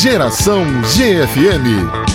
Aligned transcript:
Geração 0.00 0.64
GFM. 0.94 2.07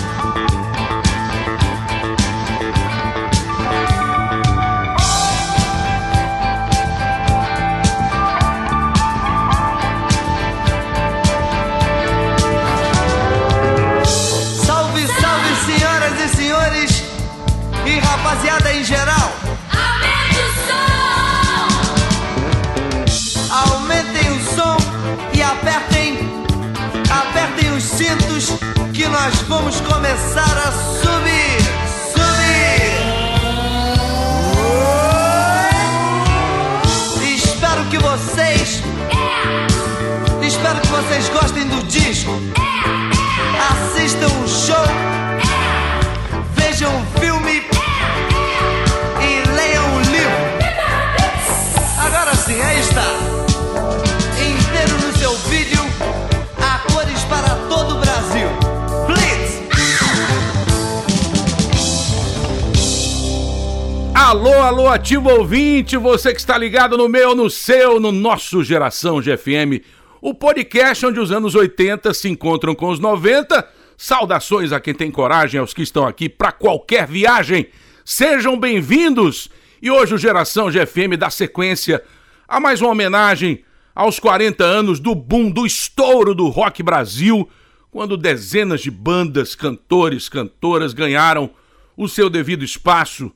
Ativo 64.94 65.28
ouvinte, 65.28 65.96
você 65.96 66.32
que 66.32 66.38
está 66.38 66.56
ligado 66.56 66.96
no 66.96 67.08
meu, 67.08 67.34
no 67.34 67.50
seu, 67.50 67.98
no 67.98 68.12
nosso 68.12 68.62
Geração 68.62 69.20
GFM, 69.20 69.82
o 70.22 70.32
podcast 70.32 71.04
onde 71.04 71.18
os 71.18 71.32
anos 71.32 71.56
80 71.56 72.14
se 72.14 72.28
encontram 72.28 72.76
com 72.76 72.88
os 72.88 73.00
90. 73.00 73.68
Saudações 73.96 74.70
a 74.70 74.78
quem 74.78 74.94
tem 74.94 75.10
coragem, 75.10 75.58
aos 75.58 75.74
que 75.74 75.82
estão 75.82 76.06
aqui 76.06 76.28
para 76.28 76.52
qualquer 76.52 77.08
viagem. 77.08 77.66
Sejam 78.04 78.56
bem-vindos! 78.56 79.50
E 79.82 79.90
hoje 79.90 80.14
o 80.14 80.18
Geração 80.18 80.70
GFM 80.70 81.18
dá 81.18 81.28
sequência 81.28 82.00
a 82.46 82.60
mais 82.60 82.80
uma 82.80 82.90
homenagem 82.90 83.64
aos 83.96 84.20
40 84.20 84.62
anos 84.62 85.00
do 85.00 85.12
boom, 85.12 85.50
do 85.50 85.66
estouro 85.66 86.36
do 86.36 86.46
rock 86.46 86.84
Brasil, 86.84 87.48
quando 87.90 88.16
dezenas 88.16 88.80
de 88.80 88.92
bandas, 88.92 89.56
cantores, 89.56 90.28
cantoras 90.28 90.94
ganharam 90.94 91.50
o 91.96 92.08
seu 92.08 92.30
devido 92.30 92.64
espaço 92.64 93.32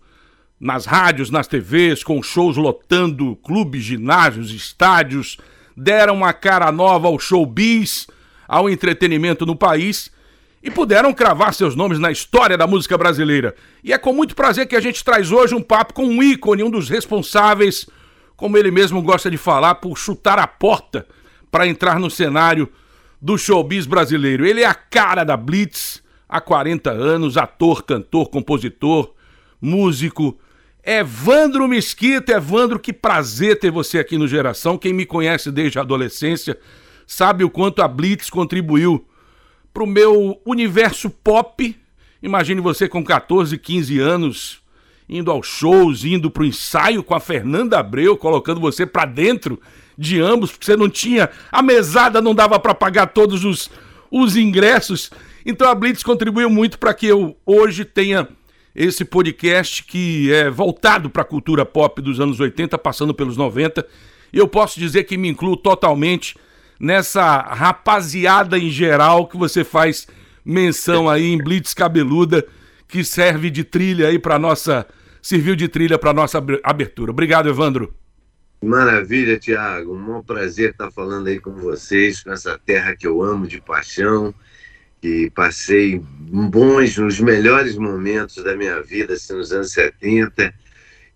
nas 0.61 0.87
rádios, 0.87 1.31
nas 1.31 1.47
TVs, 1.47 2.03
com 2.03 2.23
shows 2.23 2.57
lotando 2.57 3.37
clubes, 3.37 3.83
ginásios, 3.83 4.51
estádios, 4.51 5.37
deram 5.77 6.15
uma 6.17 6.33
cara 6.33 6.73
nova 6.73 7.07
ao 7.07 7.19
showbiz, 7.19 8.07
ao 8.47 8.69
entretenimento 8.69 9.47
no 9.47 9.55
país 9.55 10.11
e 10.63 10.71
puderam 10.71 11.15
cravar 11.15 11.55
seus 11.55 11.77
nomes 11.77 11.99
na 11.99 12.11
história 12.11 12.59
da 12.59 12.67
música 12.67 12.99
brasileira. 12.99 13.55
E 13.83 13.93
é 13.93 13.99
com 13.99 14.13
muito 14.13 14.35
prazer 14.35 14.67
que 14.67 14.75
a 14.75 14.81
gente 14.81 15.05
traz 15.05 15.31
hoje 15.31 15.55
um 15.55 15.63
papo 15.63 15.95
com 15.95 16.05
um 16.05 16.23
ícone, 16.23 16.65
um 16.65 16.71
dos 16.71 16.89
responsáveis, 16.89 17.87
como 18.37 18.57
ele 18.57 18.71
mesmo 18.71 19.01
gosta 19.03 19.31
de 19.31 19.37
falar, 19.37 19.77
por 19.77 19.97
chutar 19.97 20.39
a 20.39 20.47
porta 20.47 21.07
para 21.51 21.67
entrar 21.67 22.01
no 22.01 22.11
cenário 22.11 22.69
do 23.21 23.39
showbiz 23.39 23.87
brasileiro. 23.87 24.45
Ele 24.45 24.63
é 24.63 24.67
a 24.67 24.75
cara 24.75 25.25
da 25.25 25.37
Blitz 25.37 26.03
há 26.29 26.41
40 26.41 26.91
anos, 26.91 27.37
ator, 27.37 27.85
cantor, 27.85 28.29
compositor, 28.29 29.13
músico, 29.61 30.39
Evandro 30.85 31.67
Mesquita, 31.69 32.33
Evandro, 32.33 32.79
que 32.79 32.93
prazer 32.93 33.59
ter 33.59 33.71
você 33.71 33.99
aqui 33.99 34.17
no 34.17 34.29
Geração. 34.29 34.79
Quem 34.79 34.93
me 34.93 35.05
conhece 35.05 35.51
desde 35.51 35.79
a 35.79 35.83
adolescência 35.83 36.59
sabe 37.07 37.45
o 37.45 37.51
quanto 37.51 37.83
a 37.83 37.89
Blitz 37.89 38.31
contribuiu 38.31 39.07
para 39.73 39.83
o 39.83 39.87
meu 39.87 40.41
universo 40.47 41.11
pop. 41.11 41.77
Imagine 42.23 42.61
você 42.61 42.89
com 42.89 43.05
14, 43.05 43.57
15 43.59 43.99
anos, 43.99 44.63
indo 45.09 45.31
aos 45.31 45.47
shows, 45.47 46.05
indo 46.05 46.31
para 46.31 46.43
o 46.43 46.47
ensaio 46.47 47.03
com 47.03 47.15
a 47.15 47.21
Fernanda 47.21 47.79
Abreu, 47.79 48.17
colocando 48.17 48.61
você 48.61 48.87
para 48.87 49.05
dentro 49.05 49.61
de 49.97 50.21
ambos, 50.21 50.51
porque 50.51 50.67
você 50.67 50.77
não 50.77 50.89
tinha. 50.89 51.29
A 51.51 51.63
mesada 51.63 52.21
não 52.21 52.35
dava 52.35 52.59
para 52.59 52.75
pagar 52.75 53.07
todos 53.09 53.45
os, 53.45 53.71
os 54.11 54.37
ingressos. 54.37 55.11
Então 55.45 55.69
a 55.69 55.75
Blitz 55.75 56.03
contribuiu 56.03 56.49
muito 56.49 56.79
para 56.79 56.95
que 56.95 57.07
eu 57.07 57.37
hoje 57.45 57.85
tenha 57.85 58.29
esse 58.75 59.05
podcast 59.05 59.83
que 59.85 60.33
é 60.33 60.51
voltado 60.51 61.11
para 61.11 61.23
a 61.23 61.25
cultura 61.25 61.65
pop 61.65 62.01
dos 62.01 62.21
anos 62.21 62.39
80, 62.39 62.79
passando 62.79 63.15
pelos 63.15 63.37
90. 63.37 63.87
E 64.33 64.39
eu 64.39 64.47
posso 64.47 64.79
dizer 64.79 65.05
que 65.05 65.17
me 65.17 65.29
incluo 65.29 65.57
totalmente 65.57 66.37
nessa 66.79 67.39
rapaziada 67.41 68.59
em 68.59 68.71
geral 68.71 69.27
que 69.27 69.37
você 69.37 69.65
faz 69.65 70.07
menção 70.45 71.09
aí 71.09 71.25
em 71.25 71.39
Blitz 71.39 71.75
Cabeluda, 71.75 72.47
que 72.87 73.03
serve 73.03 73.51
de 73.51 73.65
trilha 73.65 74.09
aí 74.09 74.19
para 74.19 74.39
nossa 74.39 74.87
serviu 75.21 75.57
de 75.57 75.69
trilha 75.69 75.99
para 75.99 76.15
nossa 76.15 76.43
abertura. 76.63 77.11
Obrigado, 77.11 77.49
Evandro. 77.49 77.93
Maravilha, 78.63 79.39
Tiago. 79.39 79.95
Um 79.95 80.23
prazer 80.23 80.71
estar 80.71 80.91
falando 80.91 81.29
aí 81.29 81.39
com 81.39 81.53
vocês, 81.53 82.23
com 82.23 82.33
essa 82.33 82.59
terra 82.59 82.97
que 82.97 83.07
eu 83.07 83.23
amo 83.23 83.47
de 83.47 83.61
paixão 83.61 84.35
que 85.01 85.31
passei 85.31 86.01
bons, 86.01 86.97
nos 86.99 87.21
melhores 87.21 87.77
momentos 87.77 88.43
da 88.43 88.57
minha 88.57 88.83
vida, 88.83 89.15
assim, 89.15 89.35
nos 89.35 89.53
anos 89.53 89.73
70, 89.73 90.53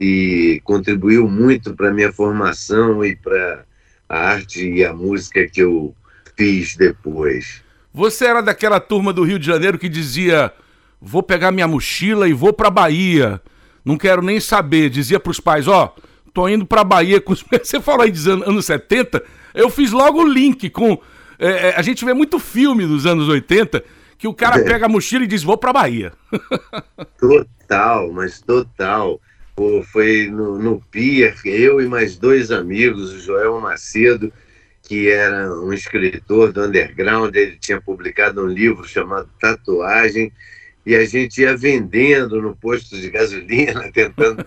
e 0.01 0.61
contribuiu 0.65 1.29
muito 1.29 1.75
para 1.75 1.89
a 1.89 1.93
minha 1.93 2.13
formação 2.13 3.05
e 3.05 3.15
para 3.17 3.65
a 4.09 4.19
arte 4.19 4.69
e 4.69 4.85
a 4.85 4.93
música 4.93 5.47
que 5.47 5.63
eu 5.63 5.95
fiz 6.37 6.77
depois. 6.77 7.63
Você 7.95 8.25
era 8.25 8.41
daquela 8.41 8.81
turma 8.81 9.13
do 9.13 9.23
Rio 9.23 9.39
de 9.39 9.47
Janeiro 9.47 9.79
que 9.79 9.89
dizia: 9.89 10.53
vou 11.01 11.23
pegar 11.23 11.53
minha 11.53 11.69
mochila 11.69 12.29
e 12.29 12.33
vou 12.33 12.53
para 12.53 12.71
Bahia. 12.71 13.41
Não 13.85 13.99
quero 13.99 14.23
nem 14.23 14.41
saber. 14.41 14.89
Dizia 14.91 15.21
para 15.21 15.31
os 15.31 15.41
pais: 15.41 15.69
ó, 15.69 15.95
oh, 15.97 16.03
tô 16.33 16.49
indo 16.49 16.65
para 16.65 16.85
Bahia 16.85 17.21
com. 17.21 17.35
Você 17.63 17.81
falou 17.81 18.03
aí 18.03 18.11
dos 18.11 18.27
anos 18.27 18.67
70. 18.67 19.23
Eu 19.55 19.69
fiz 19.69 19.93
logo 19.93 20.23
o 20.23 20.27
link 20.27 20.71
com 20.71 20.99
é, 21.43 21.71
é, 21.71 21.75
a 21.77 21.83
gente 21.83 22.05
vê 22.05 22.15
muito 22.15 22.39
filme 22.39 22.87
dos 22.87 23.05
anos 23.05 23.29
80 23.29 23.83
que 24.17 24.29
o 24.29 24.33
cara 24.33 24.61
é. 24.61 24.65
pega 24.65 24.87
a 24.87 24.89
mochila 24.89 25.25
e 25.25 25.27
diz: 25.27 25.43
Vou 25.43 25.59
pra 25.59 25.73
Bahia. 25.73 26.13
Total, 27.19 28.13
mas 28.13 28.41
total. 28.41 29.21
Pô, 29.57 29.83
foi 29.83 30.29
no, 30.31 30.57
no 30.57 30.81
Pier, 30.81 31.37
eu 31.45 31.81
e 31.81 31.87
mais 31.87 32.17
dois 32.17 32.51
amigos, 32.51 33.13
o 33.13 33.19
Joel 33.19 33.61
Macedo, 33.61 34.33
que 34.83 35.11
era 35.11 35.53
um 35.53 35.73
escritor 35.73 36.53
do 36.53 36.65
underground, 36.65 37.35
ele 37.35 37.57
tinha 37.59 37.81
publicado 37.81 38.43
um 38.43 38.47
livro 38.47 38.87
chamado 38.87 39.29
Tatuagem, 39.41 40.33
e 40.87 40.95
a 40.95 41.05
gente 41.05 41.43
ia 41.43 41.57
vendendo 41.57 42.41
no 42.41 42.57
posto 42.57 42.97
de 42.97 43.11
gasolina, 43.11 43.91
tentando 43.93 44.47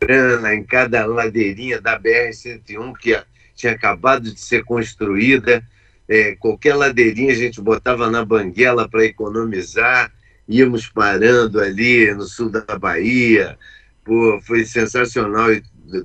grana 0.00 0.54
em 0.54 0.64
cada 0.64 1.04
ladeirinha 1.04 1.80
da 1.80 2.00
BR-101, 2.00 2.96
que 2.96 3.20
tinha 3.54 3.72
acabado 3.72 4.32
de 4.32 4.40
ser 4.40 4.64
construída 4.64 5.62
é, 6.10 6.34
qualquer 6.34 6.74
ladeirinha 6.74 7.32
a 7.32 7.36
gente 7.36 7.60
botava 7.60 8.10
na 8.10 8.24
banguela 8.24 8.88
para 8.88 9.04
economizar, 9.04 10.12
íamos 10.48 10.88
parando 10.88 11.60
ali 11.60 12.12
no 12.12 12.24
sul 12.24 12.50
da 12.50 12.76
Bahia, 12.76 13.56
Pô, 14.04 14.40
foi 14.42 14.64
sensacional, 14.64 15.50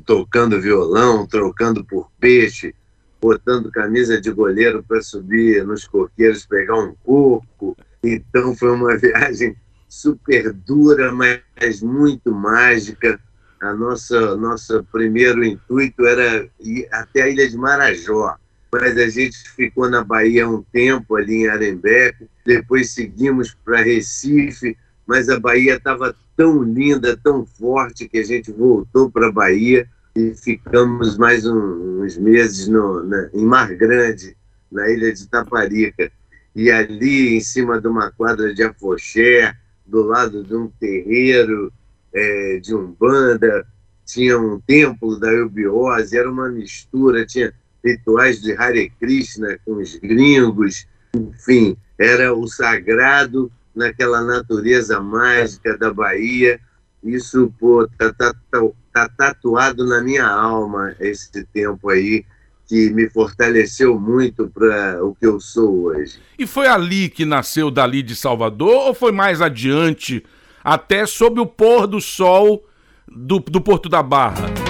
tocando 0.06 0.62
violão, 0.62 1.26
trocando 1.26 1.84
por 1.84 2.12
peixe, 2.20 2.76
botando 3.20 3.72
camisa 3.72 4.22
de 4.22 4.30
goleiro 4.30 4.84
para 4.84 5.02
subir 5.02 5.66
nos 5.66 5.88
coqueiros, 5.88 6.46
pegar 6.46 6.76
um 6.76 6.94
coco. 7.04 7.76
Então 8.04 8.56
foi 8.56 8.72
uma 8.72 8.96
viagem 9.00 9.56
super 9.90 10.54
dura, 10.54 11.12
mas 11.12 11.82
muito 11.82 12.32
mágica. 12.32 13.20
A 13.60 13.74
nossa 13.74 14.36
nosso 14.36 14.84
primeiro 14.92 15.44
intuito 15.44 16.06
era 16.06 16.48
ir 16.60 16.88
até 16.92 17.24
a 17.24 17.30
ilha 17.30 17.50
de 17.50 17.58
Marajó 17.58 18.38
mas 18.80 18.98
a 18.98 19.08
gente 19.08 19.38
ficou 19.52 19.90
na 19.90 20.04
Bahia 20.04 20.50
um 20.50 20.62
tempo, 20.62 21.16
ali 21.16 21.44
em 21.44 21.48
Arembeco, 21.48 22.28
depois 22.46 22.92
seguimos 22.92 23.56
para 23.64 23.82
Recife, 23.82 24.78
mas 25.08 25.30
a 25.30 25.40
Bahia 25.40 25.76
estava 25.76 26.14
tão 26.36 26.62
linda, 26.62 27.16
tão 27.16 27.46
forte, 27.46 28.10
que 28.10 28.18
a 28.18 28.24
gente 28.24 28.52
voltou 28.52 29.10
para 29.10 29.28
a 29.28 29.32
Bahia 29.32 29.88
e 30.14 30.34
ficamos 30.34 31.18
mais 31.18 31.46
um, 31.46 32.02
uns 32.04 32.18
meses 32.18 32.68
no, 32.68 33.02
na, 33.02 33.30
em 33.34 33.46
Mar 33.46 33.74
Grande, 33.76 34.36
na 34.70 34.90
ilha 34.90 35.14
de 35.14 35.26
Taparica. 35.30 36.12
E 36.54 36.70
ali, 36.70 37.38
em 37.38 37.40
cima 37.40 37.80
de 37.80 37.88
uma 37.88 38.12
quadra 38.12 38.54
de 38.54 38.62
afoxé, 38.62 39.56
do 39.86 40.04
lado 40.04 40.44
de 40.44 40.54
um 40.54 40.68
terreiro 40.68 41.72
é, 42.14 42.60
de 42.60 42.76
Umbanda, 42.76 43.66
tinha 44.06 44.38
um 44.38 44.60
templo 44.60 45.18
da 45.18 45.32
eubiose, 45.32 46.18
era 46.18 46.30
uma 46.30 46.50
mistura, 46.50 47.26
tinha 47.26 47.54
rituais 47.86 48.42
de 48.42 48.54
Hare 48.54 48.92
Krishna 49.00 49.60
com 49.64 49.76
os 49.76 49.96
gringos, 49.96 50.88
enfim, 51.16 51.78
era 51.98 52.34
o 52.34 52.48
sagrado 52.48 53.52
naquela 53.76 54.22
natureza 54.22 55.00
mágica 55.00 55.78
da 55.78 55.94
Bahia. 55.94 56.60
Isso, 57.04 57.54
pô, 57.60 57.88
tá, 57.98 58.12
tá, 58.14 58.34
tá, 58.50 58.62
tá 58.92 59.10
tatuado 59.10 59.86
na 59.86 60.02
minha 60.02 60.26
alma 60.26 60.96
esse 61.00 61.46
tempo 61.54 61.90
aí, 61.90 62.26
que 62.68 62.90
me 62.90 63.08
fortaleceu 63.10 64.00
muito 64.00 64.48
para 64.48 65.06
o 65.06 65.14
que 65.14 65.28
eu 65.28 65.40
sou 65.40 65.84
hoje. 65.84 66.20
E 66.40 66.48
foi 66.48 66.68
ali 66.68 67.10
que 67.10 67.24
nasceu 67.24 67.70
Dali 67.70 68.02
de 68.02 68.16
Salvador 68.16 68.88
ou 68.88 68.94
foi 68.96 69.12
mais 69.12 69.40
adiante, 69.40 70.26
até 70.64 71.06
sob 71.06 71.40
o 71.40 71.46
pôr 71.46 71.86
do 71.86 72.02
sol 72.02 72.66
do, 73.08 73.40
do 73.40 73.62
Porto 73.62 73.88
da 73.88 74.02
Barra? 74.02 74.65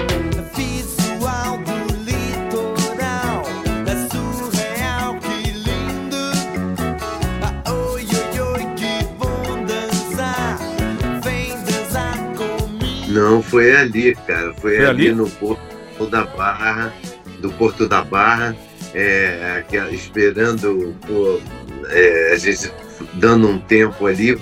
Não, 13.26 13.42
foi 13.42 13.74
ali, 13.74 14.14
cara. 14.14 14.54
Foi, 14.54 14.76
foi 14.76 14.86
ali, 14.86 15.08
ali, 15.08 15.12
no 15.12 15.28
Porto 15.28 16.06
da 16.08 16.24
Barra, 16.24 16.94
do 17.40 17.50
Porto 17.50 17.88
da 17.88 18.04
Barra, 18.04 18.54
é, 18.94 19.64
esperando 19.90 20.94
pô, 21.04 21.40
é, 21.88 22.32
a 22.32 22.36
gente 22.36 22.70
dando 23.14 23.48
um 23.48 23.58
tempo 23.58 24.06
ali, 24.06 24.40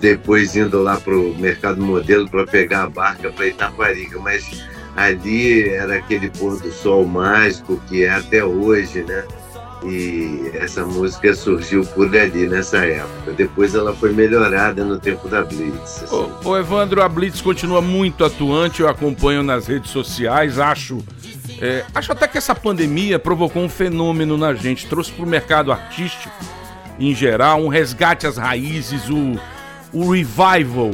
depois 0.00 0.56
indo 0.56 0.82
lá 0.82 0.98
para 0.98 1.16
o 1.16 1.36
Mercado 1.38 1.80
Modelo 1.80 2.28
para 2.28 2.44
pegar 2.44 2.82
a 2.82 2.90
barca 2.90 3.30
para 3.30 3.46
Itaparica. 3.46 4.18
Mas 4.18 4.64
ali 4.96 5.68
era 5.68 5.94
aquele 5.98 6.28
pôr 6.28 6.60
do 6.60 6.72
sol 6.72 7.06
mágico 7.06 7.80
que 7.88 8.04
é 8.04 8.10
até 8.10 8.44
hoje, 8.44 9.04
né? 9.04 9.22
E 9.84 10.50
essa 10.54 10.84
música 10.84 11.34
surgiu 11.34 11.84
por 11.84 12.14
ali 12.16 12.46
nessa 12.46 12.78
época. 12.78 13.32
Depois 13.32 13.74
ela 13.74 13.94
foi 13.94 14.12
melhorada 14.12 14.84
no 14.84 14.98
tempo 14.98 15.28
da 15.28 15.42
Blitz. 15.44 16.04
Assim. 16.04 16.32
Ô, 16.44 16.56
Evandro, 16.56 17.02
a 17.02 17.08
Blitz 17.08 17.40
continua 17.40 17.80
muito 17.80 18.24
atuante, 18.24 18.80
eu 18.80 18.88
acompanho 18.88 19.42
nas 19.42 19.66
redes 19.66 19.90
sociais, 19.90 20.58
acho. 20.58 20.98
É, 21.60 21.84
acho 21.94 22.12
até 22.12 22.26
que 22.28 22.36
essa 22.36 22.54
pandemia 22.54 23.18
provocou 23.18 23.62
um 23.62 23.68
fenômeno 23.68 24.36
na 24.36 24.54
gente, 24.54 24.86
trouxe 24.86 25.12
para 25.12 25.24
o 25.24 25.28
mercado 25.28 25.72
artístico, 25.72 26.34
em 26.98 27.14
geral, 27.14 27.62
um 27.62 27.68
resgate 27.68 28.26
às 28.26 28.36
raízes, 28.36 29.08
o, 29.08 29.38
o 29.92 30.10
revival 30.10 30.92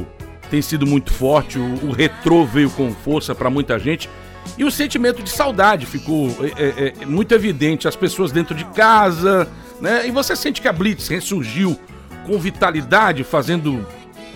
tem 0.50 0.60
sido 0.60 0.86
muito 0.86 1.12
forte, 1.12 1.58
o, 1.58 1.86
o 1.86 1.92
retrô 1.92 2.44
veio 2.44 2.70
com 2.70 2.92
força 2.92 3.34
para 3.34 3.48
muita 3.48 3.78
gente. 3.78 4.08
E 4.56 4.64
o 4.64 4.70
sentimento 4.70 5.22
de 5.22 5.30
saudade 5.30 5.86
ficou 5.86 6.28
é, 6.56 6.62
é, 6.62 6.94
é, 7.02 7.06
muito 7.06 7.34
evidente, 7.34 7.88
as 7.88 7.96
pessoas 7.96 8.32
dentro 8.32 8.54
de 8.54 8.64
casa, 8.66 9.48
né? 9.80 10.06
E 10.06 10.10
você 10.10 10.36
sente 10.36 10.60
que 10.60 10.68
a 10.68 10.72
Blitz 10.72 11.08
ressurgiu 11.08 11.78
com 12.26 12.38
vitalidade, 12.38 13.24
fazendo. 13.24 13.86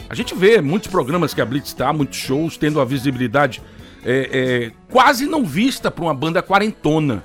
A 0.08 0.14
gente 0.14 0.35
vê 0.35 0.61
muitos 0.61 0.88
programas 0.91 1.35
que 1.35 1.41
a 1.41 1.44
Blitz 1.44 1.69
está, 1.69 1.93
muitos 1.93 2.19
shows, 2.19 2.56
tendo 2.56 2.81
a 2.81 2.85
visibilidade 2.85 3.62
é, 4.05 4.31
é, 4.32 4.73
quase 4.88 5.26
não 5.26 5.44
vista 5.44 5.91
para 5.91 6.05
uma 6.05 6.14
banda 6.14 6.43
quarentona. 6.43 7.25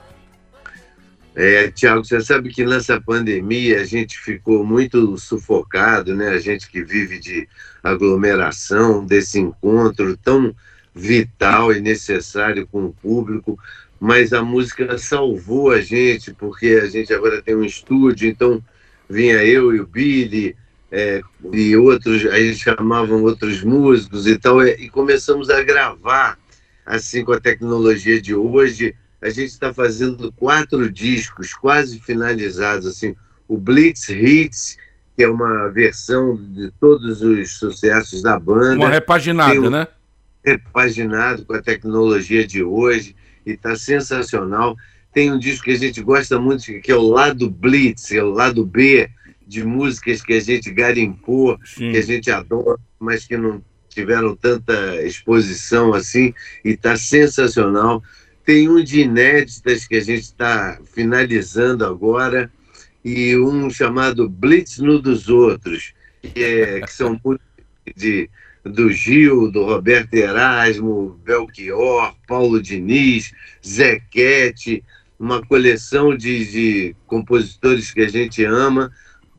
É, 1.33 1.71
Tiago, 1.71 2.03
você 2.03 2.19
sabe 2.19 2.49
que 2.49 2.65
nessa 2.65 2.99
pandemia 2.99 3.79
a 3.79 3.85
gente 3.85 4.19
ficou 4.19 4.65
muito 4.65 5.17
sufocado, 5.17 6.13
né? 6.13 6.29
A 6.29 6.39
gente 6.39 6.69
que 6.69 6.83
vive 6.83 7.19
de 7.19 7.47
aglomeração, 7.81 9.05
desse 9.05 9.39
encontro 9.39 10.17
tão 10.17 10.53
vital 10.93 11.73
e 11.73 11.81
necessário 11.81 12.67
com 12.67 12.85
o 12.85 12.93
público, 12.93 13.57
mas 13.99 14.33
a 14.33 14.41
música 14.41 14.97
salvou 14.97 15.71
a 15.71 15.79
gente, 15.79 16.33
porque 16.33 16.79
a 16.81 16.87
gente 16.87 17.13
agora 17.13 17.41
tem 17.41 17.55
um 17.55 17.63
estúdio, 17.63 18.27
então 18.27 18.61
vinha 19.09 19.43
eu 19.43 19.75
e 19.75 19.79
o 19.79 19.87
Billy 19.87 20.55
é, 20.91 21.21
e 21.53 21.75
outros, 21.77 22.25
aí 22.25 22.53
chamavam 22.55 23.23
outros 23.23 23.63
músicos 23.63 24.27
e 24.27 24.37
tal, 24.37 24.65
e 24.65 24.89
começamos 24.89 25.49
a 25.49 25.63
gravar, 25.63 26.37
assim, 26.85 27.23
com 27.23 27.31
a 27.31 27.39
tecnologia 27.39 28.21
de 28.21 28.35
hoje, 28.35 28.95
a 29.21 29.29
gente 29.29 29.49
está 29.49 29.73
fazendo 29.73 30.31
quatro 30.31 30.91
discos 30.91 31.53
quase 31.53 31.99
finalizados, 31.99 32.87
assim, 32.87 33.15
o 33.47 33.57
Blitz 33.57 34.09
Hits, 34.09 34.77
que 35.15 35.23
é 35.23 35.29
uma 35.29 35.69
versão 35.69 36.35
de 36.35 36.71
todos 36.79 37.21
os 37.21 37.53
sucessos 37.57 38.21
da 38.23 38.39
banda. 38.39 38.77
Uma 38.77 38.89
repaginada, 38.89 39.69
né? 39.69 39.87
Repaginado 40.43 41.45
com 41.45 41.53
a 41.53 41.61
tecnologia 41.61 42.45
de 42.45 42.63
hoje 42.63 43.15
e 43.45 43.51
está 43.51 43.75
sensacional. 43.75 44.75
Tem 45.13 45.31
um 45.31 45.37
disco 45.37 45.65
que 45.65 45.71
a 45.71 45.77
gente 45.77 46.01
gosta 46.01 46.39
muito, 46.39 46.65
que 46.81 46.91
é 46.91 46.95
o 46.95 47.01
lado 47.01 47.49
Blitz, 47.49 48.11
é 48.11 48.23
o 48.23 48.29
lado 48.29 48.65
B 48.65 49.09
de 49.45 49.63
músicas 49.63 50.21
que 50.21 50.33
a 50.33 50.39
gente 50.39 50.71
garimpou, 50.71 51.59
Sim. 51.65 51.91
que 51.91 51.97
a 51.97 52.01
gente 52.01 52.31
adora, 52.31 52.79
mas 52.99 53.25
que 53.25 53.35
não 53.35 53.61
tiveram 53.89 54.35
tanta 54.35 55.01
exposição 55.03 55.93
assim, 55.93 56.33
e 56.63 56.69
está 56.69 56.95
sensacional. 56.95 58.01
Tem 58.45 58.69
um 58.69 58.81
de 58.81 59.01
inéditas 59.01 59.85
que 59.85 59.95
a 59.95 60.01
gente 60.01 60.21
está 60.21 60.79
finalizando 60.93 61.85
agora, 61.85 62.49
e 63.03 63.35
um 63.37 63.69
chamado 63.69 64.29
Blitz 64.29 64.77
no 64.77 65.01
dos 65.01 65.27
Outros, 65.27 65.93
que, 66.21 66.43
é, 66.43 66.81
que 66.81 66.93
são 66.93 67.19
músicas 67.23 67.65
de 67.95 68.29
do 68.63 68.91
Gil, 68.91 69.51
do 69.51 69.65
Roberto 69.65 70.13
Erasmo, 70.13 71.19
Belchior, 71.23 72.13
Paulo 72.27 72.61
Diniz, 72.61 73.31
Zequete, 73.65 74.83
uma 75.19 75.41
coleção 75.41 76.15
de, 76.15 76.51
de 76.51 76.95
compositores 77.05 77.91
que 77.91 78.01
a 78.01 78.09
gente 78.09 78.43
ama 78.43 78.91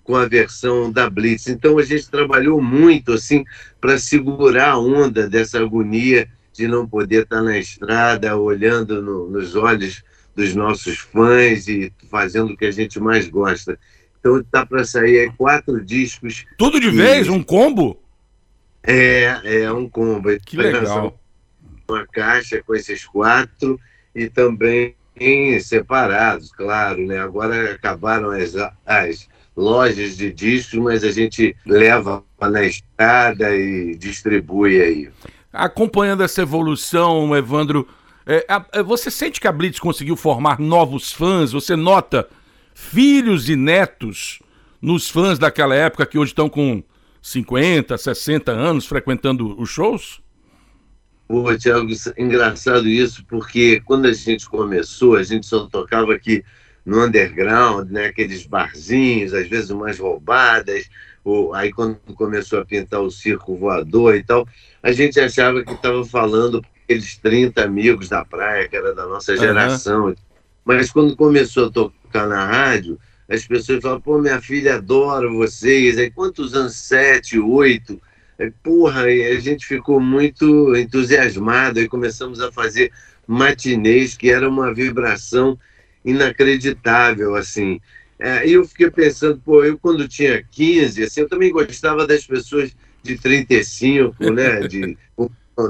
com 0.04 0.16
a 0.16 0.26
versão 0.26 0.90
da 0.90 1.08
Blitz. 1.08 1.48
Então 1.48 1.78
a 1.78 1.84
gente 1.84 2.10
trabalhou 2.10 2.60
muito 2.60 3.12
assim 3.12 3.44
para 3.80 3.98
segurar 3.98 4.70
a 4.70 4.78
onda 4.78 5.28
dessa 5.28 5.60
agonia 5.60 6.28
de 6.52 6.68
não 6.68 6.86
poder 6.86 7.22
estar 7.22 7.42
na 7.42 7.58
estrada, 7.58 8.36
olhando 8.36 9.00
no, 9.00 9.30
nos 9.30 9.56
olhos 9.56 10.02
dos 10.34 10.54
nossos 10.54 10.98
fãs 10.98 11.68
e 11.68 11.92
fazendo 12.10 12.52
o 12.52 12.56
que 12.56 12.66
a 12.66 12.70
gente 12.70 12.98
mais 13.00 13.28
gosta. 13.28 13.78
Então 14.18 14.38
está 14.38 14.64
para 14.64 14.84
sair 14.84 15.32
quatro 15.36 15.84
discos. 15.84 16.44
Tudo 16.58 16.78
de 16.78 16.88
e... 16.88 16.90
vez? 16.90 17.28
Um 17.28 17.42
combo? 17.42 18.01
É, 18.82 19.62
é 19.62 19.72
um 19.72 19.88
combo. 19.88 20.28
Que 20.40 20.56
legal. 20.56 21.18
Uma 21.88 22.06
caixa 22.06 22.62
com 22.62 22.74
esses 22.74 23.04
quatro 23.04 23.78
e 24.14 24.28
também 24.28 24.94
separados, 25.60 26.50
claro, 26.52 27.06
né? 27.06 27.18
Agora 27.18 27.72
acabaram 27.72 28.30
as, 28.30 28.54
as 28.84 29.28
lojas 29.56 30.16
de 30.16 30.32
discos, 30.32 30.78
mas 30.78 31.04
a 31.04 31.10
gente 31.10 31.54
leva 31.64 32.24
na 32.40 32.64
estrada 32.64 33.54
e 33.54 33.94
distribui 33.96 34.80
aí. 34.80 35.10
Acompanhando 35.52 36.22
essa 36.22 36.42
evolução, 36.42 37.36
Evandro, 37.36 37.86
é, 38.26 38.44
é, 38.72 38.82
você 38.82 39.10
sente 39.10 39.40
que 39.40 39.46
a 39.46 39.52
Blitz 39.52 39.78
conseguiu 39.78 40.16
formar 40.16 40.58
novos 40.58 41.12
fãs? 41.12 41.52
Você 41.52 41.76
nota 41.76 42.28
filhos 42.74 43.48
e 43.48 43.56
netos 43.56 44.40
nos 44.80 45.08
fãs 45.08 45.38
daquela 45.38 45.74
época 45.74 46.06
que 46.06 46.18
hoje 46.18 46.32
estão 46.32 46.48
com 46.48 46.82
50, 47.22 47.96
60 47.96 48.50
anos 48.50 48.84
frequentando 48.84 49.58
os 49.58 49.70
shows? 49.70 50.20
Pô, 51.28 51.56
Tiago, 51.56 51.88
engraçado 52.18 52.88
isso, 52.88 53.24
porque 53.26 53.80
quando 53.84 54.06
a 54.06 54.12
gente 54.12 54.46
começou, 54.48 55.16
a 55.16 55.22
gente 55.22 55.46
só 55.46 55.66
tocava 55.66 56.12
aqui 56.12 56.44
no 56.84 57.02
underground, 57.04 57.90
né? 57.90 58.06
aqueles 58.06 58.44
barzinhos, 58.44 59.32
às 59.32 59.48
vezes 59.48 59.70
umas 59.70 59.98
roubadas, 59.98 60.90
ou, 61.24 61.54
aí 61.54 61.72
quando 61.72 61.96
começou 62.16 62.60
a 62.60 62.64
pintar 62.64 63.00
o 63.00 63.10
circo 63.10 63.56
voador 63.56 64.16
e 64.16 64.24
tal, 64.24 64.46
a 64.82 64.90
gente 64.90 65.20
achava 65.20 65.62
que 65.64 65.72
estava 65.72 66.04
falando 66.04 66.60
aqueles 66.84 67.16
30 67.16 67.62
amigos 67.62 68.08
da 68.08 68.24
praia, 68.24 68.68
que 68.68 68.76
era 68.76 68.92
da 68.92 69.06
nossa 69.06 69.36
geração. 69.36 70.06
Uhum. 70.06 70.14
Mas 70.64 70.90
quando 70.90 71.16
começou 71.16 71.68
a 71.68 71.70
tocar 71.70 72.26
na 72.26 72.44
rádio, 72.44 72.98
as 73.32 73.46
pessoas 73.46 73.80
falam, 73.80 74.00
pô, 74.00 74.18
minha 74.18 74.40
filha 74.42 74.74
adora 74.74 75.26
vocês. 75.30 75.96
Aí 75.96 76.10
quantos 76.10 76.54
anos? 76.54 76.76
Sete, 76.76 77.38
oito. 77.38 77.98
Aí, 78.38 78.50
porra, 78.62 79.10
e 79.10 79.24
a 79.34 79.40
gente 79.40 79.66
ficou 79.66 79.98
muito 79.98 80.76
entusiasmado 80.76 81.80
e 81.80 81.88
começamos 81.88 82.40
a 82.40 82.52
fazer 82.52 82.92
matinês, 83.26 84.14
que 84.14 84.30
era 84.30 84.46
uma 84.46 84.74
vibração 84.74 85.58
inacreditável, 86.04 87.34
assim. 87.34 87.80
É, 88.18 88.46
eu 88.46 88.66
fiquei 88.66 88.90
pensando, 88.90 89.40
pô, 89.42 89.64
eu 89.64 89.78
quando 89.78 90.06
tinha 90.06 90.44
15, 90.50 91.02
assim, 91.02 91.22
eu 91.22 91.28
também 91.28 91.50
gostava 91.50 92.06
das 92.06 92.26
pessoas 92.26 92.76
de 93.02 93.16
35, 93.16 94.30
né, 94.30 94.60
de, 94.68 94.96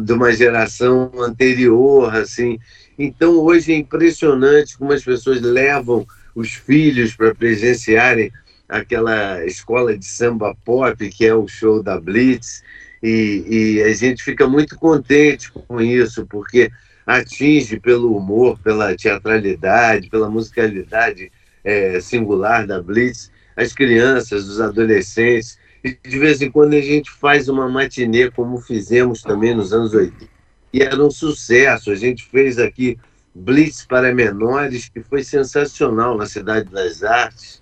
de 0.02 0.12
uma 0.12 0.32
geração 0.32 1.12
anterior, 1.20 2.14
assim. 2.14 2.58
Então, 2.98 3.36
hoje 3.36 3.72
é 3.72 3.76
impressionante 3.76 4.76
como 4.76 4.92
as 4.92 5.04
pessoas 5.04 5.40
levam 5.40 6.04
os 6.34 6.52
filhos 6.52 7.14
para 7.14 7.34
presenciarem 7.34 8.32
aquela 8.68 9.44
escola 9.44 9.96
de 9.96 10.04
samba 10.04 10.56
pop 10.64 11.08
que 11.10 11.26
é 11.26 11.34
o 11.34 11.46
show 11.46 11.82
da 11.82 12.00
Blitz 12.00 12.62
e, 13.02 13.44
e, 13.48 13.82
a 13.82 13.92
gente 13.92 14.22
fica 14.22 14.48
muito 14.48 14.78
contente 14.78 15.50
com 15.50 15.80
isso 15.80 16.24
porque 16.26 16.70
atinge 17.04 17.80
pelo 17.80 18.16
humor, 18.16 18.58
pela 18.60 18.94
teatralidade, 18.94 20.08
pela 20.08 20.30
musicalidade 20.30 21.32
é, 21.64 22.00
singular 22.00 22.64
da 22.64 22.80
Blitz, 22.80 23.30
as 23.56 23.72
crianças, 23.72 24.48
os 24.48 24.60
adolescentes. 24.60 25.58
E 25.82 25.96
de 26.08 26.18
vez 26.18 26.40
em 26.40 26.50
quando 26.50 26.74
a 26.74 26.80
gente 26.80 27.10
faz 27.10 27.48
uma 27.48 27.68
matinê, 27.68 28.30
como 28.30 28.60
fizemos 28.60 29.20
também 29.20 29.52
nos 29.52 29.72
anos 29.72 29.92
80. 29.92 30.30
E 30.72 30.80
era 30.80 31.04
um 31.04 31.10
sucesso. 31.10 31.90
A 31.90 31.96
gente 31.96 32.24
fez 32.24 32.58
aqui 32.58 32.98
Blitz 33.34 33.86
para 33.86 34.14
menores, 34.14 34.88
que 34.88 35.02
foi 35.02 35.24
sensacional 35.24 36.16
na 36.16 36.26
Cidade 36.26 36.68
das 36.70 37.02
Artes. 37.02 37.60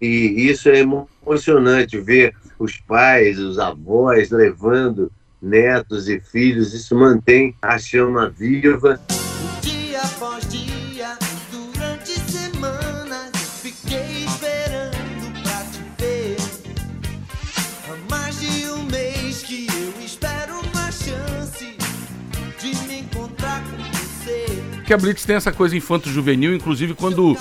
E 0.00 0.48
isso 0.50 0.68
é 0.68 0.80
emocionante 0.80 2.00
ver 2.00 2.34
os 2.58 2.76
pais, 2.78 3.38
os 3.38 3.58
avós 3.58 4.30
levando 4.30 5.10
netos 5.40 6.08
e 6.08 6.20
filhos. 6.20 6.74
Isso 6.74 6.94
mantém 6.94 7.54
a 7.62 7.78
chama 7.78 8.28
viva. 8.28 9.00
Dia 9.60 10.00
após 10.00 10.51
Que 24.92 24.96
a 24.96 24.98
Blitz 24.98 25.24
tem 25.24 25.36
essa 25.36 25.50
coisa 25.50 25.74
infanto-juvenil, 25.74 26.54
inclusive 26.54 26.92
quando. 26.92 27.34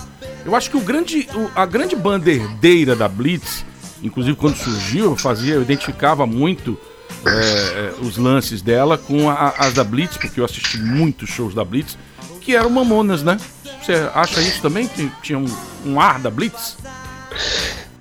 Eu 0.46 0.56
acho 0.56 0.70
que 0.70 0.78
o 0.78 0.80
grande, 0.80 1.28
o- 1.36 1.50
a 1.54 1.66
grande 1.66 1.98
bandeira 1.98 2.96
da 2.96 3.10
Blitz, 3.10 3.66
inclusive 4.02 4.38
quando 4.38 4.56
surgiu, 4.56 5.04
eu 5.04 5.18
fazia, 5.18 5.56
eu 5.56 5.62
identificava 5.62 6.26
muito 6.26 6.78
é, 7.26 7.30
é, 7.30 7.94
os 8.00 8.16
lances 8.16 8.62
dela 8.62 8.98
com 8.98 9.30
a- 9.30 9.54
as 9.58 9.74
da 9.74 9.84
Blitz, 9.84 10.16
porque 10.16 10.40
eu 10.40 10.46
assisti 10.46 10.78
muitos 10.80 11.28
shows 11.28 11.54
da 11.54 11.66
Blitz, 11.66 11.98
que 12.40 12.56
eram 12.56 12.70
mamonas, 12.70 13.22
né? 13.22 13.36
Você 13.84 13.96
acha 14.16 14.40
isso 14.40 14.62
também? 14.62 14.88
Que 14.88 15.12
tinha 15.22 15.38
um, 15.38 15.46
um 15.86 16.00
ar 16.00 16.20
da 16.20 16.30
Blitz? 16.32 16.78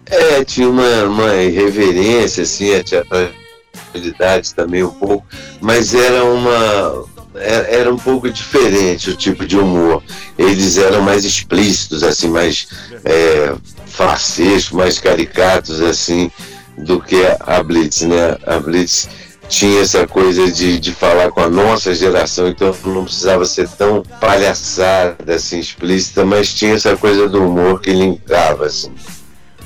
É, 0.07 0.45
tinha 0.45 0.69
uma, 0.71 1.03
uma 1.07 1.35
irreverência, 1.35 2.45
assim, 2.45 2.73
a 2.73 2.85
teatralidade 2.85 4.55
também 4.55 4.85
um 4.85 4.91
pouco, 4.95 5.27
mas 5.61 5.93
era 5.93 6.25
uma. 6.25 7.05
Era, 7.35 7.69
era 7.69 7.95
um 7.95 7.99
pouco 7.99 8.31
diferente 8.31 9.11
o 9.11 9.17
tipo 9.17 9.47
de 9.47 9.57
humor. 9.57 10.03
Eles 10.37 10.79
eram 10.79 11.03
mais 11.03 11.25
explícitos, 11.25 12.03
assim, 12.03 12.29
mais 12.29 12.69
é, 13.05 13.55
farsescos, 13.87 14.73
mais 14.73 14.99
caricatos, 14.99 15.81
assim, 15.81 16.31
do 16.77 17.01
que 17.01 17.21
a 17.41 17.63
Blitz, 17.63 18.03
né? 18.03 18.37
A 18.47 18.59
Blitz 18.59 19.09
tinha 19.49 19.81
essa 19.81 20.07
coisa 20.07 20.51
de, 20.51 20.79
de 20.79 20.93
falar 20.93 21.31
com 21.33 21.41
a 21.41 21.49
nossa 21.49 21.93
geração, 21.93 22.49
então 22.49 22.75
não 22.85 23.05
precisava 23.05 23.45
ser 23.45 23.69
tão 23.69 24.03
palhaçada, 24.21 25.35
assim, 25.35 25.59
explícita, 25.59 26.25
mas 26.25 26.55
tinha 26.55 26.75
essa 26.75 26.97
coisa 26.97 27.29
do 27.29 27.45
humor 27.45 27.81
que 27.81 27.93
linkava, 27.93 28.67
assim. 28.67 28.93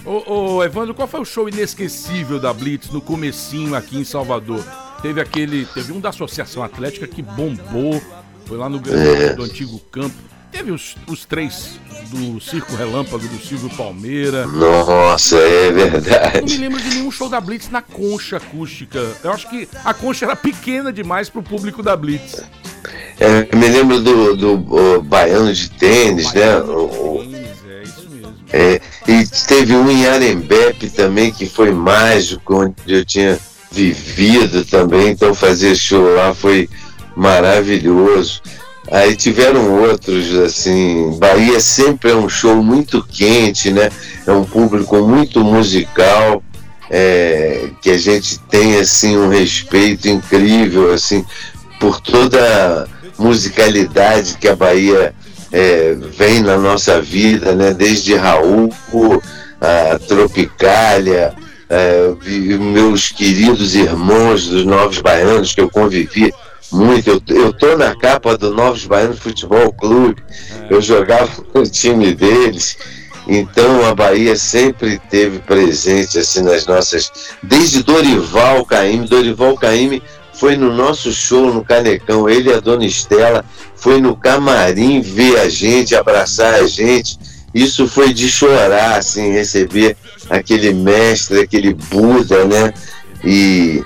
Ô, 0.04 0.56
ô, 0.56 0.64
Evandro, 0.64 0.94
qual 0.94 1.06
foi 1.06 1.21
o 1.21 1.25
show 1.25 1.49
inesquecível 1.49 2.40
da 2.40 2.52
Blitz 2.52 2.90
no 2.90 3.00
comecinho 3.00 3.75
aqui 3.75 3.99
em 3.99 4.04
Salvador? 4.04 4.64
Teve 5.04 5.20
aquele. 5.20 5.66
Teve 5.66 5.92
um 5.92 6.00
da 6.00 6.08
Associação 6.08 6.62
Atlética 6.62 7.06
que 7.06 7.20
bombou. 7.20 8.00
Foi 8.46 8.56
lá 8.56 8.70
no 8.70 8.80
grande 8.80 9.34
do 9.34 9.42
antigo 9.44 9.78
campo. 9.92 10.14
Teve 10.50 10.70
os, 10.73 10.96
os 11.06 11.26
três 11.26 11.78
do 12.11 12.40
Circo 12.40 12.75
Relâmpago 12.75 13.26
do 13.28 13.38
Silvio 13.44 13.68
Palmeira. 13.76 14.46
Nossa, 14.46 15.37
é 15.37 15.70
Não 15.70 15.75
me 15.84 15.90
verdade. 15.90 16.56
lembro 16.56 16.80
de 16.80 16.88
nenhum 16.88 17.11
show 17.11 17.28
da 17.28 17.38
Blitz 17.38 17.68
na 17.70 17.82
concha 17.82 18.38
acústica. 18.38 18.99
Eu 19.23 19.30
acho 19.32 19.50
que 19.50 19.68
a 19.84 19.92
concha 19.92 20.25
era 20.25 20.34
pequena 20.37 20.90
demais 20.90 21.28
pro 21.28 21.42
público 21.42 21.82
da 21.82 21.94
Blitz. 21.94 22.42
É, 23.20 23.46
eu 23.52 23.58
me 23.58 23.68
lembro 23.68 24.00
do, 24.00 24.34
do 24.37 24.96
o 24.96 25.02
baiano 25.02 25.52
de 25.52 25.68
tênis, 25.70 26.32
né? 26.32 26.56
O- 26.61 26.87
o- 26.87 27.23
É 27.68 27.82
isso 27.82 28.08
mesmo. 28.08 28.32
é, 28.52 28.80
e 29.06 29.26
teve 29.46 29.76
um 29.76 29.90
em 29.90 30.06
Arembepe 30.06 30.88
também 30.88 31.30
que 31.30 31.46
foi 31.46 31.73
mágico, 31.73 32.54
onde 32.62 32.75
eu 32.87 33.04
tinha 33.04 33.38
vivido 33.75 34.64
também, 34.64 35.09
então 35.09 35.35
fazer 35.35 35.75
show 35.75 36.14
lá 36.14 36.33
foi 36.33 36.69
maravilhoso. 37.16 38.40
Aí 38.90 39.16
tiveram 39.16 39.83
outros, 39.83 40.35
assim, 40.35 41.19
Bahia 41.19 41.59
sempre 41.59 42.11
é 42.11 42.14
um 42.14 42.28
show 42.28 42.62
muito 42.62 43.02
quente, 43.02 43.73
né? 43.73 43.90
É 44.26 44.31
um 44.31 44.45
público 44.45 44.97
muito 44.99 45.43
musical, 45.43 46.43
é, 46.90 47.71
que 47.81 47.90
a 47.90 47.99
gente 47.99 48.38
tem 48.50 48.76
assim 48.76 49.16
um 49.16 49.28
respeito 49.28 50.09
incrível, 50.09 50.93
assim, 50.93 51.25
por 51.81 52.00
toda 52.00 52.87
a 53.19 53.23
musicalidade 53.23 54.37
que 54.38 54.49
a 54.49 54.54
Bahia 54.54 55.14
é, 55.50 55.97
vem 56.16 56.43
na 56.43 56.59
nossa 56.59 57.00
vida, 57.00 57.54
né? 57.54 57.73
Desde 57.73 58.14
Raul, 58.14 58.71
a 59.61 59.99
Tropicália, 59.99 61.35
é, 61.68 62.14
meus 62.59 63.11
queridos 63.11 63.75
irmãos 63.75 64.47
dos 64.47 64.64
Novos 64.64 65.00
Baianos 65.00 65.54
que 65.54 65.61
eu 65.61 65.71
convivi 65.71 66.33
muito. 66.71 67.09
Eu, 67.09 67.23
eu 67.28 67.52
tô 67.52 67.76
na 67.76 67.94
capa 67.97 68.37
do 68.37 68.52
Novos 68.54 68.85
Baianos 68.87 69.18
Futebol 69.18 69.73
Clube. 69.73 70.23
Eu 70.68 70.80
jogava 70.80 71.30
no 71.54 71.64
time 71.64 72.14
deles. 72.14 72.76
Então 73.26 73.87
a 73.87 73.94
Bahia 73.94 74.37
sempre 74.37 75.00
teve 75.11 75.38
presente 75.38 76.18
assim 76.18 76.42
nas 76.42 76.66
nossas. 76.66 77.11
Desde 77.42 77.83
Dorival 77.83 78.64
Caymmi, 78.66 79.09
Dorival 79.09 79.56
Caymmi 79.56 80.02
foi 80.35 80.56
no 80.56 80.75
nosso 80.75 81.12
show 81.12 81.52
no 81.52 81.64
Canecão, 81.64 82.28
ele 82.28 82.50
e 82.50 82.52
a 82.52 82.61
dona 82.61 82.85
Estela 82.85 83.44
foi 83.76 84.00
no 84.00 84.16
camarim 84.16 85.00
ver 85.00 85.38
a 85.38 85.49
gente, 85.49 85.94
abraçar 85.94 86.54
a 86.54 86.66
gente. 86.66 87.18
Isso 87.54 87.87
foi 87.87 88.12
de 88.12 88.28
chorar, 88.28 88.99
assim, 88.99 89.30
receber 89.30 89.97
aquele 90.31 90.73
mestre, 90.73 91.40
aquele 91.40 91.75
Buda, 91.75 92.45
né? 92.45 92.73
E, 93.25 93.83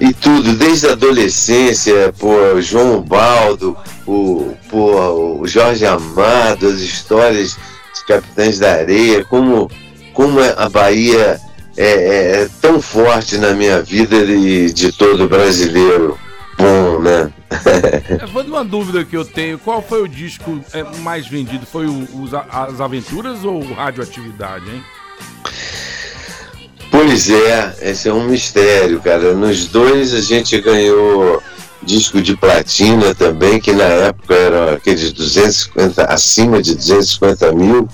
e 0.00 0.12
tudo, 0.14 0.54
desde 0.54 0.88
a 0.88 0.92
adolescência, 0.92 2.12
pô, 2.18 2.60
João 2.60 3.00
Baldo, 3.02 3.76
o, 4.06 4.54
pô, 4.68 5.38
o 5.40 5.46
Jorge 5.46 5.86
Amado, 5.86 6.66
as 6.66 6.80
histórias 6.80 7.56
de 7.94 8.04
Capitães 8.06 8.58
da 8.58 8.72
Areia, 8.72 9.24
como, 9.24 9.70
como 10.12 10.38
a 10.40 10.68
Bahia 10.68 11.40
é, 11.76 11.84
é- 11.86 12.42
é 12.42 12.48
tão 12.60 12.80
forte 12.82 13.38
na 13.38 13.52
minha 13.52 13.80
vida 13.82 14.16
e 14.16 14.72
de 14.72 14.90
todo 14.92 15.28
brasileiro 15.28 16.18
bom, 16.58 16.98
né? 17.00 17.30
Evandro, 18.22 18.52
uma 18.52 18.64
dúvida 18.64 19.04
que 19.04 19.16
eu 19.16 19.24
tenho: 19.24 19.58
qual 19.58 19.80
foi 19.82 20.02
o 20.02 20.08
disco 20.08 20.60
é, 20.72 20.82
mais 21.00 21.26
vendido? 21.26 21.64
Foi 21.66 21.86
o- 21.86 22.08
os 22.22 22.32
As 22.34 22.80
Aventuras 22.80 23.44
ou 23.44 23.60
Radioatividade, 23.72 24.64
hein? 24.70 24.82
Pois 27.10 27.28
é, 27.28 27.74
esse 27.90 28.08
é 28.08 28.12
um 28.12 28.28
mistério, 28.28 29.00
cara. 29.00 29.34
Nos 29.34 29.66
dois 29.66 30.14
a 30.14 30.20
gente 30.20 30.60
ganhou 30.60 31.42
disco 31.82 32.22
de 32.22 32.36
platina 32.36 33.12
também, 33.16 33.58
que 33.58 33.72
na 33.72 33.82
época 33.82 34.32
eram 34.32 34.74
aqueles 34.74 35.10
250, 35.12 36.04
acima 36.04 36.62
de 36.62 36.76
250 36.76 37.50
mil 37.50 37.88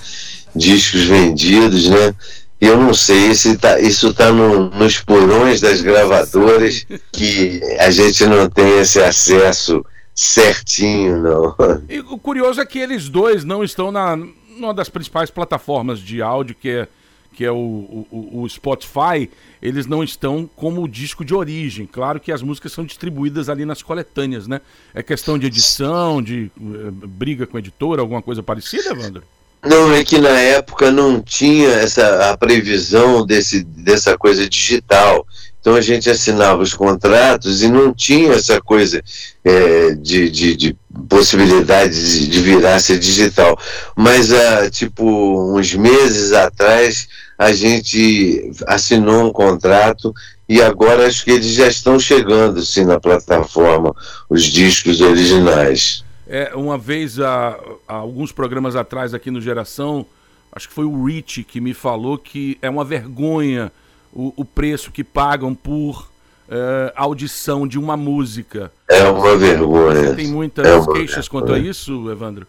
discos 0.55 1.05
vendidos, 1.05 1.89
né? 1.89 2.15
E 2.61 2.67
eu 2.67 2.77
não 2.77 2.93
sei, 2.93 3.31
esse 3.31 3.57
tá, 3.57 3.81
isso 3.81 4.13
tá 4.13 4.31
no- 4.31 4.69
nos 4.69 4.99
porões 4.99 5.63
das 5.63 5.81
gravadoras 5.81 6.87
que 7.11 7.63
a 7.79 7.91
gente 7.91 8.27
não 8.27 8.51
tem 8.51 8.81
esse 8.81 9.01
acesso 9.03 9.83
certinho, 10.15 11.23
não. 11.23 11.55
E 11.89 12.01
o 12.01 12.19
curioso 12.19 12.61
é 12.61 12.67
que 12.67 12.79
eles 12.79 13.09
dois 13.09 13.45
não 13.45 13.65
estão 13.65 13.91
na 13.91 14.15
numa 14.59 14.75
das 14.75 14.91
principais 14.91 15.31
plataformas 15.31 16.01
de 16.01 16.21
áudio, 16.21 16.55
que 16.61 16.69
é, 16.69 16.89
que 17.37 17.45
é 17.45 17.52
o, 17.52 18.07
o, 18.11 18.40
o 18.43 18.49
Spotify. 18.49 19.31
Eles 19.61 19.87
não 19.87 20.02
estão 20.02 20.49
como 20.57 20.83
o 20.83 20.88
disco 20.88 21.23
de 21.25 21.35
origem. 21.35 21.87
Claro 21.87 22.19
que 22.19 22.33
as 22.33 22.43
músicas 22.43 22.73
são 22.73 22.85
distribuídas 22.85 23.50
ali 23.50 23.66
nas 23.66 23.83
coletâneas, 23.83 24.49
né? 24.49 24.61
É 24.95 25.02
questão 25.02 25.38
de 25.38 25.47
edição, 25.47 26.23
de 26.23 26.50
eh, 26.57 26.90
briga 26.90 27.47
com 27.47 27.59
a 27.59 27.61
editora, 27.61 28.00
alguma 28.00 28.23
coisa 28.23 28.43
parecida, 28.43 28.90
Evandro? 28.90 29.23
Não, 29.62 29.93
é 29.93 30.02
que 30.05 30.19
na 30.19 30.38
época 30.38 30.90
não 30.90 31.21
tinha 31.21 31.69
essa 31.69 32.31
a 32.31 32.37
previsão 32.37 33.26
desse, 33.26 33.62
dessa 33.64 34.16
coisa 34.16 34.49
digital. 34.49 35.26
Então 35.61 35.75
a 35.75 35.81
gente 35.81 36.09
assinava 36.09 36.62
os 36.62 36.73
contratos 36.73 37.61
e 37.61 37.69
não 37.69 37.93
tinha 37.93 38.35
essa 38.35 38.61
coisa 38.61 39.02
é, 39.45 39.95
de, 39.95 40.31
de, 40.31 40.57
de 40.57 40.76
possibilidade 41.09 42.28
de, 42.28 42.40
virar 42.40 42.78
ser 42.78 43.00
digital. 43.00 43.59
Mas 43.97 44.33
há 44.33 44.71
tipo 44.71 45.05
uns 45.52 45.75
meses 45.75 46.33
atrás 46.33 47.09
a 47.38 47.52
gente 47.52 48.50
assinou 48.66 49.28
um 49.28 49.33
contrato 49.33 50.14
e 50.49 50.62
agora 50.62 51.07
acho 51.07 51.25
que 51.25 51.31
eles 51.31 51.55
já 51.55 51.66
estão 51.66 51.99
chegando 51.99 52.62
sim 52.62 52.85
na 52.85 53.00
plataforma, 53.00 53.95
os 54.28 54.45
discos 54.45 55.00
originais. 55.00 56.05
É, 56.26 56.52
uma 56.55 56.78
vez, 56.78 57.21
há, 57.21 57.59
há 57.87 57.95
alguns 57.95 58.33
programas 58.33 58.75
atrás 58.75 59.14
aqui 59.14 59.31
no 59.31 59.40
Geração, 59.40 60.07
acho 60.52 60.69
que 60.69 60.75
foi 60.75 60.85
o 60.85 61.05
Rich 61.05 61.45
que 61.45 61.61
me 61.61 61.75
falou 61.75 62.16
que 62.19 62.59
é 62.62 62.71
uma 62.71 62.85
vergonha 62.85 63.71
o, 64.12 64.33
o 64.37 64.45
preço 64.45 64.90
que 64.90 65.05
pagam 65.05 65.55
por 65.55 66.11
uh, 66.49 66.93
audição 66.95 67.67
de 67.67 67.79
uma 67.79 67.97
música. 67.97 68.71
É 68.88 69.05
uma 69.05 69.37
vergonha. 69.37 70.15
Tem 70.15 70.29
muitas 70.29 70.67
é 70.67 70.93
queixas 70.93 71.26
vergonha. 71.26 71.31
quanto 71.31 71.53
a 71.53 71.59
isso, 71.59 72.11
Evandro? 72.11 72.47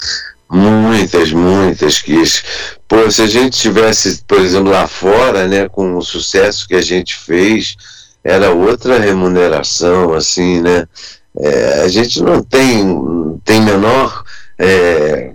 Muitas, 0.49 1.31
muitas 1.31 1.99
queixas. 1.99 2.43
Pô, 2.87 3.09
se 3.11 3.21
a 3.21 3.27
gente 3.27 3.59
tivesse, 3.59 4.23
por 4.25 4.39
exemplo, 4.39 4.71
lá 4.71 4.87
fora, 4.87 5.47
né, 5.47 5.67
com 5.67 5.97
o 5.97 6.01
sucesso 6.01 6.67
que 6.67 6.75
a 6.75 6.81
gente 6.81 7.15
fez, 7.15 7.75
era 8.23 8.51
outra 8.51 8.99
remuneração, 8.99 10.13
assim, 10.13 10.61
né? 10.61 10.87
É, 11.39 11.81
a 11.83 11.87
gente 11.87 12.21
não 12.21 12.41
tem, 12.41 13.39
tem 13.43 13.61
menor. 13.61 14.23
É, 14.57 15.33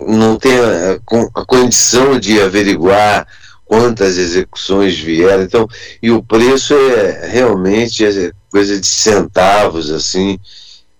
não 0.00 0.36
tem 0.36 0.58
a, 0.58 0.98
a 1.34 1.44
condição 1.44 2.18
de 2.18 2.40
averiguar 2.40 3.26
quantas 3.68 4.16
execuções 4.16 4.98
vieram. 4.98 5.42
Então, 5.42 5.68
e 6.02 6.10
o 6.10 6.22
preço 6.22 6.74
é 6.74 7.28
realmente 7.28 8.04
é 8.04 8.32
coisa 8.50 8.80
de 8.80 8.86
centavos, 8.86 9.90
assim, 9.90 10.40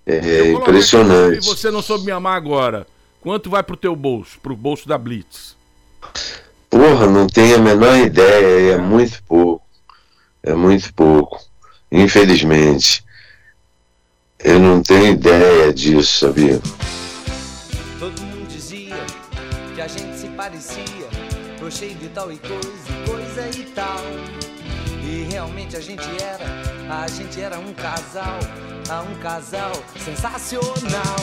é 0.07 0.53
impressionante. 0.53 1.43
E 1.43 1.47
você 1.47 1.71
não 1.71 1.83
soube 1.83 2.05
me 2.05 2.13
amar 2.13 2.37
agora. 2.37 2.87
Quanto 3.21 3.51
vai 3.51 3.63
pro 3.63 3.77
teu 3.77 3.97
bolso, 3.97 4.39
pro 4.41 4.55
bolso 4.55 4.87
da 4.87 4.97
Blitz? 4.97 5.57
Porra, 6.71 7.07
não 7.07 7.27
tenho 7.27 7.57
a 7.57 7.59
menor 7.59 7.99
ideia, 7.99 8.75
é 8.75 8.79
muito 8.79 9.23
pouco. 9.25 9.67
É 10.43 10.55
muito 10.55 10.93
pouco. 10.95 11.43
Infelizmente. 11.91 13.03
Eu 14.39 14.61
não 14.61 14.83
tenho 14.83 15.15
ideia 15.15 15.73
disso, 15.73 16.27
sabia? 16.27 16.61
Todo 17.99 18.23
mundo 18.23 18.47
dizia 18.47 18.95
que 19.75 19.81
a 19.81 19.89
gente 19.89 20.17
se 20.17 20.29
parecia 20.29 20.98
cheio 21.71 21.95
de 21.97 22.09
tal 22.09 22.33
e 22.33 22.39
coisa, 22.39 22.63
coisa 23.07 23.59
e 23.59 23.65
tal. 23.75 24.01
E 25.05 25.27
realmente 25.31 25.77
a 25.77 25.81
gente 25.81 26.07
era, 26.23 27.03
a 27.03 27.09
gente 27.09 27.41
era 27.41 27.59
um 27.59 27.73
casal, 27.75 28.39
a 28.89 29.03
um 29.03 29.15
casal 29.17 29.73
sensacional. 29.97 31.17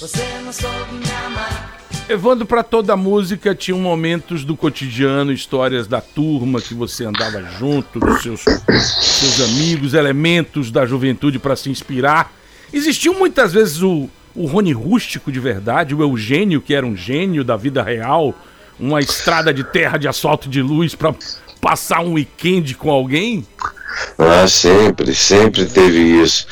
Você 0.00 0.22
não 0.44 0.52
soube 0.52 0.92
me 0.92 1.10
amar. 1.26 1.78
Evandro, 2.08 2.46
para 2.46 2.62
toda 2.62 2.92
a 2.92 2.96
música 2.96 3.54
tinha 3.54 3.76
momentos 3.76 4.44
do 4.44 4.56
cotidiano, 4.56 5.32
histórias 5.32 5.86
da 5.86 6.00
turma 6.00 6.60
que 6.60 6.72
você 6.72 7.04
andava 7.04 7.42
junto, 7.58 8.00
dos 8.00 8.22
seus, 8.22 8.40
seus 8.40 9.40
amigos, 9.40 9.92
elementos 9.92 10.70
da 10.70 10.86
juventude 10.86 11.38
para 11.38 11.56
se 11.56 11.70
inspirar. 11.70 12.32
Existiu 12.72 13.12
muitas 13.14 13.52
vezes 13.52 13.82
o, 13.82 14.08
o 14.34 14.46
Rony 14.46 14.72
Rústico 14.72 15.32
de 15.32 15.40
verdade, 15.40 15.94
o 15.94 16.02
Eugênio, 16.02 16.62
que 16.62 16.72
era 16.72 16.86
um 16.86 16.96
gênio 16.96 17.44
da 17.44 17.56
vida 17.56 17.82
real, 17.82 18.34
uma 18.78 19.00
estrada 19.00 19.52
de 19.52 19.64
terra 19.64 19.98
de 19.98 20.08
asfalto 20.08 20.48
de 20.48 20.62
luz 20.62 20.94
para 20.94 21.14
passar 21.60 22.00
um 22.00 22.14
weekend 22.14 22.74
com 22.74 22.90
alguém? 22.90 23.46
Ah, 24.18 24.46
sempre, 24.46 25.14
sempre 25.14 25.66
teve 25.66 25.98
isso. 26.22 26.46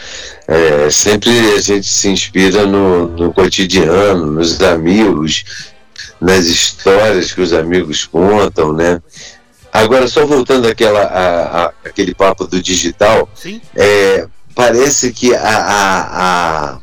É, 0.49 0.91
sempre 0.91 1.31
a 1.55 1.61
gente 1.61 1.87
se 1.87 2.09
inspira 2.09 2.67
no, 2.67 3.09
no 3.09 3.33
cotidiano, 3.33 4.27
nos 4.27 4.61
amigos, 4.63 5.73
nas 6.21 6.47
histórias 6.47 7.33
que 7.33 7.41
os 7.41 7.53
amigos 7.53 8.05
contam, 8.07 8.73
né? 8.73 9.01
Agora, 9.73 10.09
só 10.09 10.25
voltando 10.25 10.67
àquela, 10.67 11.03
a, 11.03 11.67
a, 11.67 11.73
aquele 11.85 12.15
papo 12.15 12.47
do 12.47 12.63
digital, 12.63 13.29
é, 13.75 14.27
parece 14.55 15.13
que 15.13 15.35
a, 15.35 15.39
a 15.43 16.79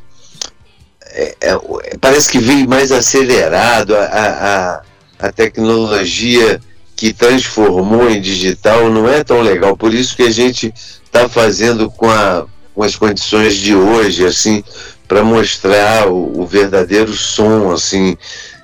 é, 1.15 1.35
é, 1.41 1.97
parece 2.01 2.31
que 2.31 2.39
veio 2.39 2.67
mais 2.67 2.91
acelerado 2.91 3.95
a, 3.95 4.81
a 5.23 5.31
tecnologia 5.31 6.59
que 6.97 7.13
transformou 7.13 8.09
em 8.09 8.19
digital 8.19 8.89
não 8.89 9.07
é 9.07 9.23
tão 9.23 9.39
legal. 9.39 9.77
Por 9.77 9.93
isso 9.93 10.17
que 10.17 10.23
a 10.23 10.29
gente 10.29 10.73
está 10.75 11.29
fazendo 11.29 11.89
com, 11.89 12.09
a, 12.09 12.45
com 12.75 12.83
as 12.83 12.97
condições 12.97 13.55
de 13.55 13.73
hoje, 13.73 14.25
assim, 14.25 14.61
para 15.07 15.23
mostrar 15.23 16.09
o, 16.09 16.41
o, 16.41 16.45
verdadeiro 16.45 17.13
som, 17.13 17.71
assim. 17.71 18.17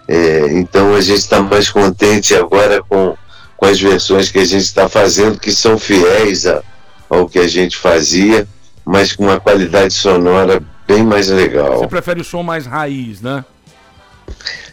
É, 0.06 0.50
então 0.52 0.96
a 0.96 1.02
gente 1.02 1.20
está 1.20 1.42
mais 1.42 1.70
contente 1.70 2.36
agora 2.36 2.84
com, 2.84 3.16
com 3.56 3.66
as 3.66 3.80
versões 3.80 4.30
que 4.30 4.40
a 4.40 4.46
gente 4.46 4.64
está 4.64 4.90
fazendo, 4.90 5.40
que 5.40 5.54
são 5.54 5.80
fiéis 5.80 6.46
a, 6.46 6.62
ao 7.10 7.30
que 7.30 7.40
a 7.40 7.48
gente 7.48 7.78
fazia, 7.78 8.46
mas 8.84 9.14
com 9.14 9.24
uma 9.24 9.40
qualidade 9.40 9.94
sonora 9.94 10.62
bem 10.86 11.04
mais 11.06 11.30
legal. 11.30 11.78
Você 11.78 11.88
prefere 11.88 12.20
o 12.20 12.26
som 12.26 12.44
mais 12.44 12.66
raiz, 12.66 13.22
né? 13.22 13.46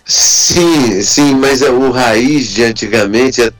Sim, 0.09 1.03
sim, 1.03 1.35
mas 1.35 1.63
o 1.63 1.91
raiz 1.91 2.47
de 2.51 2.63
antigamente 2.63 3.43
é, 3.43 3.53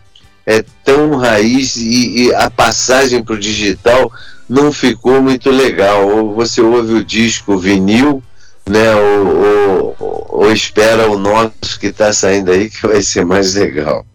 é 0.47 0.65
tão 0.85 1.17
raiz 1.17 1.75
e, 1.75 2.27
e 2.27 2.35
a 2.35 2.49
passagem 2.49 3.21
para 3.21 3.35
o 3.35 3.39
digital 3.39 4.13
não 4.49 4.73
ficou 4.73 5.21
muito 5.21 5.51
legal. 5.51 6.09
Ou 6.09 6.35
você 6.35 6.61
ouve 6.61 6.95
o 6.95 7.05
disco 7.05 7.59
vinil, 7.59 8.23
né? 8.65 8.95
Ou, 8.95 9.97
ou, 9.99 10.27
ou 10.29 10.53
espera 10.53 11.11
o 11.11 11.19
nosso 11.19 11.81
que 11.81 11.89
está 11.89 12.13
saindo 12.13 12.53
aí 12.53 12.71
que 12.71 12.87
vai 12.87 13.03
ser 13.03 13.25
mais 13.25 13.55
legal. 13.55 14.07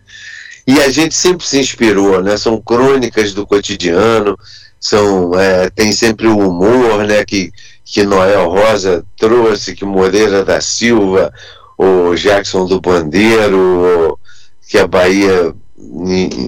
E 0.66 0.80
a 0.80 0.90
gente 0.90 1.14
sempre 1.14 1.46
se 1.46 1.60
inspirou, 1.60 2.24
né? 2.24 2.38
São 2.38 2.62
crônicas 2.62 3.34
do 3.34 3.46
cotidiano, 3.46 4.40
são 4.80 5.38
é, 5.38 5.70
tem 5.70 5.92
sempre 5.92 6.28
o 6.28 6.38
humor, 6.38 7.04
né? 7.06 7.26
Que 7.26 7.52
que 7.84 8.06
Noel 8.06 8.48
Rosa 8.48 9.04
trouxe, 9.18 9.76
que 9.76 9.84
Moreira 9.84 10.46
da 10.46 10.62
Silva, 10.62 11.34
o 11.84 12.16
Jackson 12.16 12.66
do 12.66 12.80
Bandeiro, 12.80 14.20
que 14.70 14.78
a 14.78 14.86
Bahia 14.86 15.54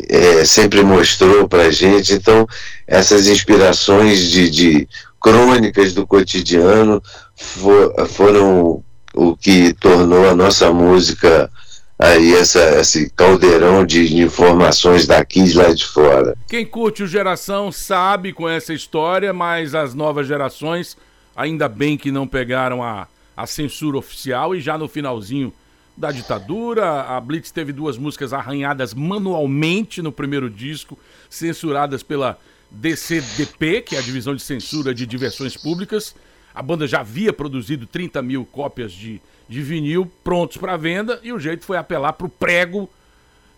é, 0.08 0.46
sempre 0.46 0.84
mostrou 0.84 1.48
para 1.48 1.72
gente. 1.72 2.13
Então, 2.13 2.48
essas 2.86 3.28
inspirações 3.28 4.30
de, 4.30 4.50
de 4.50 4.88
crônicas 5.19 5.93
do 5.93 6.06
cotidiano 6.06 7.02
for, 7.36 8.08
foram 8.08 8.84
o 9.15 9.36
que 9.36 9.74
tornou 9.74 10.30
a 10.30 10.36
nossa 10.36 10.72
música 10.72 11.50
aí 11.98 12.34
essa, 12.36 12.80
esse 12.80 13.10
caldeirão 13.12 13.86
de, 13.86 14.22
informações 14.22 15.08
daqui 15.08 15.39
e 15.39 15.54
lá 15.54 15.74
de 15.74 15.86
fora. 15.86 16.36
Quem 16.48 16.65
curte 16.65 17.02
o 17.02 17.08
Geração 17.08 17.72
sabe 17.72 18.34
com 18.34 18.48
essa 18.48 18.74
história, 18.74 19.32
mas 19.34 19.74
as 19.74 19.93
novas 19.93 20.28
gerações, 20.28 20.98
ainda 21.36 21.67
bem 21.67 21.98
que 21.98 22.12
não 22.12 22.28
pegaram 22.28 22.84
a, 22.84 23.08
a 23.36 23.46
censura 23.46 23.98
oficial 23.98 24.56
e 24.56 24.62
já 24.62 24.78
no 24.78 24.88
finalzinho 24.88 25.54
da 25.96 26.12
ditadura, 26.12 27.02
a 27.04 27.22
Blitz 27.22 27.52
teve 27.52 27.72
duas 27.72 27.98
músicas 27.98 28.34
arranhadas 28.34 28.93
manualmente 28.93 30.02
no 30.02 30.12
primeiro 30.12 30.50
disco, 30.50 30.98
censuradas 31.30 32.02
pela 32.02 32.39
DCDP, 32.72 33.82
que 33.82 33.96
é 33.96 34.00
a 34.00 34.02
Divisão 34.02 34.36
de 34.36 34.41
Censura 34.41 34.93
de 34.93 35.06
Diversões 35.06 35.56
Públicas. 35.56 36.15
A 36.54 36.62
banda 36.62 36.88
já 36.88 37.02
havia 37.02 37.32
produzido 37.32 37.86
30 37.86 38.22
mil 38.22 38.46
cópias 38.46 38.91
de, 38.91 39.22
de 39.48 39.62
vinil 39.62 40.12
prontos 40.24 40.58
para 40.58 40.78
venda 40.78 41.19
e 41.24 41.32
o 41.32 41.39
jeito 41.39 41.65
foi 41.65 41.78
apelar 41.78 42.13
para 42.13 42.28
o 42.28 42.30
prego 42.30 42.89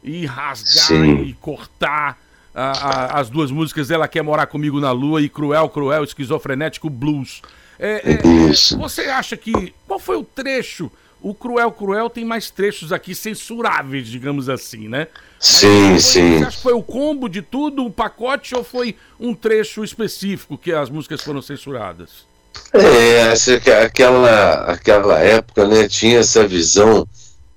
e 0.04 0.26
rasgar 0.26 0.88
Sim. 0.88 1.24
e 1.24 1.34
cortar 1.34 2.20
a, 2.56 2.72
a, 2.72 3.20
as 3.20 3.30
duas 3.30 3.52
músicas 3.52 3.91
Ela 3.91 4.08
Quer 4.08 4.22
Morar 4.24 4.48
Comigo 4.48 4.80
na 4.80 4.91
Lua 4.91 5.22
e 5.22 5.28
Cruel, 5.28 5.68
Cruel, 5.68 6.06
Esquizofrenético 6.06 6.89
Blues. 6.89 7.41
É, 7.78 8.13
é, 8.13 8.78
você 8.78 9.02
acha 9.04 9.36
que. 9.36 9.74
Qual 9.86 10.00
foi 10.00 10.15
o 10.15 10.24
trecho? 10.24 10.89
O 11.22 11.34
Cruel 11.34 11.72
Cruel 11.72 12.10
tem 12.10 12.24
mais 12.24 12.50
trechos 12.50 12.94
aqui 12.94 13.13
censuráveis, 13.13 14.08
digamos 14.08 14.48
assim, 14.48 14.88
né? 14.88 15.08
Sim, 15.39 15.91
foi, 15.91 16.00
sim. 16.00 16.38
Você 16.38 16.46
acha 16.46 16.58
que 16.58 16.63
foi 16.63 16.74
o 16.74 16.84
combo 16.84 17.28
de 17.28 17.41
tudo, 17.41 17.86
o 17.86 17.91
pacote, 17.91 18.56
ou 18.56 18.63
foi 18.63 18.96
um 19.20 19.34
trecho 19.34 19.84
específico 19.84 20.58
que 20.58 20.72
as 20.72 20.89
músicas 20.89 21.22
foram 21.22 21.41
censuradas? 21.41 22.26
É, 22.74 23.34
aquela, 23.84 24.72
aquela 24.72 25.20
época 25.20 25.68
né, 25.68 25.88
tinha 25.88 26.20
essa 26.20 26.48
visão 26.48 27.08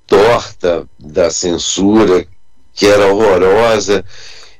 torta 0.06 0.88
da 0.98 1.30
censura, 1.30 2.26
que 2.74 2.86
era 2.86 3.06
horrorosa, 3.12 4.04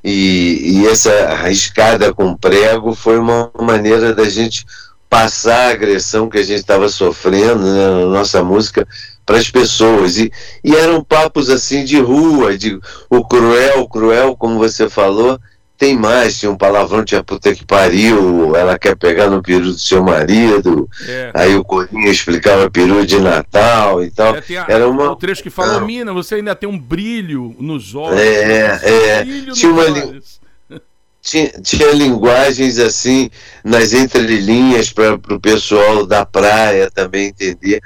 e, 0.03 0.81
e 0.81 0.87
essa 0.87 1.11
arriscada 1.29 2.13
com 2.13 2.35
prego 2.35 2.93
foi 2.93 3.17
uma 3.19 3.51
maneira 3.59 4.13
da 4.13 4.29
gente 4.29 4.65
passar 5.09 5.67
a 5.67 5.71
agressão 5.71 6.29
que 6.29 6.37
a 6.37 6.43
gente 6.43 6.59
estava 6.59 6.87
sofrendo 6.87 7.63
né, 7.63 7.87
na 7.87 8.05
nossa 8.05 8.43
música 8.43 8.87
para 9.25 9.37
as 9.37 9.49
pessoas. 9.49 10.17
E, 10.17 10.31
e 10.63 10.75
eram 10.75 11.03
papos 11.03 11.49
assim 11.49 11.83
de 11.83 11.99
rua, 11.99 12.57
de 12.57 12.79
o 13.09 13.25
cruel, 13.25 13.87
cruel, 13.87 14.35
como 14.35 14.57
você 14.57 14.89
falou, 14.89 15.39
tem 15.79 15.97
mais, 15.97 16.37
tinha 16.37 16.51
um 16.51 16.57
palavrão, 16.57 17.05
tinha 17.05 17.23
puta 17.23 17.55
que 17.55 17.63
pariu, 17.63 18.53
ela 18.53 18.77
quer 18.77 18.97
pegar 18.97 19.29
no 19.29 19.41
peru 19.41 19.63
do 19.63 19.79
seu 19.79 20.03
marido, 20.03 20.89
é. 21.07 21.31
aí 21.33 21.55
o 21.55 21.63
Corinho 21.63 22.11
explicava 22.11 22.69
peru 22.69 23.05
de 23.05 23.17
Natal 23.17 24.03
e 24.03 24.11
tal. 24.11 24.35
É, 24.35 24.57
a, 24.57 24.65
Era 24.67 24.89
uma... 24.89 25.13
O 25.13 25.15
trecho 25.15 25.41
que 25.41 25.49
falou, 25.49 25.77
ah. 25.77 25.79
Mina, 25.79 26.11
você 26.11 26.35
ainda 26.35 26.53
tem 26.53 26.67
um 26.67 26.77
brilho 26.77 27.55
nos 27.57 27.95
olhos. 27.95 28.19
É, 28.19 28.81
é. 28.83 29.25
Tinha 29.53 29.71
uma, 29.71 29.83
olhos 29.83 30.41
tinha, 31.23 31.47
tinha 31.63 31.93
linguagens 31.93 32.77
assim 32.77 33.29
nas 33.63 33.93
entrelinhas 33.93 34.91
para 34.91 35.13
o 35.13 35.39
pessoal 35.39 36.05
da 36.05 36.25
praia 36.25 36.91
também 36.91 37.27
entender, 37.27 37.79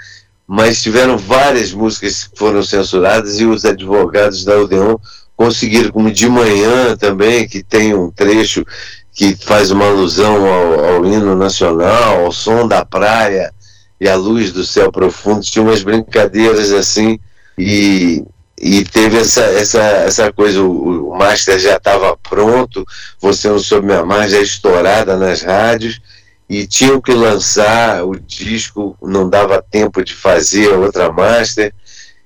mas 0.48 0.82
tiveram 0.82 1.16
várias 1.16 1.72
músicas 1.72 2.24
que 2.24 2.40
foram 2.40 2.64
censuradas 2.64 3.40
e 3.40 3.46
os 3.46 3.64
advogados 3.64 4.44
da 4.44 4.58
Odeon 4.58 4.98
conseguiram, 5.36 5.92
como 5.92 6.12
de 6.12 6.28
manhã 6.28 6.96
também, 6.96 7.48
que 7.48 7.64
tem 7.64 7.94
um 7.94 8.12
trecho 8.12 8.66
que 9.12 9.36
faz 9.36 9.72
uma 9.72 9.86
alusão 9.86 10.46
ao, 10.46 10.86
ao 10.86 11.06
hino 11.06 11.36
nacional, 11.36 12.26
ao 12.26 12.32
som 12.32 12.68
da 12.68 12.84
praia 12.84 13.54
e 14.00 14.08
à 14.08 14.16
luz 14.16 14.52
do 14.52 14.66
céu 14.66 14.92
profundo. 14.92 15.42
Tinha 15.42 15.64
umas 15.64 15.84
brincadeiras 15.84 16.72
assim 16.72 17.20
e, 17.58 18.24
e 18.60 18.84
teve 18.84 19.18
essa, 19.18 19.42
essa, 19.42 19.82
essa 19.82 20.34
coisa, 20.34 20.62
o, 20.62 21.12
o 21.12 21.18
master 21.18 21.60
já 21.60 21.78
estava 21.78 22.18
pronto, 22.18 22.86
você 23.20 23.50
não 23.50 23.60
soube 23.60 23.88
me 23.88 23.94
amar, 23.94 24.30
já 24.30 24.40
estourada 24.40 25.16
nas 25.16 25.42
rádios, 25.42 26.02
e 26.50 26.68
tinham 26.68 27.02
que 27.02 27.14
lançar 27.14 28.04
o 28.06 28.20
disco, 28.20 28.98
não 29.02 29.30
dava 29.30 29.62
tempo 29.62 30.04
de 30.04 30.14
fazer 30.14 30.70
outra 30.70 31.12
master, 31.12 31.74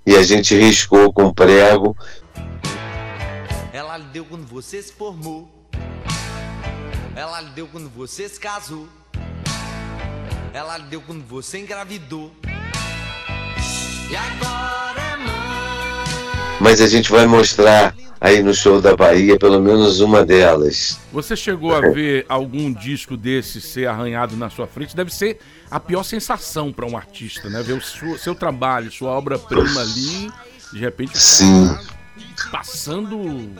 e 0.05 0.15
a 0.15 0.23
gente 0.23 0.55
riscou 0.57 1.11
com 1.11 1.33
prego. 1.33 1.95
Ela 4.17 4.23
lhe 4.23 4.23
deu 4.23 4.25
quando 4.25 4.47
você 4.47 4.81
se 4.81 4.91
formou. 4.93 5.47
Ela 7.15 7.39
lhe 7.39 7.51
deu 7.51 7.67
quando 7.67 7.87
você 7.87 8.27
se 8.27 8.39
casou. 8.39 8.87
Ela 10.51 10.75
lhe 10.79 10.85
deu 10.85 11.01
quando 11.01 11.23
você 11.23 11.59
engravidou. 11.59 12.33
E 14.09 14.15
agora 14.15 14.99
é 14.99 15.17
mãe. 15.17 16.57
Mas 16.59 16.81
a 16.81 16.87
gente 16.87 17.11
vai 17.11 17.27
mostrar 17.27 17.95
aí 18.19 18.41
no 18.41 18.55
show 18.55 18.81
da 18.81 18.95
Bahia 18.95 19.37
pelo 19.37 19.61
menos 19.61 19.99
uma 19.99 20.25
delas. 20.25 20.99
Você 21.13 21.35
chegou 21.35 21.75
a 21.75 21.81
ver 21.81 22.25
algum 22.29 22.73
disco 22.73 23.15
desse 23.15 23.61
ser 23.61 23.87
arranhado 23.87 24.35
na 24.35 24.49
sua 24.49 24.65
frente? 24.65 24.95
Deve 24.95 25.13
ser 25.13 25.37
a 25.69 25.79
pior 25.79 26.01
sensação 26.01 26.73
para 26.73 26.87
um 26.87 26.97
artista, 26.97 27.51
né? 27.51 27.61
Ver 27.61 27.73
o 27.73 27.81
seu, 27.81 28.17
seu 28.17 28.33
trabalho, 28.33 28.91
sua 28.91 29.11
obra-prima 29.11 29.81
ali, 29.81 30.31
de 30.73 30.79
repente 30.79 31.19
Sim. 31.19 31.77
passando. 32.51 33.53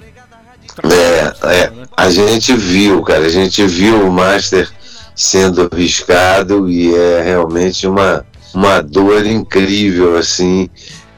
É, 0.84 1.64
é, 1.64 1.70
né? 1.70 1.86
a 1.96 2.10
gente 2.10 2.56
viu, 2.56 3.02
cara, 3.02 3.26
a 3.26 3.30
gente 3.30 3.66
viu 3.66 4.08
o 4.08 4.12
Master 4.12 4.70
sendo 5.16 5.70
riscado 5.74 6.70
e 6.70 6.94
é 6.96 7.22
realmente 7.24 7.88
uma, 7.88 8.26
uma 8.54 8.82
dor 8.82 9.26
incrível, 9.26 10.18
assim. 10.18 10.70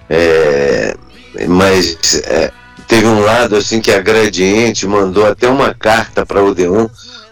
É, 0.10 0.96
mas 1.48 2.22
é, 2.26 2.52
teve 2.88 3.08
um 3.08 3.20
lado 3.20 3.56
assim 3.56 3.80
que 3.80 3.92
a 3.92 4.00
Gradiente 4.00 4.88
mandou 4.88 5.26
até 5.26 5.48
uma 5.48 5.74
carta 5.74 6.26
para 6.26 6.44
o 6.44 6.50
Odeon 6.50 6.88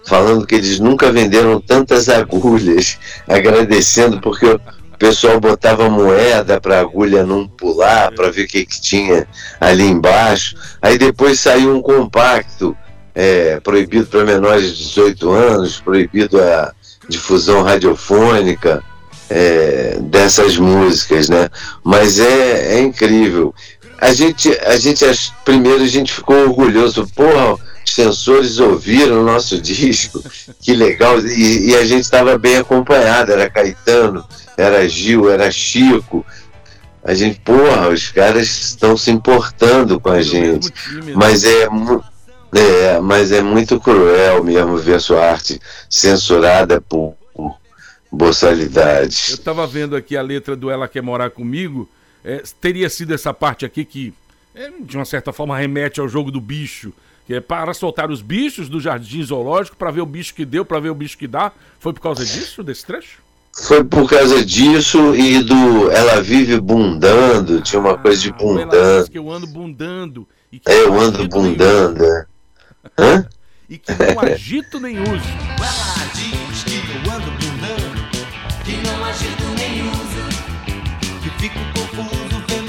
falando 0.07 0.47
que 0.47 0.55
eles 0.55 0.79
nunca 0.79 1.11
venderam 1.11 1.59
tantas 1.59 2.07
agulhas, 2.07 2.97
agradecendo 3.27 4.21
porque 4.21 4.57
o 4.97 4.99
pessoal 4.99 5.39
botava 5.39 5.87
moeda 5.87 6.59
para 6.59 6.77
a 6.77 6.81
agulha 6.81 7.23
não 7.23 7.47
pular, 7.47 8.11
para 8.11 8.31
ver 8.31 8.45
o 8.45 8.47
que, 8.47 8.65
que 8.65 8.81
tinha 8.81 9.27
ali 9.61 9.83
embaixo. 9.83 10.55
Aí 10.81 10.97
depois 10.97 11.39
saiu 11.39 11.77
um 11.77 11.83
compacto 11.83 12.75
é, 13.13 13.59
proibido 13.59 14.07
para 14.07 14.25
menores 14.25 14.75
de 14.75 14.85
18 14.85 15.29
anos, 15.29 15.79
proibido 15.79 16.41
a 16.41 16.73
difusão 17.07 17.61
radiofônica 17.61 18.83
é, 19.29 19.99
dessas 20.01 20.57
músicas, 20.57 21.29
né? 21.29 21.47
Mas 21.83 22.19
é, 22.19 22.77
é 22.77 22.79
incrível. 22.79 23.53
A 24.01 24.11
gente, 24.11 24.49
a 24.65 24.77
gente, 24.77 25.05
primeiro 25.45 25.83
a 25.83 25.87
gente 25.87 26.11
ficou 26.11 26.37
orgulhoso, 26.37 27.07
porra, 27.15 27.55
censores 27.97 28.59
ouviram 28.59 29.21
o 29.21 29.25
nosso 29.25 29.59
disco, 29.61 30.23
que 30.61 30.73
legal, 30.73 31.19
e, 31.19 31.71
e 31.71 31.75
a 31.75 31.83
gente 31.83 32.03
estava 32.03 32.37
bem 32.37 32.57
acompanhado, 32.57 33.31
era 33.31 33.49
Caetano, 33.49 34.23
era 34.55 34.87
Gil, 34.87 35.29
era 35.29 35.49
Chico. 35.49 36.23
A 37.03 37.13
gente, 37.13 37.39
porra, 37.39 37.89
os 37.89 38.09
caras 38.09 38.47
estão 38.47 38.95
se 38.97 39.09
importando 39.09 39.99
com 39.99 40.09
a 40.09 40.21
gente. 40.21 40.69
time, 40.71 41.11
né? 41.11 41.13
Mas 41.15 41.43
é, 41.43 41.67
é, 42.53 42.99
mas 42.99 43.31
é 43.31 43.41
muito 43.41 43.79
cruel 43.79 44.43
mesmo 44.43 44.77
ver 44.77 44.99
sua 44.99 45.25
arte 45.25 45.59
censurada 45.89 46.81
por, 46.81 47.15
por 47.33 47.55
boçalidades. 48.11 49.29
Eu 49.31 49.37
tava 49.37 49.65
vendo 49.65 49.95
aqui 49.95 50.17
a 50.17 50.21
letra 50.21 50.55
do 50.55 50.69
Ela 50.69 50.87
Quer 50.87 51.01
Morar 51.01 51.29
Comigo. 51.29 51.89
é, 52.23 52.43
teria 52.59 52.89
sido 52.89 53.13
essa 53.13 53.33
parte 53.33 53.65
aqui 53.65 53.85
que, 53.85 54.13
é, 54.53 54.69
de 54.81 54.97
uma 54.97 55.05
certa 55.05 55.31
forma, 55.31 55.57
remete 55.57 55.99
ao 55.99 56.09
jogo 56.09 56.29
do 56.29 56.41
bicho. 56.41 56.93
Que 57.27 57.35
é 57.35 57.41
para 57.41 57.73
soltar 57.73 58.09
os 58.09 58.21
bichos 58.21 58.69
do 58.69 58.79
jardim 58.79 59.21
zoológico, 59.21 59.75
para 59.75 59.91
ver 59.91 60.01
o 60.01 60.05
bicho 60.05 60.33
que 60.33 60.45
deu, 60.45 60.63
para 60.65 60.79
ver 60.79 60.89
o 60.89 60.95
bicho 60.95 61.17
que 61.17 61.27
dá. 61.27 61.51
Foi 61.79 61.91
por 61.93 61.99
causa 62.01 62.25
disso, 62.25 62.63
desse 62.63 62.85
trecho? 62.85 63.19
Foi 63.67 63.83
por 63.83 64.09
causa 64.09 64.45
disso 64.45 65.13
e 65.15 65.43
do 65.43 65.91
Ela 65.91 66.21
Vive 66.21 66.59
Bundando, 66.61 67.59
tinha 67.61 67.79
uma 67.81 67.97
coisa 67.97 68.21
de 68.21 68.29
Ah, 68.29 68.35
ela 68.39 68.47
diz 68.47 68.63
bundando. 68.69 69.09
que 69.11 69.17
eu 69.17 69.31
ando 69.31 69.47
bundando. 69.47 70.27
E 70.51 70.59
que 70.59 70.71
É, 70.71 70.83
eu 70.83 70.87
não 70.93 70.99
ando 71.01 71.17
agito 71.17 71.39
nem 71.41 71.51
bundando, 71.51 71.99
né? 72.03 72.25
Hã? 72.97 73.15
uso. 73.17 73.27
E 73.69 73.77
que 73.77 73.91
não 73.91 74.19
agito 74.21 74.79
nem 74.79 74.99
uso. 75.01 75.09
Ela 75.57 76.05
diz 76.13 76.63
que 76.63 76.75
eu 76.77 77.13
ando 77.13 77.31
bundando, 77.31 78.07
que 78.63 78.77
não 78.87 79.03
agito 79.05 79.43
nem 79.57 79.81
uso, 79.81 81.21
que 81.23 81.29
fico 81.41 81.59
vendo 81.75 81.86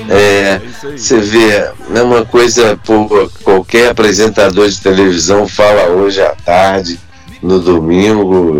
É, 0.08 0.58
você 0.96 1.18
vê, 1.18 1.50
é 1.94 2.02
uma 2.02 2.24
coisa, 2.24 2.76
pô, 2.78 3.06
qualquer 3.42 3.90
apresentador 3.90 4.68
de 4.68 4.80
televisão 4.80 5.46
fala 5.46 5.88
hoje 5.88 6.22
à 6.22 6.34
tarde, 6.34 6.98
no 7.42 7.60
domingo, 7.60 8.58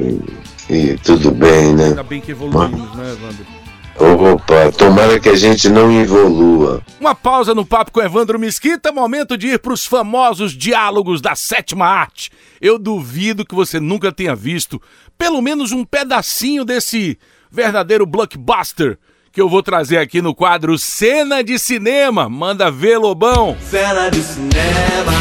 e, 0.69 0.93
e 0.93 0.99
tudo 0.99 1.31
bem, 1.31 1.75
né? 1.75 1.87
Ainda 1.87 2.03
bem 2.03 2.21
que 2.21 2.33
evoluímos, 2.33 2.95
né, 2.97 3.13
Evandro? 3.13 3.59
Opa, 4.01 4.71
tomara 4.71 5.19
que 5.19 5.29
a 5.29 5.35
gente 5.35 5.69
não 5.69 5.91
evolua. 5.91 6.81
Uma 7.01 7.17
pausa 7.17 7.53
no 7.53 7.67
papo 7.67 7.91
com 7.91 8.01
Evandro 8.01 8.39
Mesquita, 8.39 8.93
momento 8.93 9.37
de 9.37 9.49
ir 9.49 9.59
para 9.59 9.73
os 9.73 9.85
famosos 9.85 10.53
diálogos 10.53 11.21
da 11.21 11.35
sétima 11.35 11.85
arte. 11.85 12.31
Eu 12.61 12.79
duvido 12.79 13.45
que 13.45 13.57
você 13.57 13.81
nunca 13.81 14.13
tenha 14.13 14.37
visto 14.37 14.81
pelo 15.17 15.43
menos 15.43 15.73
um 15.73 15.85
pedacinho 15.85 16.65
desse 16.65 17.19
verdadeiro 17.51 18.07
blockbuster 18.07 18.99
que 19.33 19.41
eu 19.41 19.49
vou 19.49 19.63
trazer 19.63 19.99
aqui 19.99 20.21
no 20.23 20.35
quadro 20.35 20.79
Cena 20.79 21.43
de 21.43 21.59
Cinema. 21.59 22.29
Manda 22.29 22.71
ver, 22.71 22.99
Lobão! 22.99 23.57
Cena 23.61 24.11
de 24.11 24.23
cinema. 24.23 25.13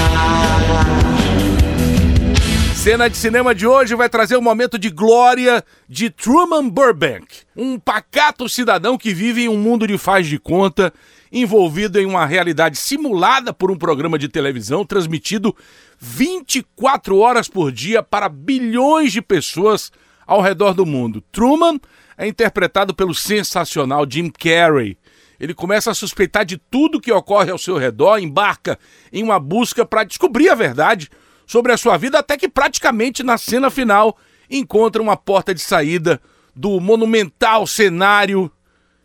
Cena 2.75 3.09
de 3.09 3.17
cinema 3.17 3.53
de 3.53 3.67
hoje 3.67 3.95
vai 3.95 4.07
trazer 4.07 4.37
o 4.37 4.41
momento 4.41 4.79
de 4.79 4.89
glória 4.89 5.61
de 5.89 6.09
Truman 6.09 6.69
Burbank, 6.69 7.27
um 7.53 7.77
pacato 7.77 8.47
cidadão 8.47 8.97
que 8.97 9.13
vive 9.13 9.43
em 9.43 9.49
um 9.49 9.57
mundo 9.57 9.85
de 9.85 9.97
faz 9.97 10.25
de 10.25 10.39
conta, 10.39 10.93
envolvido 11.29 11.99
em 11.99 12.05
uma 12.05 12.25
realidade 12.25 12.77
simulada 12.77 13.51
por 13.51 13.69
um 13.69 13.77
programa 13.77 14.17
de 14.17 14.29
televisão 14.29 14.85
transmitido 14.85 15.53
24 15.99 17.17
horas 17.17 17.49
por 17.49 17.73
dia 17.73 18.01
para 18.01 18.29
bilhões 18.29 19.11
de 19.11 19.21
pessoas 19.21 19.91
ao 20.25 20.39
redor 20.39 20.73
do 20.73 20.85
mundo. 20.85 21.21
Truman 21.29 21.79
é 22.17 22.27
interpretado 22.27 22.93
pelo 22.93 23.13
sensacional 23.13 24.05
Jim 24.09 24.29
Carrey. 24.29 24.97
Ele 25.39 25.53
começa 25.53 25.91
a 25.91 25.93
suspeitar 25.93 26.43
de 26.43 26.57
tudo 26.57 26.99
que 26.99 27.11
ocorre 27.11 27.51
ao 27.51 27.57
seu 27.57 27.77
redor, 27.77 28.17
embarca 28.17 28.79
em 29.13 29.23
uma 29.23 29.39
busca 29.39 29.85
para 29.85 30.03
descobrir 30.03 30.49
a 30.49 30.55
verdade 30.55 31.09
sobre 31.45 31.71
a 31.71 31.77
sua 31.77 31.95
vida, 31.95 32.19
até 32.19 32.35
que 32.35 32.49
praticamente 32.49 33.21
na 33.21 33.37
cena 33.37 33.69
final 33.69 34.17
encontra 34.49 35.01
uma 35.01 35.15
porta 35.15 35.53
de 35.53 35.61
saída 35.61 36.19
do 36.55 36.79
monumental 36.79 37.67
cenário 37.67 38.51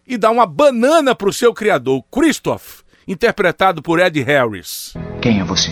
e 0.07 0.17
dá 0.17 0.31
uma 0.31 0.47
banana 0.47 1.15
para 1.15 1.29
o 1.29 1.33
seu 1.33 1.53
criador, 1.53 2.03
Christoph, 2.11 2.81
interpretado 3.07 3.83
por 3.83 4.01
Ed 4.01 4.21
Harris. 4.23 4.95
Quem 5.21 5.41
é 5.41 5.45
você? 5.45 5.71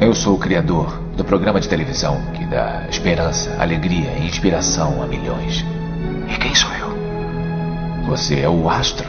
Eu 0.00 0.14
sou 0.14 0.36
o 0.36 0.40
criador 0.40 0.98
do 1.14 1.24
programa 1.24 1.60
de 1.60 1.68
televisão 1.68 2.16
que 2.32 2.46
dá 2.46 2.88
esperança, 2.88 3.54
alegria 3.60 4.16
e 4.18 4.26
inspiração 4.26 5.02
a 5.02 5.06
milhões. 5.06 5.62
E 6.28 6.36
quem 6.36 6.54
sou 6.54 6.70
eu? 6.72 6.90
Você 8.06 8.40
é 8.40 8.48
o 8.48 8.68
astro. 8.68 9.08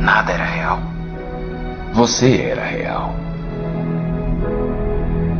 Nada 0.00 0.32
era 0.32 0.44
real. 0.44 0.80
Você 1.92 2.42
era 2.42 2.64
real. 2.64 3.14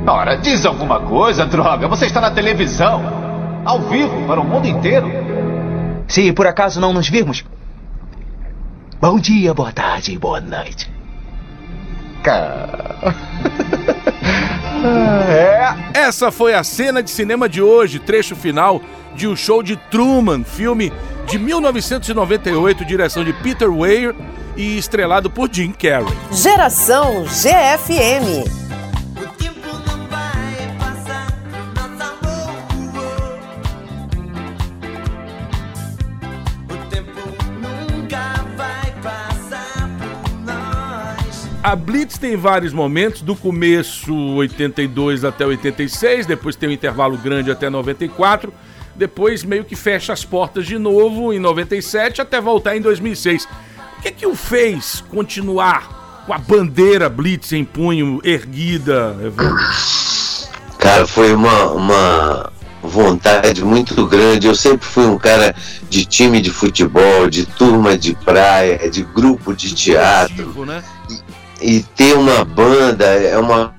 Ora, 0.07 0.37
diz 0.37 0.67
alguma 0.67 1.01
coisa, 1.01 1.47
droga. 1.47 1.89
Você 1.89 2.07
está 2.07 2.21
na 2.21 2.31
televisão. 2.31 3.03
Ao 3.65 3.81
vivo, 3.81 4.27
para 4.27 4.41
o 4.41 4.45
mundo 4.45 4.67
inteiro. 4.67 5.11
Se 6.07 6.33
por 6.33 6.47
acaso 6.47 6.81
não 6.81 6.93
nos 6.93 7.09
virmos. 7.09 7.45
Bom 9.01 9.19
dia, 9.19 9.55
boa 9.55 9.73
tarde 9.73 10.13
e 10.13 10.19
boa 10.19 10.41
noite. 10.41 10.91
Cara. 12.23 12.97
é. 15.29 15.75
Essa 15.95 16.31
foi 16.31 16.55
a 16.55 16.65
cena 16.65 17.03
de 17.03 17.11
cinema 17.11 17.49
de 17.49 17.61
hoje, 17.61 17.99
trecho 17.99 18.37
final 18.37 18.81
de 19.15 19.27
O 19.27 19.37
Show 19.37 19.63
de 19.63 19.77
Truman, 19.77 20.45
filme 20.45 20.93
de 21.27 21.39
1998, 21.39 22.85
direção 22.85 23.25
de 23.25 23.33
Peter 23.33 23.73
Weir 23.73 24.15
e 24.57 24.77
estrelado 24.79 25.31
por 25.31 25.49
Jim 25.53 25.73
Carrey. 25.73 26.13
Geração 26.33 27.25
GFM. 27.25 28.65
A 41.65 41.75
Blitz 41.75 42.19
tem 42.19 42.37
vários 42.37 42.75
momentos, 42.75 43.23
do 43.23 43.35
começo 43.35 44.15
82 44.15 45.25
até 45.25 45.47
86, 45.47 46.27
depois 46.27 46.55
tem 46.57 46.69
um 46.69 46.73
intervalo 46.73 47.17
grande 47.17 47.51
até 47.51 47.71
94, 47.71 48.53
depois 48.95 49.43
meio 49.43 49.65
que 49.65 49.77
fecha 49.77 50.13
as 50.13 50.25
portas 50.25 50.67
de 50.67 50.79
novo 50.79 51.33
em 51.33 51.39
97 51.39 52.21
até 52.21 52.41
voltar 52.41 52.77
em 52.77 52.81
2006. 52.81 53.49
O 53.99 54.03
que 54.03 54.11
que 54.13 54.27
o 54.27 54.35
fez 54.35 55.03
continuar 55.11 56.23
com 56.27 56.33
a 56.33 56.39
bandeira 56.39 57.09
Blitz 57.09 57.53
em 57.53 57.65
punho 57.65 58.21
erguida? 58.23 59.17
Cara, 60.79 61.07
foi 61.07 61.35
uma, 61.35 61.71
uma 61.73 62.53
vontade 62.83 63.65
muito 63.65 64.07
grande. 64.07 64.47
Eu 64.47 64.55
sempre 64.55 64.87
fui 64.87 65.07
um 65.07 65.19
cara 65.19 65.55
de 65.89 66.05
time 66.05 66.41
de 66.41 66.51
futebol, 66.51 67.29
de 67.29 67.47
turma 67.47 67.97
de 67.97 68.15
praia, 68.15 68.91
de 68.91 69.03
grupo 69.03 69.55
de 69.55 69.75
teatro. 69.75 70.65
Né? 70.65 70.83
E, 71.61 71.77
e 71.77 71.83
ter 71.83 72.15
uma 72.15 72.45
banda 72.45 73.05
é 73.05 73.39
uma, 73.39 73.75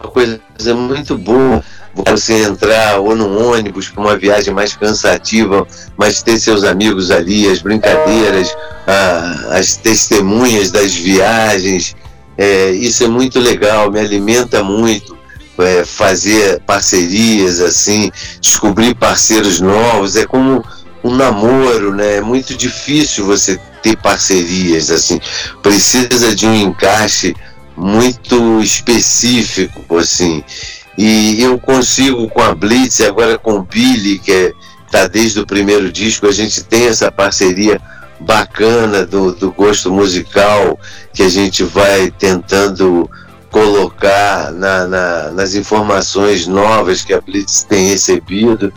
uma 0.00 0.10
coisa 0.10 0.40
muito 0.74 1.18
boa 1.18 1.62
você 1.94 2.44
entrar 2.44 2.98
ou 2.98 3.14
num 3.14 3.50
ônibus 3.50 3.88
para 3.88 4.00
uma 4.02 4.16
viagem 4.16 4.52
mais 4.52 4.74
cansativa, 4.74 5.66
mas 5.96 6.22
ter 6.22 6.38
seus 6.38 6.64
amigos 6.64 7.10
ali, 7.10 7.48
as 7.48 7.60
brincadeiras, 7.60 8.54
a, 8.86 9.58
as 9.58 9.76
testemunhas 9.76 10.70
das 10.70 10.94
viagens, 10.94 11.94
é, 12.36 12.70
isso 12.70 13.04
é 13.04 13.08
muito 13.08 13.38
legal, 13.38 13.90
me 13.90 14.00
alimenta 14.00 14.62
muito. 14.62 15.20
É, 15.58 15.84
fazer 15.84 16.60
parcerias 16.62 17.60
assim, 17.60 18.10
descobrir 18.40 18.94
parceiros 18.94 19.60
novos, 19.60 20.16
é 20.16 20.24
como 20.24 20.64
um 21.04 21.14
namoro, 21.14 21.94
né? 21.94 22.16
É 22.16 22.20
muito 22.20 22.54
difícil 22.54 23.26
você 23.26 23.60
ter 23.82 23.96
parcerias 23.96 24.90
assim. 24.90 25.20
Precisa 25.62 26.34
de 26.34 26.46
um 26.46 26.54
encaixe 26.54 27.36
muito 27.76 28.60
específico, 28.60 29.98
assim. 29.98 30.42
E 30.96 31.42
eu 31.42 31.58
consigo 31.58 32.28
com 32.28 32.42
a 32.42 32.54
Blitz, 32.54 33.00
agora 33.00 33.38
com 33.38 33.54
o 33.54 33.62
Billy, 33.62 34.18
que 34.18 34.54
está 34.86 35.00
é, 35.00 35.08
desde 35.08 35.40
o 35.40 35.46
primeiro 35.46 35.90
disco, 35.90 36.26
a 36.26 36.32
gente 36.32 36.62
tem 36.64 36.86
essa 36.86 37.10
parceria 37.10 37.80
bacana 38.20 39.04
do, 39.04 39.32
do 39.32 39.50
gosto 39.50 39.90
musical 39.90 40.78
que 41.12 41.22
a 41.22 41.28
gente 41.28 41.64
vai 41.64 42.10
tentando 42.10 43.10
colocar 43.50 44.52
na, 44.52 44.86
na, 44.86 45.30
nas 45.30 45.54
informações 45.54 46.46
novas 46.46 47.02
que 47.02 47.12
a 47.12 47.20
Blitz 47.20 47.64
tem 47.64 47.88
recebido. 47.88 48.72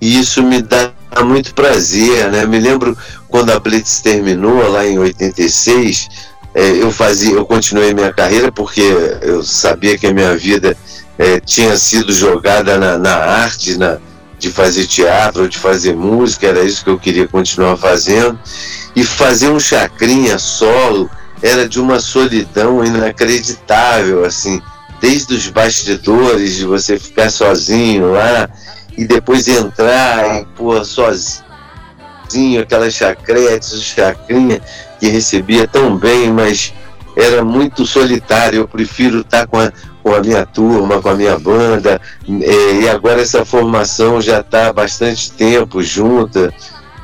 E 0.00 0.18
isso 0.18 0.42
me 0.42 0.62
dá 0.62 0.92
muito 1.24 1.54
prazer, 1.54 2.30
né? 2.30 2.46
Me 2.46 2.58
lembro 2.58 2.96
quando 3.28 3.50
a 3.50 3.60
Blitz 3.60 4.00
terminou 4.00 4.68
lá 4.68 4.86
em 4.86 4.98
86, 4.98 6.08
é, 6.54 6.82
eu 6.82 6.90
fazia, 6.90 7.34
eu 7.34 7.44
continuei 7.44 7.94
minha 7.94 8.12
carreira 8.12 8.50
porque 8.50 8.82
eu 9.22 9.42
sabia 9.44 9.96
que 9.96 10.06
a 10.06 10.12
minha 10.12 10.36
vida 10.36 10.76
é, 11.18 11.40
tinha 11.40 11.76
sido 11.76 12.12
jogada 12.12 12.78
na, 12.78 12.98
na 12.98 13.14
arte, 13.14 13.76
na, 13.76 13.98
de 14.38 14.50
fazer 14.50 14.86
teatro, 14.86 15.48
de 15.48 15.58
fazer 15.58 15.94
música, 15.94 16.46
era 16.46 16.62
isso 16.62 16.82
que 16.82 16.90
eu 16.90 16.98
queria 16.98 17.28
continuar 17.28 17.76
fazendo. 17.76 18.38
E 18.96 19.04
fazer 19.04 19.50
um 19.50 19.60
chacrinha 19.60 20.38
solo 20.38 21.10
era 21.42 21.68
de 21.68 21.80
uma 21.80 22.00
solidão 22.00 22.84
inacreditável, 22.84 24.24
assim, 24.24 24.60
desde 25.00 25.34
os 25.34 25.48
bastidores, 25.48 26.56
de 26.56 26.64
você 26.64 26.98
ficar 26.98 27.30
sozinho 27.30 28.12
lá 28.12 28.48
e 28.96 29.06
depois 29.06 29.48
entrar 29.48 30.42
e 30.42 30.44
pôr 30.56 30.84
sozinho, 30.84 31.42
aquelas 32.60 32.94
chacretes, 32.94 33.82
chacrinha 33.82 34.60
que 34.98 35.08
recebia 35.08 35.66
tão 35.66 35.96
bem, 35.96 36.30
mas 36.30 36.74
era 37.16 37.42
muito 37.42 37.86
solitário. 37.86 38.60
Eu 38.60 38.68
prefiro 38.68 39.20
estar 39.20 39.46
com 39.46 39.58
a, 39.58 39.72
com 40.02 40.14
a 40.14 40.20
minha 40.20 40.46
turma, 40.46 41.00
com 41.00 41.08
a 41.08 41.14
minha 41.14 41.38
banda, 41.38 42.00
é, 42.28 42.72
e 42.80 42.88
agora 42.88 43.20
essa 43.20 43.44
formação 43.44 44.20
já 44.20 44.40
está 44.40 44.68
há 44.68 44.72
bastante 44.72 45.32
tempo 45.32 45.82
junta. 45.82 46.52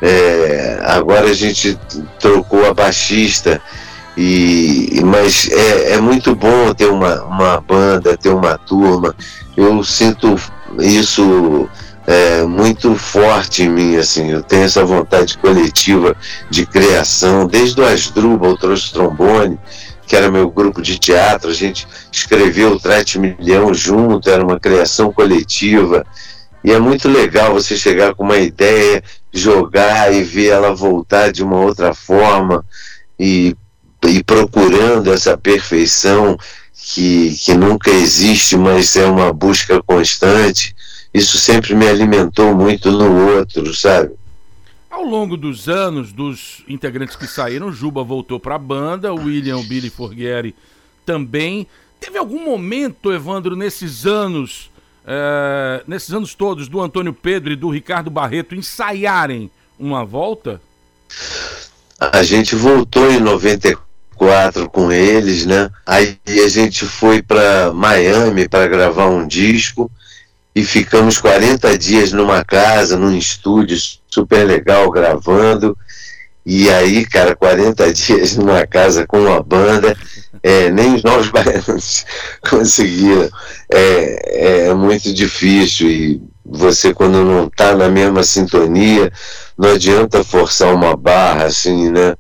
É, 0.01 0.79
agora 0.83 1.31
a 1.31 1.35
gente 1.35 1.79
trocou 2.19 2.67
a 2.67 2.75
baixista, 2.75 3.61
e, 4.17 5.01
mas 5.05 5.49
é, 5.51 5.93
é 5.93 6.01
muito 6.01 6.35
bom 6.35 6.73
ter 6.75 6.87
uma, 6.87 7.23
uma 7.25 7.61
banda, 7.61 8.17
ter 8.17 8.31
uma 8.31 8.59
turma. 8.59 9.15
Eu 9.57 9.83
sinto 9.83 10.37
isso 10.79 11.69
é, 12.07 12.45
muito 12.45 12.95
forte 12.95 13.65
em 13.65 13.69
mim, 13.69 13.97
assim, 13.97 14.31
eu 14.31 14.43
tenho 14.43 14.65
essa 14.65 14.85
vontade 14.85 15.37
coletiva 15.39 16.17
de 16.49 16.65
criação, 16.65 17.47
desde 17.47 17.81
o 17.81 17.85
Asdrubal 17.85 18.57
trouxe 18.57 18.93
trombone, 18.93 19.59
que 20.07 20.14
era 20.14 20.31
meu 20.31 20.49
grupo 20.51 20.81
de 20.81 20.99
teatro, 20.99 21.51
a 21.51 21.55
gente 21.55 21.87
escreveu 22.12 22.73
o 22.73 22.81
Trate 22.81 23.19
Milhão 23.19 23.75
junto, 23.75 24.31
era 24.31 24.45
uma 24.45 24.61
criação 24.61 25.12
coletiva. 25.12 26.07
E 26.62 26.73
é 26.73 26.79
muito 26.79 27.09
legal 27.09 27.53
você 27.53 27.77
chegar 27.77 28.14
com 28.14 28.25
uma 28.25 28.38
ideia, 28.38 29.03
jogar 29.33 30.12
e 30.12 30.23
ver 30.23 30.49
ela 30.49 30.75
voltar 30.75 31.33
de 31.33 31.42
uma 31.42 31.57
outra 31.57 31.92
forma 31.92 32.64
e, 33.19 33.57
e 34.05 34.23
procurando 34.23 35.12
essa 35.12 35.37
perfeição 35.37 36.38
que, 36.73 37.37
que 37.37 37.55
nunca 37.55 37.90
existe, 37.90 38.57
mas 38.57 38.95
é 38.95 39.07
uma 39.07 39.33
busca 39.33 39.83
constante. 39.83 40.75
Isso 41.12 41.38
sempre 41.38 41.75
me 41.75 41.88
alimentou 41.88 42.55
muito 42.55 42.92
no 42.92 43.37
outro, 43.37 43.75
sabe? 43.75 44.12
Ao 44.97 45.05
longo 45.05 45.37
dos 45.37 45.69
anos, 45.69 46.11
dos 46.11 46.65
integrantes 46.67 47.17
que 47.17 47.27
saíram, 47.27 47.71
Juba 47.71 48.03
voltou 48.03 48.41
para 48.41 48.55
a 48.55 48.59
banda, 48.59 49.13
William, 49.13 49.61
Billy 49.61 49.91
Forghieri 49.91 50.55
também. 51.05 51.67
Teve 52.01 52.17
algum 52.17 52.43
momento, 52.43 53.13
Evandro, 53.13 53.55
nesses 53.55 54.07
anos, 54.07 54.71
é, 55.07 55.85
nesses 55.87 56.15
anos 56.15 56.35
todos, 56.35 56.67
do 56.67 56.81
Antônio 56.81 57.13
Pedro 57.13 57.53
e 57.53 57.57
do 57.57 57.69
Ricardo 57.69 58.09
Barreto 58.11 58.55
ensaiarem 58.55 59.51
uma 59.79 60.03
volta? 60.03 60.63
A 62.01 62.23
gente 62.23 62.57
voltou 62.57 63.13
em 63.13 63.21
94 63.21 64.67
com 64.71 64.91
eles, 64.91 65.45
né? 65.45 65.69
Aí 65.85 66.19
a 66.27 66.49
gente 66.49 66.87
foi 66.87 67.21
para 67.21 67.71
Miami 67.71 68.49
para 68.49 68.67
gravar 68.67 69.11
um 69.11 69.27
disco 69.27 69.91
e 70.55 70.65
ficamos 70.65 71.19
40 71.19 71.77
dias 71.77 72.13
numa 72.13 72.43
casa, 72.43 72.97
num 72.97 73.15
estúdio 73.15 73.77
super 74.16 74.44
legal, 74.44 74.90
gravando. 74.90 75.76
E 76.44 76.70
aí, 76.70 77.05
cara, 77.05 77.37
40 77.37 77.92
dias 77.92 78.37
numa 78.37 78.66
casa 78.66 79.07
com 79.07 79.18
uma 79.20 79.42
banda, 79.42 79.94
é, 80.42 80.70
nem 80.70 80.94
os 80.94 81.02
novos 81.02 81.29
baianos 81.31 82.07
conseguiram. 82.48 83.29
É, 83.70 84.68
é 84.68 84.74
muito 84.74 85.12
difícil 85.12 85.90
e 85.90 86.22
você, 86.44 86.94
quando 86.94 87.24
não 87.24 87.46
está 87.48 87.74
na 87.74 87.88
mesma 87.88 88.22
sintonia, 88.22 89.12
não 89.59 89.70
adianta 89.72 90.24
forçar 90.24 90.72
uma 90.72 90.96
barra 90.96 91.44
assim, 91.46 91.90
né? 91.90 92.14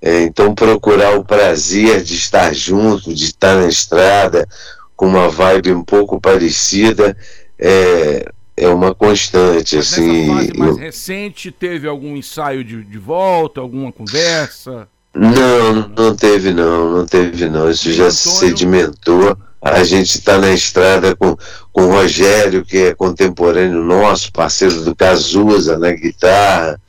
É, 0.00 0.22
então, 0.22 0.54
procurar 0.54 1.16
o 1.16 1.24
prazer 1.24 2.02
de 2.02 2.14
estar 2.14 2.54
junto, 2.54 3.12
de 3.14 3.24
estar 3.24 3.56
na 3.56 3.68
estrada, 3.68 4.46
com 4.94 5.06
uma 5.06 5.28
vibe 5.28 5.72
um 5.72 5.82
pouco 5.82 6.20
parecida, 6.20 7.16
é, 7.58 8.24
é 8.64 8.68
uma 8.68 8.94
constante. 8.94 9.76
Mas 9.76 9.92
assim, 9.92 10.26
fase 10.26 10.52
mais 10.56 10.70
eu... 10.70 10.76
recente, 10.76 11.50
teve 11.50 11.88
algum 11.88 12.16
ensaio 12.16 12.64
de, 12.64 12.82
de 12.82 12.98
volta, 12.98 13.60
alguma 13.60 13.92
conversa? 13.92 14.88
Não, 15.14 15.88
não 15.96 16.14
teve 16.14 16.52
não, 16.52 16.90
não 16.90 17.06
teve 17.06 17.48
não. 17.48 17.70
Isso 17.70 17.92
já 17.92 18.10
se 18.10 18.28
sedimentou. 18.30 19.36
A 19.60 19.82
gente 19.82 20.16
está 20.16 20.38
na 20.38 20.50
estrada 20.50 21.16
com, 21.16 21.36
com 21.72 21.82
o 21.82 21.90
Rogério, 21.90 22.64
que 22.64 22.78
é 22.78 22.94
contemporâneo 22.94 23.82
nosso, 23.82 24.32
parceiro 24.32 24.82
do 24.82 24.94
Cazuza 24.94 25.76
na 25.78 25.92
guitarra. 25.92 26.80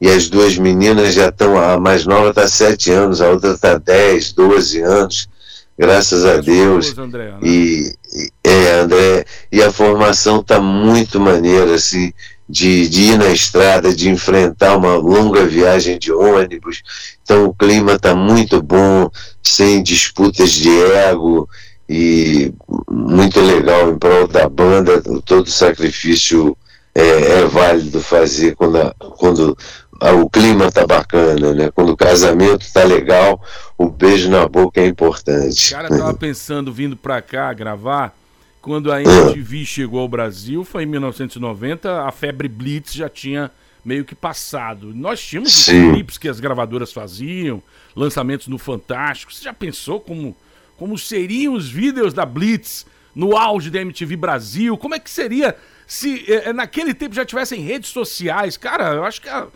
E 0.00 0.08
as 0.08 0.28
duas 0.28 0.56
meninas 0.58 1.14
já 1.14 1.28
estão, 1.28 1.58
a 1.58 1.78
mais 1.78 2.06
nova 2.06 2.30
está 2.30 2.46
7 2.46 2.90
anos, 2.92 3.20
a 3.20 3.30
outra 3.30 3.52
está 3.52 3.78
10, 3.78 4.32
12 4.32 4.80
anos 4.82 5.28
graças 5.78 6.24
a 6.24 6.38
Deus. 6.38 6.96
André, 6.96 7.32
né? 7.32 7.38
e, 7.42 7.92
e, 8.14 8.30
é, 8.44 8.72
André, 8.80 9.24
e 9.50 9.62
a 9.62 9.70
formação 9.70 10.40
está 10.40 10.60
muito 10.60 11.20
maneira, 11.20 11.74
assim, 11.74 12.12
de, 12.48 12.88
de, 12.88 13.02
ir 13.12 13.18
na 13.18 13.28
estrada, 13.28 13.94
de 13.94 14.08
enfrentar 14.08 14.76
uma 14.76 14.94
longa 14.96 15.44
viagem 15.44 15.98
de 15.98 16.12
ônibus. 16.12 16.82
Então 17.22 17.46
o 17.46 17.54
clima 17.54 17.94
está 17.94 18.14
muito 18.14 18.62
bom, 18.62 19.10
sem 19.42 19.82
disputas 19.82 20.52
de 20.52 20.70
ego 20.70 21.48
e 21.88 22.52
muito 22.88 23.40
legal 23.40 23.90
em 23.90 23.98
prol 23.98 24.26
da 24.26 24.48
banda, 24.48 25.02
todo 25.24 25.48
sacrifício 25.50 26.56
é, 26.94 27.40
é 27.40 27.44
válido 27.44 28.00
fazer 28.00 28.56
quando, 28.56 28.78
a, 28.78 28.94
quando 29.18 29.56
o 30.00 30.28
clima 30.28 30.70
tá 30.70 30.86
bacana, 30.86 31.52
né? 31.52 31.70
Quando 31.70 31.90
o 31.90 31.96
casamento 31.96 32.66
tá 32.72 32.84
legal, 32.84 33.42
o 33.78 33.88
beijo 33.88 34.30
na 34.30 34.46
boca 34.46 34.80
é 34.80 34.86
importante. 34.86 35.72
O 35.72 35.76
cara 35.76 35.88
tava 35.88 36.14
pensando 36.14 36.72
vindo 36.72 36.96
pra 36.96 37.22
cá 37.22 37.52
gravar, 37.52 38.16
quando 38.60 38.92
a 38.92 39.00
MTV 39.00 39.64
chegou 39.64 40.00
ao 40.00 40.08
Brasil, 40.08 40.64
foi 40.64 40.82
em 40.82 40.86
1990, 40.86 42.02
a 42.02 42.10
febre 42.10 42.48
Blitz 42.48 42.92
já 42.92 43.08
tinha 43.08 43.50
meio 43.84 44.04
que 44.04 44.14
passado. 44.14 44.92
Nós 44.92 45.20
tínhamos 45.20 45.52
Sim. 45.52 45.86
os 45.86 45.94
clipes 45.94 46.18
que 46.18 46.28
as 46.28 46.40
gravadoras 46.40 46.92
faziam, 46.92 47.62
lançamentos 47.94 48.48
no 48.48 48.58
Fantástico. 48.58 49.32
Você 49.32 49.44
já 49.44 49.52
pensou 49.52 50.00
como, 50.00 50.36
como 50.76 50.98
seriam 50.98 51.54
os 51.54 51.70
vídeos 51.70 52.12
da 52.12 52.26
Blitz 52.26 52.84
no 53.14 53.36
auge 53.36 53.70
da 53.70 53.80
MTV 53.80 54.16
Brasil? 54.16 54.76
Como 54.76 54.96
é 54.96 54.98
que 54.98 55.08
seria 55.08 55.56
se 55.86 56.24
é, 56.30 56.52
naquele 56.52 56.92
tempo 56.92 57.14
já 57.14 57.24
tivessem 57.24 57.60
redes 57.60 57.90
sociais? 57.90 58.56
Cara, 58.56 58.94
eu 58.94 59.04
acho 59.04 59.20
que 59.20 59.28
a, 59.28 59.46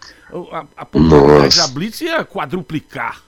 a, 0.53 0.65
a 0.77 0.85
popularidade 0.85 1.57
da 1.57 1.67
Blitz 1.69 2.01
ia 2.01 2.25
quadruplicar. 2.25 3.23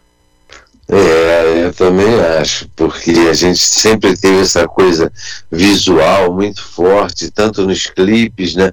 É, 0.88 1.64
eu 1.64 1.72
também 1.72 2.20
acho, 2.38 2.68
porque 2.76 3.12
a 3.30 3.32
gente 3.32 3.60
sempre 3.60 4.16
teve 4.16 4.40
essa 4.40 4.68
coisa 4.68 5.10
visual 5.50 6.34
muito 6.34 6.62
forte, 6.62 7.30
tanto 7.30 7.66
nos 7.66 7.86
clipes, 7.86 8.54
né? 8.54 8.72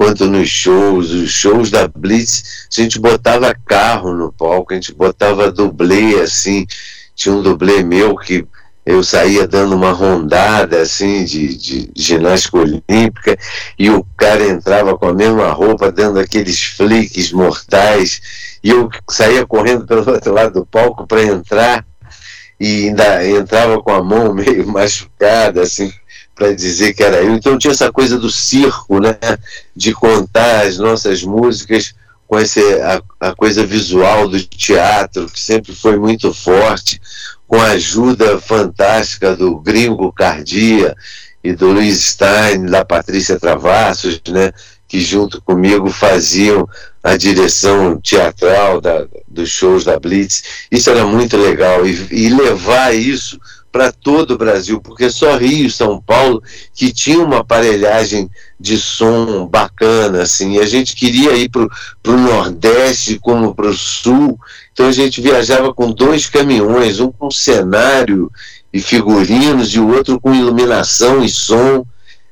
quanto 0.00 0.26
nos 0.26 0.48
shows, 0.48 1.10
os 1.10 1.30
shows 1.30 1.70
da 1.70 1.86
Blitz, 1.86 2.66
a 2.72 2.80
gente 2.80 2.98
botava 2.98 3.54
carro 3.54 4.14
no 4.14 4.32
palco, 4.32 4.72
a 4.72 4.74
gente 4.74 4.94
botava 4.94 5.52
dublê, 5.52 6.18
assim, 6.20 6.66
tinha 7.14 7.34
um 7.34 7.42
dublê 7.42 7.82
meu 7.82 8.16
que 8.16 8.46
eu 8.84 9.02
saía 9.02 9.46
dando 9.46 9.74
uma 9.76 9.92
rondada 9.92 10.80
assim 10.80 11.24
de, 11.24 11.54
de 11.56 11.90
ginástica 11.94 12.58
olímpica 12.58 13.38
e 13.78 13.90
o 13.90 14.04
cara 14.16 14.46
entrava 14.46 14.96
com 14.96 15.08
a 15.08 15.14
mesma 15.14 15.50
roupa 15.52 15.92
dando 15.92 16.18
aqueles 16.18 16.62
flicks 16.62 17.32
mortais 17.32 18.20
e 18.62 18.70
eu 18.70 18.88
saía 19.08 19.46
correndo 19.46 19.86
pelo 19.86 20.10
outro 20.10 20.32
lado 20.32 20.54
do 20.54 20.66
palco 20.66 21.06
para 21.06 21.22
entrar 21.22 21.84
e 22.58 22.88
ainda 22.88 23.26
entrava 23.26 23.82
com 23.82 23.92
a 23.92 24.02
mão 24.02 24.32
meio 24.34 24.66
machucada 24.66 25.62
assim 25.62 25.92
para 26.34 26.54
dizer 26.54 26.94
que 26.94 27.02
era 27.02 27.22
eu. 27.22 27.34
Então 27.34 27.58
tinha 27.58 27.70
essa 27.70 27.92
coisa 27.92 28.18
do 28.18 28.30
circo, 28.30 28.98
né? 28.98 29.18
De 29.76 29.92
contar 29.92 30.66
as 30.66 30.78
nossas 30.78 31.22
músicas 31.22 31.94
com 32.26 32.38
esse, 32.38 32.60
a, 32.80 33.02
a 33.20 33.34
coisa 33.34 33.66
visual 33.66 34.26
do 34.26 34.40
teatro, 34.40 35.26
que 35.26 35.38
sempre 35.38 35.74
foi 35.74 35.98
muito 35.98 36.32
forte, 36.32 37.00
com 37.50 37.60
a 37.60 37.72
ajuda 37.72 38.38
fantástica 38.38 39.34
do 39.34 39.58
Gringo 39.58 40.12
Cardia 40.12 40.94
e 41.42 41.52
do 41.52 41.72
Luiz 41.72 41.98
Stein, 42.00 42.66
da 42.66 42.84
Patrícia 42.84 43.40
Travassos, 43.40 44.22
né? 44.28 44.52
Que 44.86 45.00
junto 45.00 45.42
comigo 45.42 45.90
faziam 45.90 46.68
a 47.02 47.16
direção 47.16 48.00
teatral 48.00 48.80
da, 48.80 49.04
dos 49.26 49.50
shows 49.50 49.82
da 49.82 49.98
Blitz. 49.98 50.44
Isso 50.70 50.90
era 50.90 51.04
muito 51.04 51.36
legal. 51.36 51.84
E, 51.84 52.06
e 52.12 52.28
levar 52.28 52.94
isso 52.94 53.36
para 53.72 53.92
todo 53.92 54.32
o 54.32 54.38
Brasil, 54.38 54.80
porque 54.80 55.10
só 55.10 55.36
Rio 55.36 55.66
e 55.66 55.70
São 55.70 56.00
Paulo 56.00 56.42
que 56.74 56.92
tinha 56.92 57.20
uma 57.20 57.38
aparelhagem 57.38 58.28
de 58.58 58.76
som 58.76 59.46
bacana, 59.46 60.22
assim, 60.22 60.56
e 60.56 60.60
a 60.60 60.66
gente 60.66 60.96
queria 60.96 61.32
ir 61.34 61.48
para 61.48 61.62
o 61.62 62.16
Nordeste 62.16 63.18
como 63.18 63.54
para 63.54 63.68
o 63.68 63.74
Sul, 63.74 64.38
então 64.72 64.86
a 64.86 64.92
gente 64.92 65.20
viajava 65.20 65.72
com 65.72 65.92
dois 65.92 66.26
caminhões, 66.26 67.00
um 67.00 67.12
com 67.12 67.30
cenário 67.30 68.30
e 68.72 68.80
figurinos 68.80 69.74
e 69.74 69.78
o 69.78 69.88
outro 69.88 70.20
com 70.20 70.34
iluminação 70.34 71.24
e 71.24 71.28
som, 71.28 71.84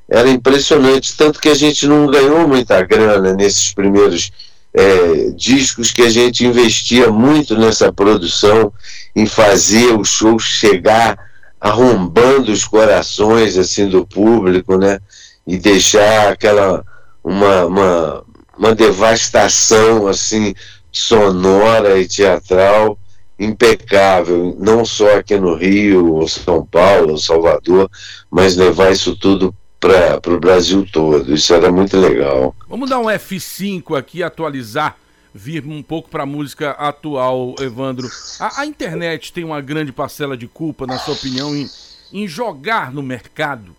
era 0.09 0.29
impressionante, 0.29 1.17
tanto 1.17 1.39
que 1.39 1.49
a 1.49 1.55
gente 1.55 1.87
não 1.87 2.07
ganhou 2.07 2.49
muita 2.49 2.83
grana 2.83 3.35
nesses 3.35 3.73
primeiros 3.73 4.33
é, 4.73 5.31
discos 5.37 5.93
que 5.93 6.03
a 6.03 6.09
gente 6.09 6.47
investia 6.47 7.11
muito 7.11 7.57
nessa 7.57 7.93
produção, 7.93 8.73
em 9.15 9.27
fazer 9.27 9.93
o 9.93 10.05
show 10.05 10.39
chegar 10.39 11.28
arrombando 11.61 12.53
os 12.53 12.65
corações 12.65 13.57
assim 13.57 13.89
do 13.89 14.07
público, 14.07 14.77
né? 14.77 15.01
E 15.47 15.57
deixar 15.57 16.33
aquela 16.33 16.85
uma, 17.23 17.65
uma, 17.67 18.25
uma 18.57 18.75
devastação 18.75 20.07
assim 20.07 20.55
sonora 20.91 21.99
e 21.99 22.07
teatral 22.07 22.99
impecável, 23.39 24.57
não 24.59 24.85
só 24.85 25.19
aqui 25.19 25.37
no 25.37 25.55
Rio, 25.55 26.15
ou 26.15 26.27
São 26.27 26.67
Paulo, 26.67 27.13
ou 27.13 27.19
Salvador, 27.19 27.89
mas 28.29 28.57
levar 28.57 28.91
isso 28.91 29.17
tudo 29.17 29.55
para 29.79 30.21
o 30.27 30.41
Brasil 30.41 30.85
todo. 30.93 31.33
Isso 31.33 31.55
era 31.55 31.71
muito 31.71 31.97
legal. 31.97 32.55
Vamos 32.69 32.91
dar 32.91 32.99
um 32.99 33.05
F5 33.05 33.97
aqui, 33.97 34.25
atualizar 34.25 34.97
vir 35.35 35.65
um 35.65 35.83
pouco 35.83 36.09
para 36.09 36.23
a 36.23 36.27
música 36.27 36.71
atual, 36.71 37.55
Evandro. 37.61 38.09
A, 38.41 38.63
a, 38.63 38.67
internet 38.67 39.33
tem 39.33 39.45
uma 39.45 39.61
grande 39.61 39.93
parcela 39.93 40.37
de 40.37 40.47
culpa, 40.47 40.87
na 40.87 40.99
sua 40.99 41.15
opinião, 41.15 41.55
em, 41.55 41.69
em 42.13 42.27
jogar 42.27 42.93
no 42.93 43.03
mercado 43.03 43.77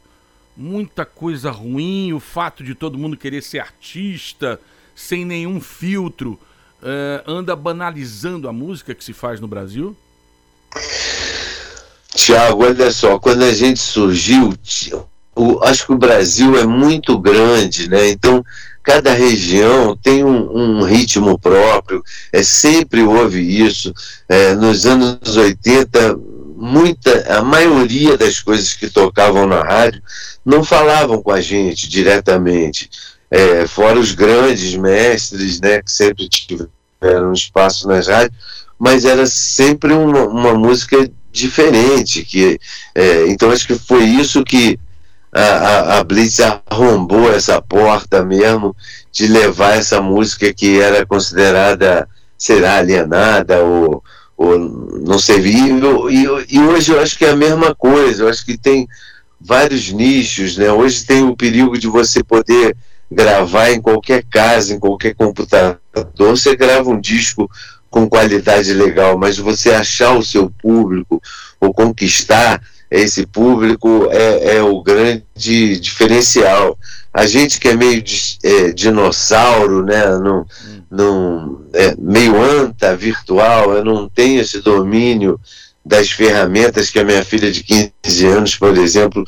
muita 0.60 1.06
coisa 1.06 1.50
ruim, 1.50 2.12
o 2.12 2.20
fato 2.20 2.64
de 2.64 2.76
todo 2.76 2.98
mundo 2.98 3.16
querer 3.16 3.42
ser 3.42 3.60
artista, 3.60 4.60
sem 4.94 5.24
nenhum 5.24 5.62
filtro, 5.62 6.38
uh, 6.84 7.24
anda 7.26 7.56
banalizando 7.56 8.50
a 8.50 8.52
música 8.52 8.94
que 8.94 9.04
se 9.04 9.14
faz 9.14 9.40
no 9.40 9.48
Brasil? 9.48 9.96
Tiago, 12.14 12.66
olha 12.66 12.92
só, 12.92 13.18
quando 13.18 13.44
a 13.44 13.54
gente 13.54 13.80
surgiu, 13.80 14.54
o, 15.34 15.64
acho 15.64 15.86
que 15.86 15.94
o 15.94 15.98
Brasil 15.98 16.58
é 16.58 16.66
muito 16.66 17.18
grande, 17.18 17.90
né? 17.90 18.10
Então 18.10 18.44
cada 18.90 19.14
região 19.14 19.96
tem 19.96 20.24
um, 20.24 20.80
um, 20.80 20.84
ritmo 20.84 21.38
próprio, 21.38 22.04
é, 22.34 22.42
sempre 22.42 23.04
houve 23.04 23.40
isso. 23.40 23.94
É, 24.28 24.56
nos 24.56 24.88
anos 24.88 25.38
80, 25.38 26.18
muita, 26.58 27.38
a 27.38 27.44
maioria 27.44 28.18
das 28.18 28.40
coisas 28.40 28.74
que 28.74 28.90
tocavam 28.90 29.46
na 29.46 29.62
rádio 29.62 30.02
não 30.44 30.64
falavam 30.64 31.22
com 31.22 31.32
a 31.32 31.40
gente 31.40 31.88
diretamente, 31.88 32.90
é, 33.30 33.68
fora 33.68 34.00
os 34.00 34.12
grandes 34.12 34.76
mestres, 34.76 35.62
né, 35.62 35.84
que 35.84 35.92
sempre 35.92 36.28
tiveram 36.28 37.32
espaço 37.32 37.88
nas 37.88 38.08
rádios, 38.08 38.36
mas 38.80 39.06
era 39.06 39.28
sempre 39.28 39.94
uma, 39.94 40.26
uma 40.26 40.54
música 40.56 41.08
diferente, 41.32 42.26
que, 42.26 42.60
é, 42.96 43.28
então 43.28 43.52
acho 43.52 43.68
que 43.68 43.76
foi 43.76 44.04
isso 44.06 44.44
que 44.44 44.80
a, 45.32 45.42
a, 45.42 46.00
a 46.00 46.04
Blitz 46.04 46.40
arrombou 46.70 47.32
essa 47.32 47.62
porta 47.62 48.24
mesmo 48.24 48.76
de 49.12 49.28
levar 49.28 49.78
essa 49.78 50.02
música 50.02 50.54
que 50.54 50.80
era 50.80 51.06
considerada, 51.06 52.08
será 52.38 52.78
alienada 52.78 53.64
ou, 53.64 54.04
ou 54.38 54.58
não 54.58 55.20
servível, 55.20 56.10
e, 56.10 56.24
e 56.50 56.60
hoje 56.60 56.92
eu 56.92 57.00
acho 57.00 57.18
que 57.18 57.26
é 57.26 57.32
a 57.32 57.36
mesma 57.36 57.76
coisa, 57.76 58.24
eu 58.24 58.30
acho 58.30 58.46
que 58.46 58.58
tem 58.58 58.88
vários 59.40 59.92
nichos, 59.92 60.58
né? 60.58 60.72
Hoje 60.72 61.06
tem 61.06 61.24
o 61.24 61.36
perigo 61.36 61.78
de 61.78 61.88
você 61.88 62.24
poder 62.24 62.76
gravar 63.12 63.72
em 63.72 63.82
qualquer 63.82 64.24
casa, 64.24 64.74
em 64.74 64.80
qualquer 64.80 65.16
computador, 65.16 65.80
você 66.18 66.56
grava 66.56 66.90
um 66.90 67.00
disco 67.00 67.50
com 67.90 68.08
qualidade 68.08 68.72
legal, 68.74 69.18
mas 69.18 69.38
você 69.38 69.72
achar 69.72 70.14
o 70.16 70.24
seu 70.24 70.52
público 70.62 71.22
ou 71.60 71.74
conquistar 71.74 72.62
esse 72.90 73.26
público 73.26 74.08
é, 74.12 74.58
é 74.58 74.64
o 74.64 74.82
grande 74.82 75.80
diferencial. 75.80 76.78
A 77.14 77.26
gente 77.28 77.60
que 77.60 77.68
é 77.68 77.76
meio 77.76 78.04
é, 78.44 78.72
dinossauro, 78.72 79.84
né, 79.84 80.04
é 81.74 81.96
meio 82.00 82.42
anta 82.42 82.96
virtual, 82.96 83.74
eu 83.74 83.86
não 83.86 84.10
tenho 84.10 84.42
esse 84.42 84.60
domínio 84.62 85.40
das 85.86 86.12
ferramentas 86.12 86.90
que 86.90 87.00
a 87.00 87.04
minha 87.04 87.24
filha 87.24 87.52
de 87.52 87.64
15 87.64 88.26
anos, 88.26 88.56
por 88.56 88.78
exemplo, 88.78 89.24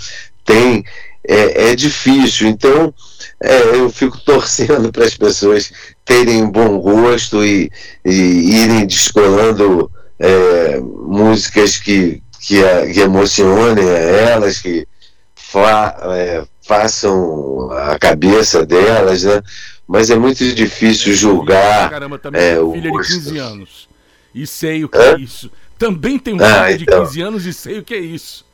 tem, 0.46 0.84
é, 1.28 1.72
é 1.72 1.76
difícil. 1.76 2.48
Então, 2.48 2.94
é, 3.42 3.76
eu 3.76 3.90
fico 3.90 4.20
torcendo 4.26 4.92
para 4.92 5.06
as 5.06 5.16
pessoas 5.16 5.72
terem 6.06 6.50
bom 6.50 6.80
gosto 6.80 7.44
e, 7.44 7.72
e 8.06 8.64
irem 8.64 8.86
descolando 8.86 9.90
é, 10.20 10.80
músicas 10.80 11.78
que, 11.78 12.22
que, 12.42 12.62
que 12.94 13.00
emocionem 13.00 13.88
a 13.88 13.98
elas, 13.98 14.60
que 14.60 14.88
fa, 15.36 15.96
é, 16.16 16.44
façam 16.62 17.72
a 17.72 18.00
cabeça 18.00 18.66
delas, 18.66 19.24
né? 19.24 19.42
Mas 19.88 20.10
é 20.10 20.16
muito 20.16 20.44
difícil 20.54 21.14
julgar. 21.14 21.90
Caramba, 21.90 22.18
também 22.18 22.42
é, 22.42 22.56
tenho 22.56 22.72
filha 22.72 22.92
de 22.92 22.98
15 22.98 23.38
anos. 23.38 23.90
E 24.34 24.48
sei 24.48 24.84
o 24.86 24.90
que 24.90 24.98
é, 24.98 25.14
é 25.14 25.20
isso. 25.20 25.52
Também 25.78 26.18
tenho 26.18 26.42
ah, 26.42 26.68
filha 26.68 26.84
então. 26.84 27.04
de 27.04 27.10
15 27.10 27.22
anos 27.22 27.46
e 27.46 27.54
sei 27.54 27.80
o 27.80 27.84
que 27.84 27.94
é 27.94 28.00
isso. 28.00 28.46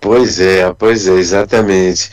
Pois 0.00 0.40
é, 0.40 0.72
pois 0.72 1.06
é, 1.06 1.12
exatamente. 1.12 2.10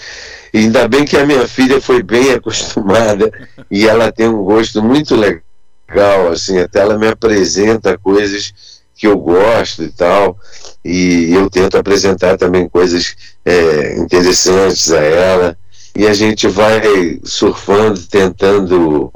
E 0.53 0.59
ainda 0.59 0.87
bem 0.87 1.05
que 1.05 1.17
a 1.17 1.25
minha 1.25 1.47
filha 1.47 1.81
foi 1.81 2.03
bem 2.03 2.31
acostumada 2.31 3.31
e 3.69 3.87
ela 3.87 4.11
tem 4.11 4.27
um 4.27 4.43
gosto 4.43 4.83
muito 4.83 5.15
legal, 5.15 6.29
assim, 6.31 6.59
até 6.59 6.79
ela 6.79 6.97
me 6.97 7.07
apresenta 7.07 7.97
coisas 7.97 8.80
que 9.01 9.07
eu 9.07 9.17
gosto 9.17 9.81
e 9.81 9.89
tal, 9.89 10.37
e 10.85 11.33
eu 11.33 11.49
tento 11.49 11.75
apresentar 11.75 12.37
também 12.37 12.69
coisas 12.69 13.15
é, 13.43 13.99
interessantes 13.99 14.91
a 14.91 15.01
ela, 15.01 15.57
e 15.95 16.05
a 16.05 16.13
gente 16.13 16.47
vai 16.47 17.19
surfando, 17.23 17.99
tentando 18.03 19.11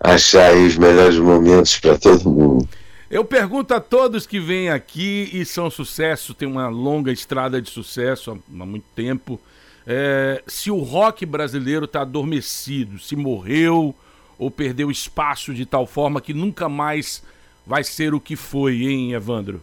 achar 0.00 0.52
os 0.56 0.76
melhores 0.76 1.18
momentos 1.18 1.78
para 1.78 1.96
todo 1.96 2.28
mundo. 2.28 2.68
Eu 3.08 3.24
pergunto 3.24 3.72
a 3.74 3.80
todos 3.80 4.26
que 4.26 4.40
vêm 4.40 4.70
aqui 4.70 5.30
e 5.32 5.44
são 5.44 5.70
sucesso, 5.70 6.34
tem 6.34 6.48
uma 6.48 6.66
longa 6.68 7.12
estrada 7.12 7.62
de 7.62 7.70
sucesso 7.70 8.32
há 8.32 8.66
muito 8.66 8.86
tempo, 8.96 9.40
é, 9.86 10.42
se 10.48 10.68
o 10.68 10.80
rock 10.80 11.24
brasileiro 11.24 11.84
está 11.84 12.00
adormecido, 12.00 12.98
se 12.98 13.14
morreu 13.14 13.94
ou 14.36 14.50
perdeu 14.50 14.90
espaço 14.90 15.54
de 15.54 15.64
tal 15.64 15.86
forma 15.86 16.20
que 16.20 16.34
nunca 16.34 16.68
mais 16.68 17.22
vai 17.66 17.82
ser 17.82 18.14
o 18.14 18.20
que 18.20 18.36
foi, 18.36 18.82
hein, 18.82 19.12
Evandro? 19.12 19.60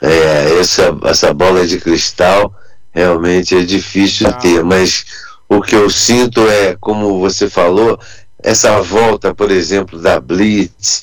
É, 0.00 0.58
essa, 0.58 0.96
essa 1.04 1.32
bola 1.32 1.66
de 1.66 1.78
cristal 1.80 2.54
realmente 2.92 3.56
é 3.56 3.62
difícil 3.62 4.30
de 4.32 4.40
ter, 4.40 4.64
mas 4.64 5.04
o 5.48 5.60
que 5.60 5.74
eu 5.74 5.88
sinto 5.88 6.46
é, 6.48 6.76
como 6.80 7.20
você 7.20 7.48
falou, 7.48 7.98
essa 8.42 8.80
volta, 8.82 9.34
por 9.34 9.50
exemplo, 9.50 10.00
da 10.00 10.20
Blitz. 10.20 11.02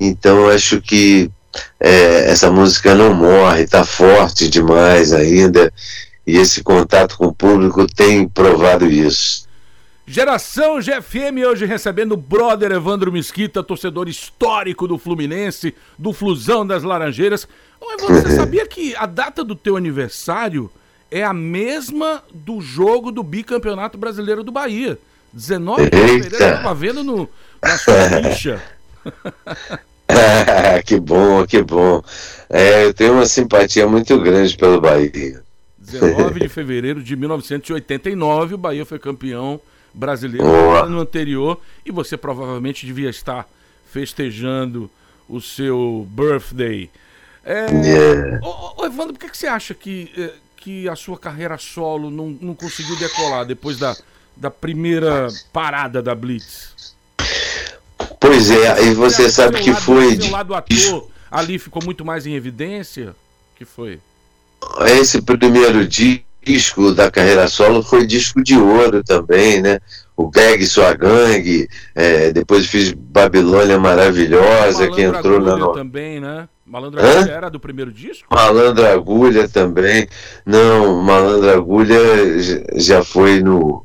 Então, 0.00 0.48
acho 0.48 0.80
que 0.80 1.30
é, 1.78 2.30
essa 2.30 2.50
música 2.50 2.94
não 2.94 3.14
morre, 3.14 3.62
está 3.62 3.84
forte 3.84 4.48
demais 4.48 5.12
ainda, 5.12 5.72
e 6.26 6.36
esse 6.38 6.62
contato 6.62 7.16
com 7.16 7.26
o 7.26 7.34
público 7.34 7.86
tem 7.86 8.28
provado 8.28 8.86
isso. 8.86 9.41
Geração 10.12 10.78
GFM 10.78 11.38
hoje 11.48 11.64
recebendo 11.64 12.12
o 12.12 12.18
brother 12.18 12.70
Evandro 12.70 13.10
Mesquita, 13.10 13.62
torcedor 13.62 14.10
histórico 14.10 14.86
do 14.86 14.98
Fluminense, 14.98 15.74
do 15.98 16.12
Flusão 16.12 16.66
das 16.66 16.82
Laranjeiras. 16.82 17.48
Ô, 17.80 17.90
Evandro, 17.94 18.20
você 18.20 18.36
sabia 18.36 18.66
que 18.66 18.94
a 18.94 19.06
data 19.06 19.42
do 19.42 19.56
teu 19.56 19.74
aniversário 19.74 20.70
é 21.10 21.24
a 21.24 21.32
mesma 21.32 22.22
do 22.30 22.60
jogo 22.60 23.10
do 23.10 23.22
bicampeonato 23.22 23.96
brasileiro 23.96 24.44
do 24.44 24.52
Bahia? 24.52 24.98
19 25.32 25.88
de 25.88 25.96
fevereiro, 25.96 26.34
eu 26.34 26.56
tava 26.56 26.74
vendo 26.74 27.02
no, 27.02 27.26
na 27.62 27.78
sua 27.78 27.94
ficha. 28.34 28.62
que 30.84 31.00
bom, 31.00 31.46
que 31.46 31.62
bom. 31.62 32.02
É, 32.50 32.84
eu 32.84 32.92
tenho 32.92 33.14
uma 33.14 33.24
simpatia 33.24 33.88
muito 33.88 34.20
grande 34.20 34.58
pelo 34.58 34.78
Bahia. 34.78 35.42
19 35.78 36.38
de 36.38 36.48
fevereiro 36.52 37.02
de 37.02 37.16
1989, 37.16 38.56
o 38.56 38.58
Bahia 38.58 38.84
foi 38.84 38.98
campeão 38.98 39.58
brasileiro 39.92 40.46
no 40.46 40.70
ano 40.76 41.00
anterior 41.00 41.60
e 41.84 41.90
você 41.90 42.16
provavelmente 42.16 42.86
devia 42.86 43.10
estar 43.10 43.48
festejando 43.90 44.90
o 45.28 45.40
seu 45.40 46.06
birthday. 46.10 46.90
É, 47.44 47.66
yeah. 47.70 48.40
ô, 48.42 48.82
ô, 48.82 48.86
Evandro, 48.86 49.14
por 49.14 49.20
que, 49.20 49.28
que 49.28 49.36
você 49.36 49.46
acha 49.46 49.74
que, 49.74 50.10
eh, 50.16 50.34
que 50.56 50.88
a 50.88 50.94
sua 50.94 51.18
carreira 51.18 51.58
solo 51.58 52.10
não, 52.10 52.36
não 52.40 52.54
conseguiu 52.54 52.96
decolar 52.96 53.44
depois 53.44 53.78
da, 53.78 53.96
da 54.36 54.50
primeira 54.50 55.28
parada 55.52 56.00
da 56.00 56.14
Blitz? 56.14 56.94
Pois 58.20 58.50
é, 58.50 58.84
e 58.84 58.94
você 58.94 59.28
sabe 59.28 59.60
que 59.60 59.70
lado, 59.70 59.82
foi. 59.82 60.20
Seu 60.20 60.30
lado 60.30 60.54
ator 60.54 61.08
ali 61.30 61.58
ficou 61.58 61.82
muito 61.84 62.04
mais 62.04 62.26
em 62.26 62.34
evidência? 62.34 63.14
que 63.62 63.64
foi? 63.64 64.00
Esse 65.00 65.22
primeiro 65.22 65.86
disco 66.44 66.92
da 66.92 67.10
carreira 67.10 67.48
solo 67.48 67.82
foi 67.82 68.06
disco 68.06 68.42
de 68.42 68.56
ouro 68.56 69.02
também, 69.04 69.62
né? 69.62 69.78
O 70.16 70.28
Gag 70.28 70.64
Sua 70.66 70.94
Gangue, 70.94 71.68
é, 71.94 72.32
depois 72.32 72.66
fiz 72.66 72.92
Babilônia 72.92 73.78
Maravilhosa, 73.78 74.90
que 74.90 75.02
entrou 75.02 75.40
na. 75.40 75.56
No... 75.56 75.72
também, 75.72 76.20
né? 76.20 76.48
Malandro 76.66 77.00
Agulha 77.00 77.32
era 77.32 77.50
do 77.50 77.60
primeiro 77.60 77.92
disco? 77.92 78.26
Malandro 78.30 78.86
Agulha 78.86 79.48
também. 79.48 80.08
Não, 80.44 81.02
Malandro 81.02 81.50
Agulha 81.50 81.98
já 82.76 83.04
foi 83.04 83.40
no. 83.42 83.84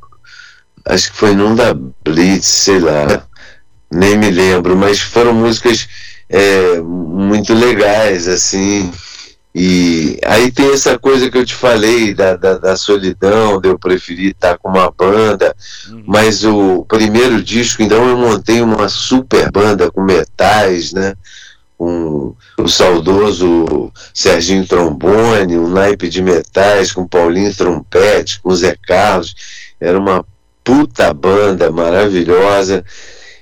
Acho 0.86 1.12
que 1.12 1.18
foi 1.18 1.34
num 1.34 1.54
da 1.54 1.74
Blitz, 1.74 2.46
sei 2.46 2.80
lá. 2.80 3.28
Nem 3.92 4.18
me 4.18 4.30
lembro, 4.30 4.76
mas 4.78 5.00
foram 5.00 5.34
músicas 5.34 5.88
é, 6.30 6.80
muito 6.80 7.54
legais, 7.54 8.28
assim. 8.28 8.92
E 9.60 10.20
aí 10.24 10.52
tem 10.52 10.72
essa 10.72 11.00
coisa 11.00 11.32
que 11.32 11.38
eu 11.40 11.44
te 11.44 11.56
falei 11.56 12.14
da, 12.14 12.36
da, 12.36 12.60
da 12.60 12.78
solidão, 12.78 13.60
de 13.60 13.68
eu 13.68 13.80
preferir 13.80 14.30
estar 14.30 14.56
com 14.60 14.70
uma 14.70 14.92
banda, 14.92 15.56
uhum. 15.90 16.04
mas 16.06 16.46
o 16.46 16.86
primeiro 16.88 17.42
disco, 17.42 17.82
então 17.82 18.08
eu 18.08 18.16
montei 18.16 18.62
uma 18.62 18.88
super 18.88 19.52
banda 19.52 19.90
com 19.90 20.04
metais, 20.04 20.94
né? 20.94 21.16
Um, 21.80 22.36
o 22.56 22.68
saudoso 22.68 23.92
Serginho 24.14 24.68
Trombone, 24.68 25.58
um 25.58 25.68
naipe 25.68 26.08
de 26.08 26.22
metais 26.22 26.92
com 26.92 27.08
Paulinho 27.08 27.52
Trompete, 27.56 28.40
com 28.40 28.54
Zé 28.54 28.76
Carlos, 28.86 29.34
era 29.82 29.98
uma 29.98 30.24
puta 30.64 31.12
banda 31.16 31.72
maravilhosa. 31.72 32.86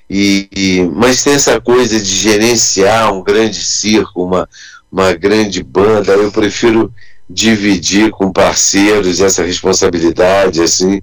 E, 0.10 0.48
e, 0.56 0.90
mas 0.94 1.24
tem 1.24 1.34
essa 1.34 1.60
coisa 1.60 2.00
de 2.00 2.16
gerenciar 2.16 3.14
um 3.14 3.22
grande 3.22 3.58
circo, 3.58 4.24
uma, 4.24 4.48
uma 4.96 5.14
grande 5.14 5.62
banda, 5.62 6.14
eu 6.14 6.32
prefiro 6.32 6.94
dividir 7.30 8.12
com 8.12 8.32
parceiros 8.32 9.20
essa 9.20 9.44
responsabilidade 9.44 10.62
assim 10.62 11.02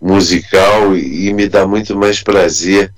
musical 0.00 0.96
e, 0.96 1.28
e 1.28 1.32
me 1.32 1.48
dá 1.48 1.64
muito 1.64 1.96
mais 1.96 2.20
prazer 2.20 2.92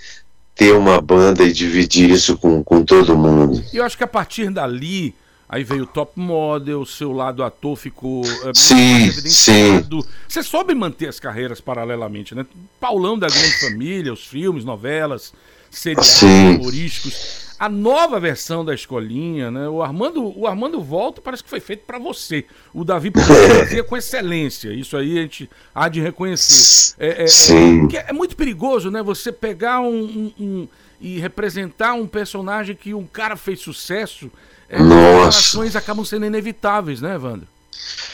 ter 0.54 0.72
uma 0.72 0.98
banda 0.98 1.42
e 1.42 1.52
dividir 1.52 2.08
isso 2.08 2.38
com, 2.38 2.64
com 2.64 2.82
todo 2.82 3.18
mundo. 3.18 3.62
E 3.70 3.76
eu 3.76 3.84
acho 3.84 3.98
que 3.98 4.04
a 4.04 4.08
partir 4.08 4.50
dali 4.50 5.14
Aí 5.52 5.64
veio 5.64 5.82
o 5.82 5.86
Top 5.86 6.12
Model, 6.14 6.80
o 6.80 6.86
seu 6.86 7.10
lado 7.10 7.42
ator 7.42 7.74
ficou 7.74 8.22
é, 8.24 8.54
sim. 8.54 9.10
Sim. 9.10 9.84
Você 10.28 10.44
soube 10.44 10.72
manter 10.76 11.08
as 11.08 11.18
carreiras 11.18 11.60
paralelamente, 11.60 12.36
né? 12.36 12.46
Paulão 12.78 13.18
da 13.18 13.26
Grande 13.26 13.58
Família, 13.58 14.12
os 14.12 14.24
filmes, 14.24 14.64
novelas, 14.64 15.32
seriados 15.68 16.22
humorísticos. 16.22 17.49
A 17.60 17.68
nova 17.68 18.18
versão 18.18 18.64
da 18.64 18.74
escolinha, 18.74 19.50
né? 19.50 19.68
O 19.68 19.82
Armando, 19.82 20.32
o 20.34 20.46
Armando 20.46 20.80
Volta 20.80 21.20
parece 21.20 21.44
que 21.44 21.50
foi 21.50 21.60
feito 21.60 21.84
para 21.86 21.98
você. 21.98 22.46
O 22.72 22.84
Davi 22.84 23.12
fazia 23.58 23.84
com 23.84 23.94
excelência. 23.98 24.72
Isso 24.72 24.96
aí 24.96 25.18
a 25.18 25.22
gente 25.22 25.50
há 25.74 25.86
de 25.86 26.00
reconhecer. 26.00 26.94
É, 26.98 27.24
é, 27.24 27.26
é, 27.26 28.06
é 28.08 28.12
muito 28.14 28.34
perigoso, 28.34 28.90
né? 28.90 29.02
Você 29.02 29.30
pegar 29.30 29.82
um, 29.82 29.92
um, 29.92 30.32
um 30.40 30.68
e 30.98 31.18
representar 31.18 31.92
um 31.92 32.06
personagem 32.06 32.74
que 32.74 32.94
um 32.94 33.06
cara 33.06 33.36
fez 33.36 33.60
sucesso 33.60 34.30
é, 34.66 34.78
as 35.26 35.76
acabam 35.76 36.04
sendo 36.04 36.24
inevitáveis, 36.24 37.02
né, 37.02 37.14
Evandro? 37.14 37.46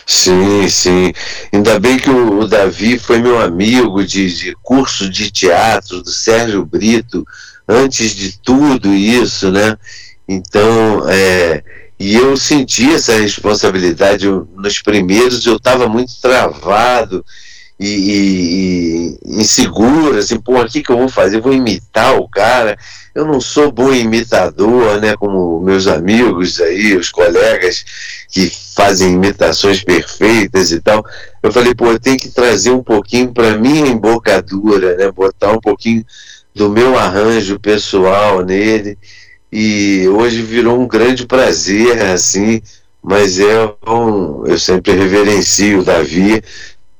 Sim, 0.06 0.68
sim. 0.68 1.12
Ainda 1.52 1.80
bem 1.80 1.98
que 1.98 2.08
o, 2.08 2.40
o 2.40 2.46
Davi 2.46 2.98
foi 2.98 3.18
meu 3.18 3.40
amigo 3.40 4.04
de, 4.04 4.32
de 4.32 4.56
curso 4.62 5.10
de 5.10 5.30
teatro 5.30 6.00
do 6.02 6.10
Sérgio 6.10 6.64
Brito, 6.64 7.26
antes 7.68 8.14
de 8.14 8.38
tudo 8.38 8.94
isso, 8.94 9.50
né? 9.50 9.76
Então, 10.28 11.08
é, 11.08 11.62
e 11.98 12.14
eu 12.14 12.36
senti 12.36 12.92
essa 12.92 13.16
responsabilidade. 13.18 14.26
Eu, 14.26 14.48
nos 14.54 14.80
primeiros 14.80 15.44
eu 15.44 15.56
estava 15.56 15.88
muito 15.88 16.12
travado 16.20 17.24
e, 17.78 19.18
e, 19.22 19.40
inseguro, 19.40 20.18
assim, 20.18 20.40
pô, 20.40 20.60
o 20.60 20.66
que, 20.66 20.82
que 20.82 20.90
eu 20.90 20.96
vou 20.96 21.08
fazer? 21.08 21.36
Eu 21.36 21.42
vou 21.42 21.52
imitar 21.52 22.16
o 22.18 22.28
cara. 22.28 22.78
Eu 23.14 23.26
não 23.26 23.40
sou 23.40 23.70
bom 23.70 23.92
imitador, 23.92 25.00
né? 25.00 25.14
Como 25.16 25.60
meus 25.60 25.86
amigos 25.86 26.60
aí, 26.60 26.96
os 26.96 27.10
colegas 27.10 27.84
que 28.30 28.50
fazem 28.74 29.12
imitações 29.12 29.82
perfeitas 29.82 30.72
e 30.72 30.80
tal. 30.80 31.04
Eu 31.42 31.52
falei, 31.52 31.74
pô, 31.74 31.92
eu 31.92 32.00
tenho 32.00 32.18
que 32.18 32.28
trazer 32.28 32.70
um 32.70 32.82
pouquinho 32.82 33.32
para 33.32 33.58
minha 33.58 33.86
embocadura, 33.86 34.96
né? 34.96 35.10
Botar 35.10 35.52
um 35.52 35.60
pouquinho 35.60 36.04
do 36.54 36.70
meu 36.70 36.98
arranjo 36.98 37.60
pessoal 37.60 38.42
nele. 38.42 38.98
E 39.52 40.08
hoje 40.08 40.42
virou 40.42 40.80
um 40.80 40.88
grande 40.88 41.26
prazer, 41.26 42.02
assim, 42.02 42.60
mas 43.02 43.38
é 43.38 43.72
um, 43.86 44.46
eu 44.46 44.58
sempre 44.58 44.92
reverencio 44.92 45.80
o 45.80 45.84
Davi, 45.84 46.42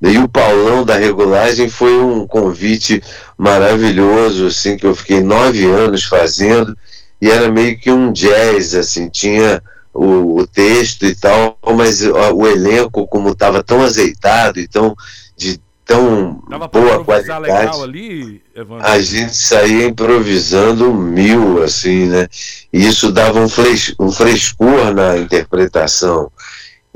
e 0.00 0.18
o 0.18 0.28
Paulão 0.28 0.84
da 0.84 0.96
regulagem 0.96 1.68
foi 1.68 1.98
um 1.98 2.26
convite 2.26 3.02
maravilhoso, 3.36 4.46
assim, 4.46 4.76
que 4.76 4.86
eu 4.86 4.94
fiquei 4.94 5.20
nove 5.20 5.64
anos 5.64 6.04
fazendo, 6.04 6.76
e 7.20 7.30
era 7.30 7.50
meio 7.50 7.78
que 7.78 7.90
um 7.90 8.12
jazz, 8.12 8.74
assim, 8.74 9.08
tinha 9.08 9.62
o, 9.92 10.40
o 10.40 10.46
texto 10.46 11.06
e 11.06 11.14
tal, 11.14 11.58
mas 11.74 12.02
o, 12.02 12.12
o 12.34 12.46
elenco, 12.46 13.06
como 13.06 13.30
estava 13.30 13.62
tão 13.62 13.82
azeitado 13.82 14.60
e 14.60 14.68
tão, 14.68 14.94
de 15.36 15.58
tão 15.86 16.42
Dava 16.50 16.68
boa 16.68 17.02
qualidade, 17.04 17.80
ali, 17.82 18.42
a 18.80 18.98
gente 18.98 19.34
saía 19.34 19.86
improvisando 19.86 20.92
mil, 20.92 21.62
assim, 21.62 22.06
né? 22.06 22.28
E 22.72 22.86
isso 22.86 23.10
dava 23.12 23.40
um, 23.40 23.48
fres, 23.48 23.94
um 23.98 24.10
frescor 24.10 24.92
na 24.92 25.16
interpretação. 25.16 26.30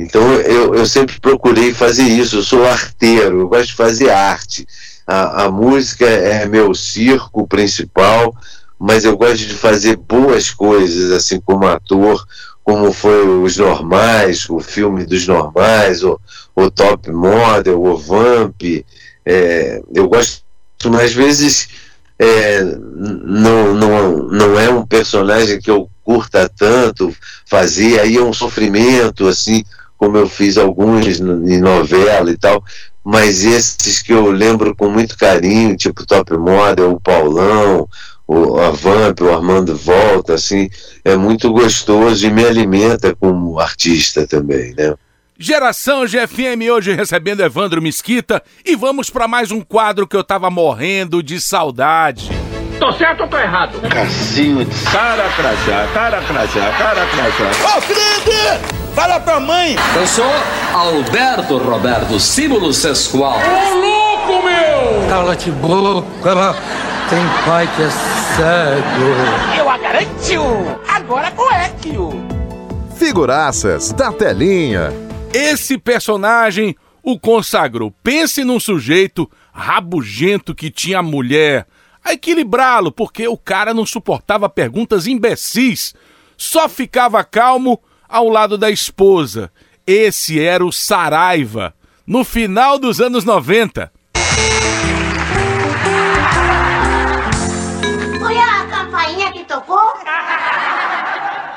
Então 0.00 0.32
eu, 0.32 0.74
eu 0.74 0.86
sempre 0.86 1.20
procurei 1.20 1.74
fazer 1.74 2.04
isso, 2.04 2.36
eu 2.36 2.42
sou 2.42 2.66
arteiro, 2.66 3.40
eu 3.40 3.48
gosto 3.48 3.66
de 3.66 3.74
fazer 3.74 4.08
arte. 4.08 4.66
A, 5.06 5.44
a 5.44 5.50
música 5.50 6.06
é 6.06 6.46
meu 6.46 6.74
circo 6.74 7.46
principal, 7.46 8.34
mas 8.78 9.04
eu 9.04 9.14
gosto 9.14 9.46
de 9.46 9.52
fazer 9.52 9.96
boas 9.96 10.50
coisas, 10.50 11.12
assim 11.12 11.38
como 11.38 11.66
ator, 11.66 12.26
como 12.64 12.90
foi 12.94 13.28
Os 13.28 13.58
Normais, 13.58 14.48
o 14.48 14.58
filme 14.58 15.04
dos 15.04 15.26
Normais, 15.26 16.02
o, 16.02 16.18
o 16.56 16.70
Top 16.70 17.10
Model, 17.10 17.82
o 17.82 17.98
Vamp. 17.98 18.62
É, 19.26 19.82
eu 19.94 20.08
gosto, 20.08 20.42
às 20.98 21.12
vezes, 21.12 21.68
é, 22.18 22.62
não, 22.62 23.74
não, 23.74 24.16
não 24.28 24.58
é 24.58 24.70
um 24.70 24.86
personagem 24.86 25.60
que 25.60 25.70
eu 25.70 25.90
curta 26.02 26.48
tanto 26.48 27.14
fazer, 27.44 28.00
aí 28.00 28.16
é 28.16 28.22
um 28.22 28.32
sofrimento, 28.32 29.28
assim, 29.28 29.62
como 30.00 30.16
eu 30.16 30.26
fiz 30.26 30.56
alguns 30.56 31.20
em 31.20 31.60
novela 31.60 32.30
e 32.30 32.36
tal, 32.38 32.64
mas 33.04 33.44
esses 33.44 34.00
que 34.00 34.14
eu 34.14 34.30
lembro 34.30 34.74
com 34.74 34.88
muito 34.88 35.14
carinho, 35.14 35.76
tipo 35.76 36.06
Top 36.06 36.32
Model, 36.38 36.92
o 36.92 37.00
Paulão, 37.00 37.86
o, 38.26 38.58
a 38.58 38.70
Vamp, 38.70 39.20
o 39.20 39.30
Armando 39.30 39.76
Volta, 39.76 40.34
assim, 40.34 40.70
é 41.04 41.16
muito 41.16 41.52
gostoso 41.52 42.26
e 42.26 42.30
me 42.30 42.42
alimenta 42.42 43.14
como 43.14 43.60
artista 43.60 44.26
também, 44.26 44.74
né? 44.74 44.94
Geração 45.38 46.06
GFM 46.06 46.70
hoje 46.72 46.94
recebendo 46.94 47.42
Evandro 47.42 47.82
Mesquita 47.82 48.42
e 48.64 48.74
vamos 48.74 49.10
para 49.10 49.28
mais 49.28 49.50
um 49.50 49.60
quadro 49.60 50.06
que 50.06 50.16
eu 50.16 50.24
tava 50.24 50.48
morrendo 50.48 51.22
de 51.22 51.38
saudade. 51.38 52.39
Tô 52.80 52.90
certo 52.92 53.24
ou 53.24 53.28
tô 53.28 53.36
errado? 53.36 53.78
Cacilde. 53.90 54.70
Cara 54.90 55.28
crachá, 55.36 55.86
cara 55.92 56.22
crachá, 56.22 56.72
cara 56.78 57.06
crachá. 57.06 57.76
Ô, 57.76 57.80
Felipe! 57.82 58.80
Fala 58.94 59.20
pra 59.20 59.38
mãe! 59.38 59.76
Eu 59.94 60.06
sou 60.06 60.32
Alberto 60.72 61.58
Roberto 61.58 62.18
Símbolo 62.18 62.72
Sesqual. 62.72 63.38
Ô, 63.38 63.74
louco, 63.74 64.46
meu! 64.46 65.08
Cala-te 65.10 65.50
boca, 65.50 66.56
tem 67.10 67.20
pai 67.44 67.68
que 67.76 67.82
é 67.82 67.90
cego. 67.90 69.58
Eu 69.58 69.68
a 69.68 69.76
garantiu! 69.76 70.42
Agora 70.88 71.30
coequio! 71.32 72.10
Figuraças 72.96 73.92
da 73.92 74.10
telinha. 74.10 74.90
Esse 75.34 75.76
personagem 75.76 76.74
o 77.02 77.20
consagrou. 77.20 77.92
Pense 78.02 78.42
num 78.42 78.58
sujeito 78.58 79.30
rabugento 79.52 80.54
que 80.54 80.70
tinha 80.70 81.02
mulher 81.02 81.66
a 82.04 82.12
equilibrá-lo, 82.12 82.90
porque 82.90 83.28
o 83.28 83.36
cara 83.36 83.74
não 83.74 83.86
suportava 83.86 84.48
perguntas 84.48 85.06
imbecis, 85.06 85.94
só 86.36 86.68
ficava 86.68 87.22
calmo 87.22 87.80
ao 88.08 88.28
lado 88.28 88.56
da 88.58 88.70
esposa. 88.70 89.50
Esse 89.86 90.40
era 90.40 90.64
o 90.64 90.72
Saraiva, 90.72 91.74
no 92.06 92.24
final 92.24 92.78
dos 92.78 93.00
anos 93.00 93.24
90. 93.24 93.92
Foi 98.18 98.38
a 98.38 98.64
campainha 98.66 99.32
que 99.32 99.44
tocou? 99.44 99.94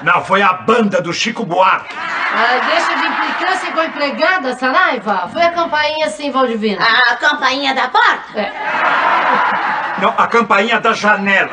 Não, 0.04 0.24
foi 0.26 0.42
a 0.42 0.54
banda 0.54 1.02
do 1.02 1.14
Chico 1.14 1.46
Buarque. 1.46 1.96
Ah, 1.96 2.60
deixa 2.68 2.96
de 2.96 3.06
implicância 3.06 3.72
com 3.72 3.80
a 3.80 3.86
empregada, 3.86 4.56
Saraiva. 4.56 5.30
Foi 5.32 5.42
a 5.42 5.52
campainha 5.52 6.10
sim, 6.10 6.32
Valdivino. 6.32 6.82
A 6.82 7.16
campainha 7.16 7.74
da 7.74 7.88
porta? 7.88 8.40
É. 8.40 9.83
Não, 10.00 10.14
a 10.18 10.28
campainha 10.28 10.80
da 10.80 10.94
janela. 10.94 11.52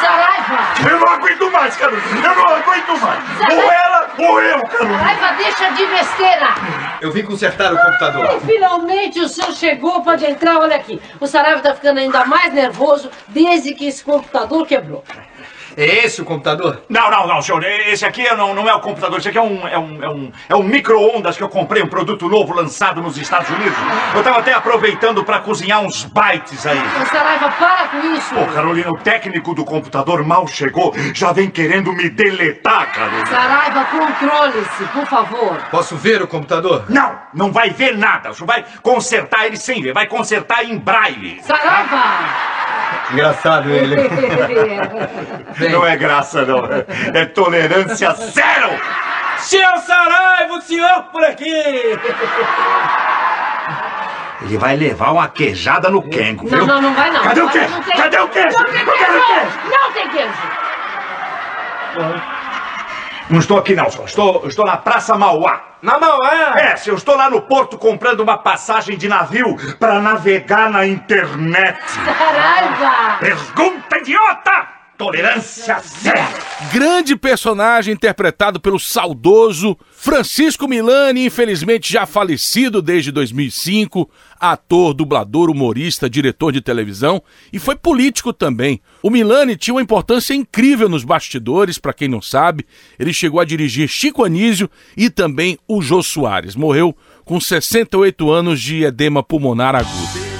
Saraiva! 0.00 0.90
Eu 0.90 1.00
não 1.00 1.08
aguento 1.08 1.50
mais, 1.50 1.76
Carolina. 1.76 2.26
Eu 2.26 2.34
não 2.34 2.48
aguento 2.48 3.00
mais. 3.00 3.20
Ou 3.52 3.72
ela 3.72 4.10
ou 4.18 4.42
eu, 4.42 4.62
Carolina. 4.66 4.98
Saraiva, 4.98 5.36
deixa 5.36 5.70
de 5.72 5.86
besteira. 5.86 6.48
Eu 7.00 7.12
vim 7.12 7.22
consertar 7.22 7.72
o 7.72 7.78
computador. 7.78 8.36
E 8.36 8.40
finalmente 8.46 9.20
o 9.20 9.28
senhor 9.28 9.52
chegou, 9.52 10.02
pode 10.02 10.24
entrar, 10.24 10.58
olha 10.58 10.76
aqui. 10.76 11.00
O 11.20 11.26
Saraiva 11.26 11.60
tá 11.60 11.74
ficando 11.74 11.98
ainda 11.98 12.24
mais 12.24 12.52
nervoso 12.52 13.10
desde 13.28 13.74
que 13.74 13.86
esse 13.86 14.04
computador 14.04 14.66
quebrou. 14.66 15.04
É 15.76 16.04
esse 16.04 16.20
o 16.20 16.24
computador? 16.24 16.82
Não, 16.88 17.10
não, 17.10 17.26
não, 17.26 17.42
senhor. 17.42 17.64
Esse 17.64 18.04
aqui 18.04 18.22
não, 18.34 18.54
não 18.54 18.68
é 18.68 18.74
o 18.74 18.80
computador. 18.80 19.18
Esse 19.18 19.28
aqui 19.28 19.38
é 19.38 19.42
um, 19.42 19.66
é 19.66 19.78
um, 19.78 20.02
é 20.02 20.08
um, 20.08 20.32
é 20.50 20.56
um 20.56 20.62
micro-ondas 20.62 21.36
que 21.36 21.42
eu 21.42 21.48
comprei, 21.48 21.82
um 21.82 21.88
produto 21.88 22.28
novo 22.28 22.54
lançado 22.54 23.00
nos 23.00 23.16
Estados 23.16 23.48
Unidos. 23.50 23.76
Eu 24.14 24.22
tava 24.22 24.38
até 24.38 24.52
aproveitando 24.52 25.24
pra 25.24 25.40
cozinhar 25.40 25.80
uns 25.80 26.04
bytes 26.04 26.66
aí. 26.66 26.78
Ô, 26.78 27.06
Saraiva, 27.06 27.50
para 27.50 27.88
com 27.88 27.98
isso. 28.14 28.34
Pô, 28.34 28.44
Carolina, 28.46 28.90
o 28.90 28.98
técnico 28.98 29.54
do 29.54 29.64
computador 29.64 30.24
mal 30.24 30.46
chegou, 30.46 30.94
já 31.14 31.32
vem 31.32 31.50
querendo 31.50 31.92
me 31.92 32.08
deletar, 32.08 32.92
Carolina. 32.92 33.26
Saraiva, 33.26 33.84
controle-se, 33.86 34.84
por 34.92 35.06
favor. 35.06 35.56
Posso 35.70 35.96
ver 35.96 36.22
o 36.22 36.26
computador? 36.26 36.84
Não, 36.88 37.18
não 37.32 37.52
vai 37.52 37.70
ver 37.70 37.96
nada. 37.96 38.30
O 38.30 38.34
senhor 38.34 38.46
vai 38.46 38.64
consertar 38.82 39.46
ele 39.46 39.56
sem 39.56 39.82
ver, 39.82 39.92
vai 39.92 40.06
consertar 40.06 40.64
em 40.64 40.78
braille. 40.78 41.40
Saraiva! 41.42 42.62
Engraçado 43.12 43.70
ele. 43.70 43.96
Não 45.70 45.86
é 45.86 45.96
graça, 45.96 46.44
não. 46.44 46.62
É 47.14 47.24
tolerância 47.26 48.12
zero! 48.12 48.70
Senhor 49.38 49.76
Saraiva, 49.78 50.54
o 50.54 50.60
senhor 50.62 51.02
por 51.12 51.24
aqui! 51.24 51.52
Ele 54.42 54.58
vai 54.58 54.76
levar 54.76 55.12
uma 55.12 55.28
queijada 55.28 55.88
no 55.88 56.02
Kengo, 56.02 56.46
viu? 56.48 56.58
Não, 56.58 56.66
não, 56.66 56.82
não 56.82 56.94
vai 56.94 57.10
não. 57.10 57.22
Cadê 57.22 57.40
o 57.40 57.44
Não 57.44 57.52
queijo? 57.52 57.80
tem- 57.82 57.96
Cadê 57.96 58.18
o 58.18 58.28
queijo? 58.28 58.58
Não 58.58 58.64
tem 58.64 58.84
queijo! 58.84 59.58
Não 59.70 59.92
tem 59.92 60.08
queijo! 60.08 60.32
Não 63.30 63.38
estou 63.38 63.58
aqui 63.58 63.74
não, 63.74 63.88
senhor. 63.90 64.06
Estou, 64.06 64.46
estou 64.46 64.66
na 64.66 64.76
Praça 64.76 65.16
Mauá. 65.16 65.60
Na 65.80 65.98
Mauá! 65.98 66.54
É, 66.56 66.76
se 66.76 66.90
eu 66.90 66.94
estou 66.96 67.16
lá 67.16 67.30
no 67.30 67.40
porto 67.42 67.78
comprando 67.78 68.20
uma 68.20 68.36
passagem 68.36 68.96
de 68.96 69.08
navio 69.08 69.56
para 69.78 70.00
navegar 70.00 70.68
na 70.70 70.86
internet. 70.86 71.78
Saraiva! 71.86 73.16
Pergunta 73.20 73.98
idiota! 73.98 74.66
Tolerância 75.02 75.80
zero! 75.80 76.20
Grande 76.72 77.16
personagem 77.16 77.92
interpretado 77.92 78.60
pelo 78.60 78.78
saudoso 78.78 79.76
Francisco 79.90 80.68
Milani, 80.68 81.26
infelizmente 81.26 81.92
já 81.92 82.06
falecido 82.06 82.80
desde 82.80 83.10
2005, 83.10 84.08
ator, 84.38 84.94
dublador, 84.94 85.50
humorista, 85.50 86.08
diretor 86.08 86.52
de 86.52 86.60
televisão 86.60 87.20
e 87.52 87.58
foi 87.58 87.74
político 87.74 88.32
também. 88.32 88.80
O 89.02 89.10
Milani 89.10 89.56
tinha 89.56 89.74
uma 89.74 89.82
importância 89.82 90.34
incrível 90.34 90.88
nos 90.88 91.02
bastidores, 91.02 91.78
para 91.78 91.92
quem 91.92 92.06
não 92.06 92.22
sabe. 92.22 92.64
Ele 92.96 93.12
chegou 93.12 93.40
a 93.40 93.44
dirigir 93.44 93.88
Chico 93.88 94.22
Anísio 94.22 94.70
e 94.96 95.10
também 95.10 95.58
o 95.66 95.82
Jô 95.82 96.00
Soares. 96.00 96.54
Morreu 96.54 96.96
com 97.24 97.40
68 97.40 98.30
anos 98.30 98.60
de 98.60 98.84
edema 98.84 99.20
pulmonar 99.20 99.74
agudo. 99.74 100.31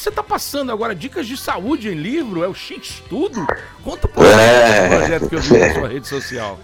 Evandro, 0.00 0.02
você 0.02 0.10
tá 0.10 0.22
passando 0.22 0.72
agora 0.72 0.94
dicas 0.94 1.26
de 1.26 1.36
saúde 1.36 1.88
em 1.88 1.94
livro? 1.94 2.42
É 2.42 2.48
o 2.48 2.54
X 2.54 3.02
Tudo? 3.08 3.46
Conta 3.84 4.08
por 4.08 4.24
É. 4.24 4.86
o 4.86 4.98
projeto 4.98 5.28
que 5.28 5.34
eu 5.34 5.40
vi 5.40 5.58
na 5.58 5.74
sua 5.74 5.88
rede 5.88 6.08
social. 6.08 6.58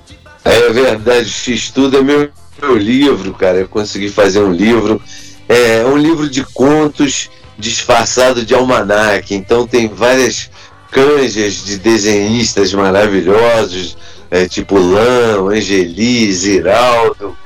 É 0.45 0.71
verdade, 0.71 1.29
X 1.29 1.71
Tudo 1.71 1.99
é 1.99 2.03
meu, 2.03 2.31
meu 2.61 2.77
livro, 2.77 3.35
cara. 3.35 3.59
Eu 3.59 3.69
consegui 3.69 4.09
fazer 4.09 4.41
um 4.41 4.53
livro. 4.53 5.01
É 5.49 5.85
um 5.85 5.97
livro 5.97 6.29
de 6.29 6.45
contos 6.45 7.31
disfarçado 7.59 8.45
de 8.45 8.55
almanaque. 8.55 9.35
Então 9.35 9.67
tem 9.67 9.89
várias 9.89 10.51
canjas 10.91 11.65
de 11.65 11.79
desenhistas 11.79 12.73
maravilhosos, 12.73 13.97
é, 14.31 14.49
tipo 14.49 14.79
Lã, 14.79 15.43
Angeli, 15.51 16.33
Ziraldo. 16.33 17.37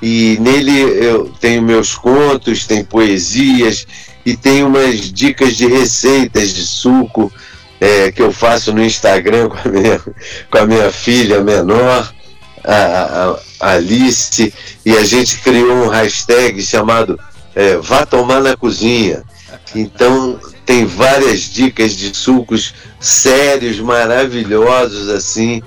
E 0.00 0.36
nele 0.40 0.80
eu 0.80 1.32
tenho 1.40 1.62
meus 1.62 1.94
contos, 1.94 2.66
tem 2.66 2.84
poesias 2.84 3.86
e 4.24 4.36
tem 4.36 4.62
umas 4.62 5.10
dicas 5.12 5.56
de 5.56 5.66
receitas 5.66 6.50
de 6.50 6.62
suco 6.66 7.32
é, 7.80 8.12
que 8.12 8.22
eu 8.22 8.32
faço 8.32 8.72
no 8.72 8.82
Instagram 8.84 9.48
com 9.50 9.68
a 9.68 9.70
minha, 9.72 10.00
com 10.50 10.58
a 10.58 10.66
minha 10.66 10.90
filha 10.92 11.42
menor, 11.42 12.12
a, 12.64 12.74
a- 13.60 13.72
Alice, 13.74 14.52
e 14.84 14.96
a 14.96 15.04
gente 15.04 15.38
criou 15.38 15.84
um 15.84 15.88
hashtag 15.88 16.62
chamado 16.62 17.18
é, 17.54 17.76
Vá 17.76 18.04
Tomar 18.06 18.40
na 18.40 18.56
Cozinha. 18.56 19.22
Então 19.74 20.38
tem 20.64 20.84
várias 20.86 21.40
dicas 21.40 21.96
de 21.96 22.16
sucos 22.16 22.72
sérios, 23.00 23.78
maravilhosos 23.80 25.08
assim, 25.08 25.60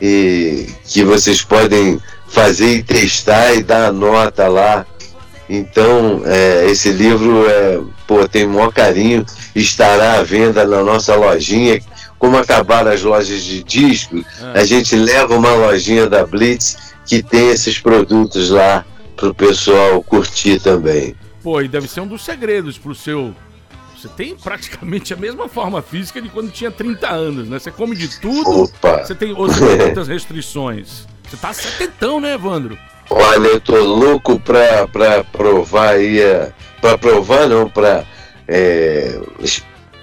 e 0.00 0.66
que 0.86 1.02
vocês 1.04 1.42
podem 1.42 1.98
fazer 2.28 2.76
e 2.76 2.82
testar 2.82 3.54
e 3.54 3.62
dar 3.62 3.86
a 3.88 3.92
nota 3.92 4.48
lá. 4.48 4.86
Então, 5.48 6.22
é, 6.24 6.66
esse 6.66 6.90
livro 6.90 7.46
é, 7.48 7.80
pô, 8.06 8.26
tem 8.26 8.46
o 8.46 8.50
maior 8.50 8.72
carinho, 8.72 9.24
estará 9.54 10.18
à 10.18 10.22
venda 10.22 10.66
na 10.66 10.82
nossa 10.82 11.14
lojinha. 11.14 11.80
Como 12.18 12.36
acabaram 12.36 12.90
as 12.90 13.02
lojas 13.02 13.42
de 13.42 13.62
disco, 13.62 14.24
a 14.54 14.64
gente 14.64 14.96
leva 14.96 15.36
uma 15.36 15.52
lojinha 15.52 16.08
da 16.08 16.24
Blitz 16.24 16.94
que 17.04 17.22
tem 17.22 17.48
esses 17.50 17.78
produtos 17.78 18.48
lá 18.50 18.84
para 19.16 19.28
o 19.28 19.34
pessoal 19.34 20.02
curtir 20.02 20.58
também. 20.60 21.14
Pô, 21.42 21.60
e 21.60 21.68
deve 21.68 21.86
ser 21.86 22.00
um 22.00 22.06
dos 22.06 22.24
segredos 22.24 22.78
pro 22.78 22.94
seu. 22.94 23.34
Você 23.94 24.08
tem 24.08 24.34
praticamente 24.34 25.12
a 25.12 25.16
mesma 25.16 25.48
forma 25.48 25.82
física 25.82 26.20
de 26.20 26.28
quando 26.28 26.50
tinha 26.50 26.70
30 26.70 27.08
anos, 27.08 27.48
né? 27.48 27.58
Você 27.58 27.70
come 27.70 27.94
de 27.94 28.20
tudo. 28.20 28.62
Opa! 28.62 29.04
Você 29.04 29.14
tem 29.14 29.32
outras, 29.32 29.60
outras 29.86 30.08
restrições. 30.08 31.06
Você 31.28 31.36
tá 31.36 31.52
setentão, 31.52 32.20
né, 32.20 32.34
Evandro? 32.34 32.78
Olha, 33.10 33.46
eu 33.48 33.60
tô 33.60 33.76
louco 33.76 34.40
pra, 34.40 34.88
pra 34.88 35.22
provar 35.24 35.94
aí, 35.94 36.20
é, 36.20 36.52
pra 36.80 36.96
provar 36.98 37.46
não, 37.48 37.68
pra, 37.68 38.04
é, 38.48 39.20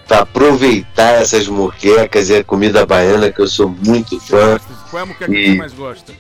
pra 0.08 0.20
aproveitar 0.20 1.22
essas 1.22 1.48
moquecas 1.48 2.30
e 2.30 2.38
a 2.38 2.44
comida 2.44 2.86
baiana 2.86 3.32
que 3.32 3.42
eu 3.42 3.48
sou 3.48 3.70
muito 3.70 4.20
fã. 4.20 4.60
Qual 4.90 5.00
é 5.00 5.04
a 5.04 5.06
moqueca 5.06 5.32
que 5.32 5.38
E- 5.38 5.52
você 5.52 5.58
mais 5.58 5.74
gosta? 5.74 6.14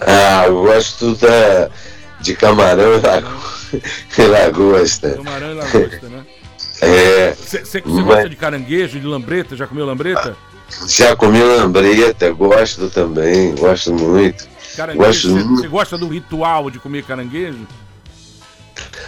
Ah, 0.00 0.44
eu 0.46 0.62
gosto 0.62 1.14
da, 1.16 1.70
de 2.20 2.34
camarão 2.34 2.94
e 2.96 3.00
lago- 3.00 3.28
e 4.18 4.22
lagosta. 4.22 5.10
Camarão 5.16 5.50
e 5.50 5.54
lagosta, 5.54 6.08
né? 6.08 6.24
É, 6.84 7.32
você 7.36 7.80
Mas- 7.86 8.04
gosta 8.04 8.28
de 8.28 8.34
caranguejo, 8.34 8.98
de 8.98 9.06
lambreta? 9.06 9.54
Já 9.54 9.68
comeu 9.68 9.86
lambreta? 9.86 10.36
Já 10.88 11.14
comi 11.14 11.40
lambreta, 11.40 12.32
gosto 12.32 12.90
também, 12.90 13.54
gosto 13.54 13.92
muito. 13.94 14.48
Caranguejo, 14.76 15.30
você, 15.30 15.42
você 15.42 15.68
gosta 15.68 15.98
do 15.98 16.08
ritual 16.08 16.70
de 16.70 16.78
comer 16.78 17.04
caranguejo? 17.04 17.66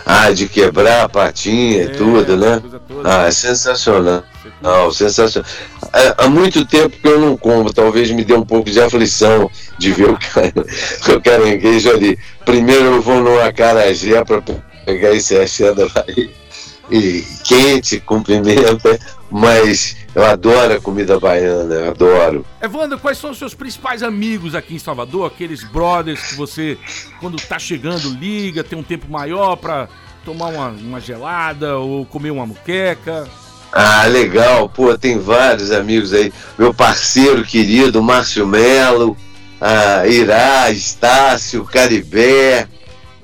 Ah, 0.07 0.31
de 0.31 0.49
quebrar 0.49 1.05
a 1.05 1.09
patinha 1.09 1.85
e 1.85 1.87
É, 1.87 1.87
tudo, 1.89 2.37
né? 2.37 2.63
Ah, 3.03 3.27
é 3.27 3.31
sensacional. 3.31 4.23
Não, 4.61 4.93
sensacional. 4.93 5.49
Há, 5.93 6.25
há 6.25 6.29
muito 6.29 6.67
tempo 6.67 6.97
que 7.01 7.09
eu 7.09 7.19
não 7.19 7.37
como, 7.37 7.73
talvez 7.73 8.11
me 8.11 8.25
dê 8.25 8.35
um 8.35 8.45
pouco 8.45 8.71
de 8.71 8.81
aflição 8.81 9.51
de 9.79 9.93
ver 9.93 10.11
o, 10.11 10.19
cara, 10.19 10.53
o 11.17 11.21
caranguejo 11.21 11.91
ali. 11.91 12.19
Primeiro 12.45 12.85
eu 12.85 13.03
vou 13.03 13.21
numa 13.21 13.51
carajé 13.53 14.23
para 14.25 14.43
pegar 14.85 15.13
esse 15.13 15.37
axé 15.37 15.73
da 15.73 15.89
Bahia. 15.89 16.31
E 16.91 17.25
quente, 17.45 17.99
com 18.01 18.23
pimenta, 18.23 18.99
mas 19.31 19.97
eu 20.15 20.25
adoro 20.25 20.75
a 20.75 20.81
comida 20.81 21.19
baiana, 21.19 21.75
eu 21.75 21.91
adoro. 21.91 22.47
Evandro, 22.63 22.99
quais 22.99 23.19
são 23.19 23.31
os 23.31 23.39
seus 23.39 23.55
principais 23.55 24.03
amigos 24.03 24.55
aqui 24.55 24.75
em 24.75 24.79
Salvador? 24.79 25.27
Aqueles 25.27 25.65
brothers 25.65 26.21
que 26.23 26.35
você, 26.35 26.79
quando 27.21 27.37
tá 27.37 27.59
chegando, 27.59 28.11
liga, 28.11 28.63
tem 28.63 28.79
um 28.79 28.83
tempo 28.83 29.11
maior 29.11 29.57
pra 29.57 29.89
tomar 30.25 30.49
uma, 30.49 30.69
uma 30.69 31.01
gelada 31.01 31.79
ou 31.79 32.07
comer 32.07 32.31
uma 32.31 32.47
muqueca? 32.47 33.29
Ah, 33.73 34.07
legal. 34.07 34.69
Pô, 34.69 34.97
tem 34.97 35.19
vários 35.19 35.73
amigos 35.73 36.13
aí. 36.13 36.33
Meu 36.57 36.73
parceiro 36.73 37.45
querido, 37.45 38.01
Márcio 38.01 38.47
Melo, 38.47 39.17
ah, 39.61 40.07
Irá, 40.07 40.71
Estácio, 40.71 41.65
Caribé. 41.65 42.69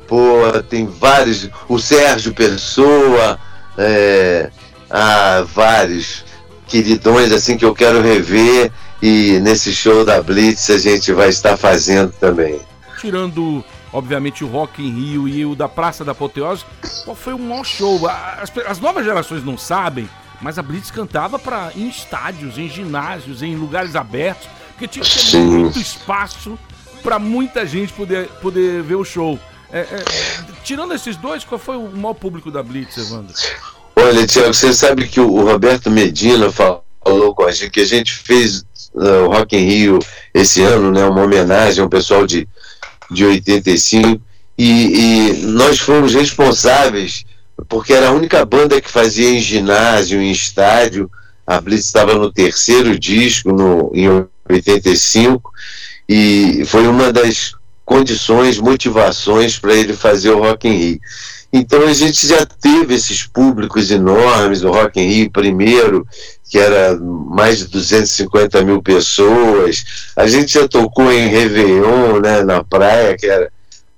Pô, 0.09 0.41
tem 0.69 0.87
vários. 0.87 1.49
O 1.69 1.79
Sérgio 1.79 2.35
Pessoa. 2.35 3.39
É, 3.79 4.51
ah, 4.91 5.45
vários 5.55 6.25
queridões 6.67 7.33
assim 7.33 7.57
que 7.57 7.65
eu 7.65 7.75
quero 7.75 8.03
rever. 8.03 8.73
E 9.03 9.39
nesse 9.41 9.73
show 9.73 10.05
da 10.05 10.23
Blitz 10.23 10.69
a 10.71 10.79
gente 10.79 11.13
vai 11.13 11.29
estar 11.29 11.57
fazendo 11.57 12.13
também. 12.13 12.61
Tirando, 13.01 13.65
obviamente, 13.93 14.45
o 14.45 14.47
Rock 14.47 14.83
em 14.83 14.93
Rio 14.93 15.27
e 15.27 15.47
o 15.47 15.55
da 15.55 15.69
Praça 15.69 16.05
da 16.05 16.13
Apoteose, 16.13 16.65
qual 17.05 17.17
foi 17.17 17.33
o 17.33 17.39
maior 17.39 17.65
show? 17.65 18.07
As, 18.07 18.53
as 18.67 18.79
novas 18.79 19.05
gerações 19.05 19.43
não 19.43 19.57
sabem, 19.57 20.09
mas 20.43 20.59
a 20.59 20.63
Blitz 20.63 20.91
cantava 20.91 21.39
pra, 21.39 21.71
em 21.75 21.89
estádios, 21.89 22.59
em 22.59 22.69
ginásios, 22.69 23.43
em 23.43 23.57
lugares 23.57 23.97
abertos, 23.97 24.49
porque 24.73 24.87
tinha 24.87 25.05
que 25.05 25.11
ter 25.11 25.19
Sim. 25.19 25.47
muito 25.47 25.79
espaço 25.79 26.59
pra 27.03 27.19
muita 27.19 27.65
gente 27.65 27.95
poder, 27.95 28.29
poder 28.43 28.83
ver 28.83 28.97
o 28.97 29.05
show. 29.05 29.39
É, 29.73 29.81
é, 29.81 30.05
tirando 30.63 30.93
esses 30.93 31.17
dois, 31.17 31.43
qual 31.43 31.59
foi 31.59 31.77
o 31.77 31.89
maior 31.89 32.15
público 32.15 32.51
da 32.51 32.63
Blitz, 32.63 32.99
Evandro? 32.99 33.35
Olha, 34.03 34.27
Tiago, 34.27 34.55
você 34.55 34.73
sabe 34.73 35.07
que 35.07 35.21
o 35.21 35.45
Roberto 35.45 35.91
Medina 35.91 36.51
fa- 36.51 36.81
falou 37.05 37.35
com 37.35 37.45
a 37.45 37.51
gente 37.51 37.71
que 37.71 37.81
a 37.81 37.85
gente 37.87 38.13
fez 38.15 38.65
uh, 38.95 39.27
o 39.27 39.33
Rock 39.33 39.57
in 39.57 39.67
Rio 39.67 39.99
esse 40.33 40.63
ano, 40.63 40.91
né, 40.91 41.05
uma 41.05 41.23
homenagem 41.23 41.83
ao 41.83 41.89
pessoal 41.89 42.27
de, 42.27 42.49
de 43.11 43.25
85, 43.25 44.21
e, 44.57 44.65
e 44.65 45.33
nós 45.47 45.79
fomos 45.79 46.15
responsáveis, 46.15 47.25
porque 47.69 47.93
era 47.93 48.09
a 48.09 48.13
única 48.13 48.45
banda 48.45 48.81
que 48.81 48.91
fazia 48.91 49.29
em 49.31 49.41
ginásio, 49.41 50.21
em 50.21 50.31
estádio, 50.31 51.11
a 51.47 51.61
Blitz 51.61 51.87
estava 51.87 52.15
no 52.15 52.33
terceiro 52.33 52.99
disco, 52.99 53.53
no, 53.53 53.91
em 53.95 54.09
85, 54.49 55.51
e 56.09 56.63
foi 56.67 56.87
uma 56.87 57.13
das 57.13 57.53
condições, 57.85 58.59
motivações 58.59 59.59
para 59.59 59.75
ele 59.75 59.93
fazer 59.93 60.31
o 60.31 60.39
Rock 60.39 60.69
in 60.69 60.77
Rio. 60.77 61.01
Então 61.53 61.83
a 61.83 61.93
gente 61.93 62.27
já 62.27 62.47
teve 62.47 62.95
esses 62.95 63.27
públicos 63.27 63.91
enormes, 63.91 64.63
o 64.63 64.71
Rock 64.71 65.01
in 65.01 65.09
Rio 65.09 65.31
primeiro, 65.31 66.07
que 66.49 66.59
era 66.59 66.97
mais 66.99 67.59
de 67.59 67.67
250 67.69 68.63
mil 68.65 68.81
pessoas. 68.83 69.85
A 70.17 70.27
gente 70.29 70.55
já 70.55 70.69
tocou 70.69 71.13
em 71.13 71.27
Réveillon, 71.29 72.21
né, 72.21 72.43
na 72.45 72.63
praia, 72.63 73.17
que 73.17 73.27
era, 73.27 73.51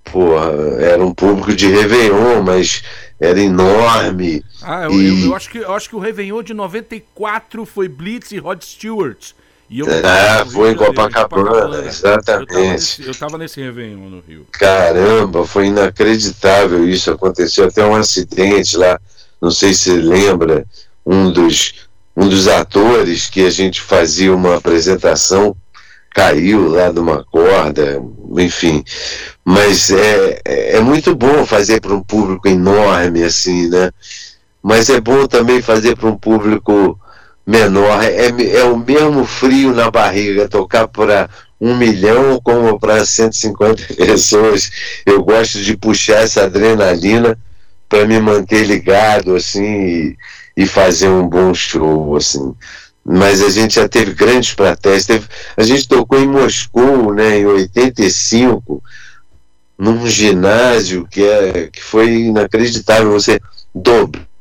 porra, 0.04 0.50
era 0.80 1.04
um 1.04 1.12
público 1.14 1.54
de 1.54 1.66
Réveillon, 1.68 2.42
mas 2.42 2.82
era 3.20 3.38
enorme. 3.40 4.42
Ah, 4.62 4.84
eu, 4.84 4.92
E- 5.00 5.08
eu- 5.08 5.26
eu 5.30 5.36
acho 5.36 5.50
que, 5.50 5.58
eu 5.58 5.72
acho 5.74 5.88
que 5.88 5.96
o 5.96 5.98
Réveillon 6.00 6.42
de 6.42 6.54
94 6.54 7.64
foi 7.66 7.86
Blitz 7.88 8.32
e 8.32 8.38
Rod 8.38 8.62
Stewart. 8.62 9.32
E 9.72 9.78
eu 9.78 9.86
Ah, 10.04 10.44
no 10.44 10.50
Rio 10.50 10.52
foi 10.52 10.70
em 10.72 10.76
Copacabana, 10.76 11.76
Eu 11.78 11.86
exatamente. 11.86 12.46
tava, 12.46 12.60
nesse, 12.60 13.02
eu 13.06 13.14
tava 13.14 13.38
nesse 13.38 13.60
Réveillon 13.60 14.10
no 14.10 14.20
Rio. 14.20 14.46
Caramba, 14.52 15.46
foi 15.46 15.66
inacreditável 15.68 16.86
isso. 16.86 17.10
Aconteceu 17.10 17.66
até 17.66 17.84
um 17.84 17.94
acidente 17.94 18.76
lá. 18.76 19.00
Não 19.40 19.50
sei 19.50 19.72
se 19.72 19.84
você 19.90 19.96
lembra, 19.96 20.66
um 21.06 21.32
dos, 21.32 21.88
um 22.14 22.28
dos 22.28 22.48
atores 22.48 23.30
que 23.30 23.46
a 23.46 23.50
gente 23.50 23.80
fazia 23.80 24.34
uma 24.34 24.56
apresentação 24.56 25.56
caiu 26.10 26.68
lá 26.68 26.90
de 26.92 27.00
uma 27.00 27.24
corda, 27.24 28.02
enfim. 28.38 28.84
Mas 29.42 29.90
é, 29.90 30.40
é 30.44 30.76
é 30.76 30.80
muito 30.80 31.14
bom 31.16 31.46
fazer 31.46 31.80
para 31.80 31.94
um 31.94 32.02
público 32.02 32.46
enorme 32.46 33.22
assim, 33.24 33.68
né? 33.68 33.90
Mas 34.62 34.88
é 34.90 35.00
bom 35.00 35.26
também 35.26 35.60
fazer 35.62 35.96
para 35.96 36.08
um 36.08 36.16
público 36.16 36.98
menor. 37.46 38.02
É, 38.02 38.28
é 38.56 38.64
o 38.64 38.76
mesmo 38.76 39.24
frio 39.24 39.74
na 39.74 39.90
barriga 39.90 40.48
tocar 40.48 40.88
para 40.88 41.28
um 41.60 41.76
milhão 41.76 42.40
como 42.42 42.78
para 42.78 43.04
150 43.04 43.94
pessoas. 43.94 44.70
Eu 45.06 45.22
gosto 45.22 45.60
de 45.60 45.76
puxar 45.76 46.22
essa 46.22 46.44
adrenalina 46.44 47.38
para 47.88 48.06
me 48.06 48.18
manter 48.18 48.64
ligado 48.64 49.36
assim 49.36 49.62
e, 49.64 50.16
e 50.56 50.66
fazer 50.66 51.08
um 51.08 51.28
bom 51.28 51.52
show 51.54 52.16
assim. 52.16 52.54
Mas 53.04 53.42
a 53.42 53.50
gente 53.50 53.74
já 53.74 53.88
teve 53.88 54.12
grandes 54.14 54.54
plateias. 54.54 55.06
Teve, 55.06 55.26
a 55.56 55.62
gente 55.62 55.88
tocou 55.88 56.18
em 56.18 56.26
Moscou, 56.26 57.12
né, 57.12 57.38
em 57.38 57.46
85, 57.46 58.82
num 59.76 60.06
ginásio 60.06 61.06
que, 61.10 61.22
é, 61.24 61.68
que 61.72 61.82
foi 61.82 62.12
inacreditável. 62.12 63.10
Você 63.10 63.40
dobrar 63.74 64.31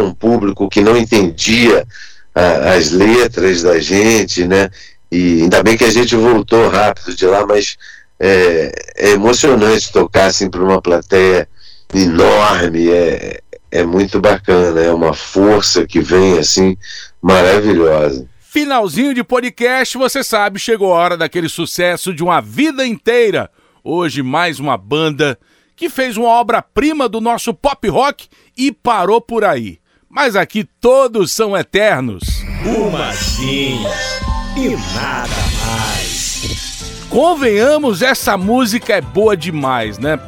um 0.00 0.12
público 0.14 0.68
que 0.68 0.80
não 0.80 0.96
entendia 0.96 1.86
a- 2.34 2.72
as 2.74 2.90
letras 2.90 3.62
da 3.62 3.78
gente, 3.78 4.46
né? 4.46 4.70
E 5.10 5.42
ainda 5.42 5.62
bem 5.62 5.76
que 5.76 5.84
a 5.84 5.90
gente 5.90 6.14
voltou 6.14 6.68
rápido 6.68 7.14
de 7.14 7.26
lá, 7.26 7.46
mas 7.46 7.76
é, 8.20 8.72
é 8.96 9.10
emocionante 9.10 9.92
tocar 9.92 10.26
assim 10.26 10.50
para 10.50 10.62
uma 10.62 10.80
plateia 10.82 11.48
enorme, 11.94 12.90
é, 12.90 13.40
é 13.70 13.84
muito 13.84 14.20
bacana, 14.20 14.80
é 14.80 14.92
uma 14.92 15.14
força 15.14 15.86
que 15.86 16.00
vem 16.00 16.38
assim 16.38 16.76
maravilhosa. 17.22 18.26
Finalzinho 18.40 19.14
de 19.14 19.22
podcast, 19.22 19.96
você 19.96 20.24
sabe, 20.24 20.58
chegou 20.58 20.92
a 20.92 20.96
hora 20.96 21.16
daquele 21.16 21.48
sucesso 21.48 22.12
de 22.12 22.22
uma 22.22 22.40
vida 22.40 22.86
inteira. 22.86 23.50
Hoje, 23.84 24.22
mais 24.22 24.58
uma 24.58 24.76
banda 24.76 25.38
que 25.78 25.88
fez 25.88 26.16
uma 26.16 26.28
obra-prima 26.28 27.08
do 27.08 27.20
nosso 27.20 27.54
pop 27.54 27.88
rock 27.88 28.28
e 28.56 28.72
parou 28.72 29.20
por 29.20 29.44
aí. 29.44 29.78
Mas 30.10 30.34
aqui 30.34 30.64
todos 30.64 31.30
são 31.30 31.56
eternos. 31.56 32.24
Umazinhas 32.64 34.20
e 34.56 34.70
nada 34.96 35.28
mais. 35.64 37.06
Convenhamos, 37.08 38.02
essa 38.02 38.36
música 38.36 38.94
é 38.94 39.00
boa 39.00 39.36
demais, 39.36 39.98
né? 39.98 40.18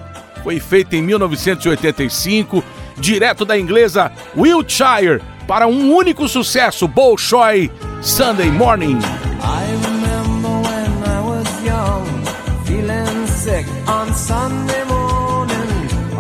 Foi 0.44 0.61
feita 0.61 0.94
em 0.96 1.03
1985, 1.03 2.62
direto 2.96 3.44
da 3.44 3.59
inglesa 3.59 4.12
Wiltshire, 4.36 5.20
para 5.48 5.66
um 5.66 5.92
único 5.92 6.28
sucesso, 6.28 6.86
Bolshoi 6.86 7.70
Sunday 8.01 8.51
Morning. 8.53 8.98
I 9.42 9.72
remember 9.84 10.48
when 10.48 11.03
I 11.05 11.20
was 11.20 11.64
young, 11.64 12.07
feeling 12.64 13.26
sick 13.26 13.66
on 13.88 14.14
Sunday 14.14 14.79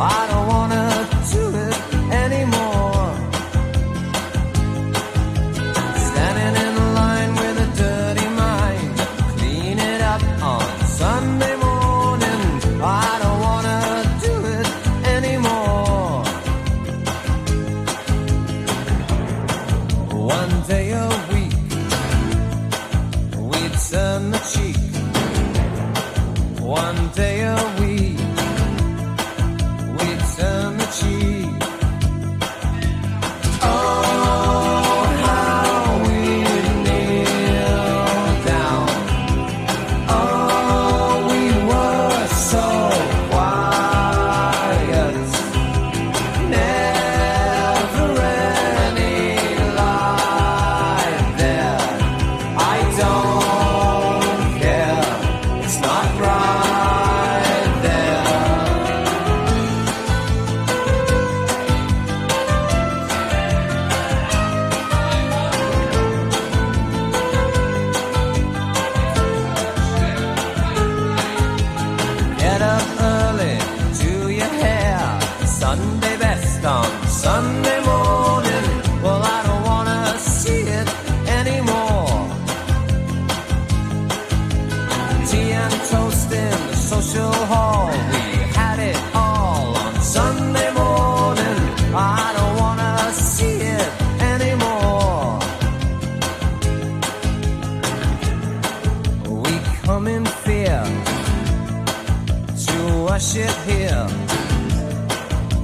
morning. 0.00 0.29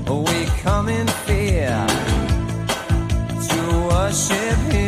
We 0.09 0.47
come 0.63 0.89
in 0.89 1.07
fear 1.27 1.87
to 3.49 3.59
worship 3.89 4.59
here. 4.73 4.86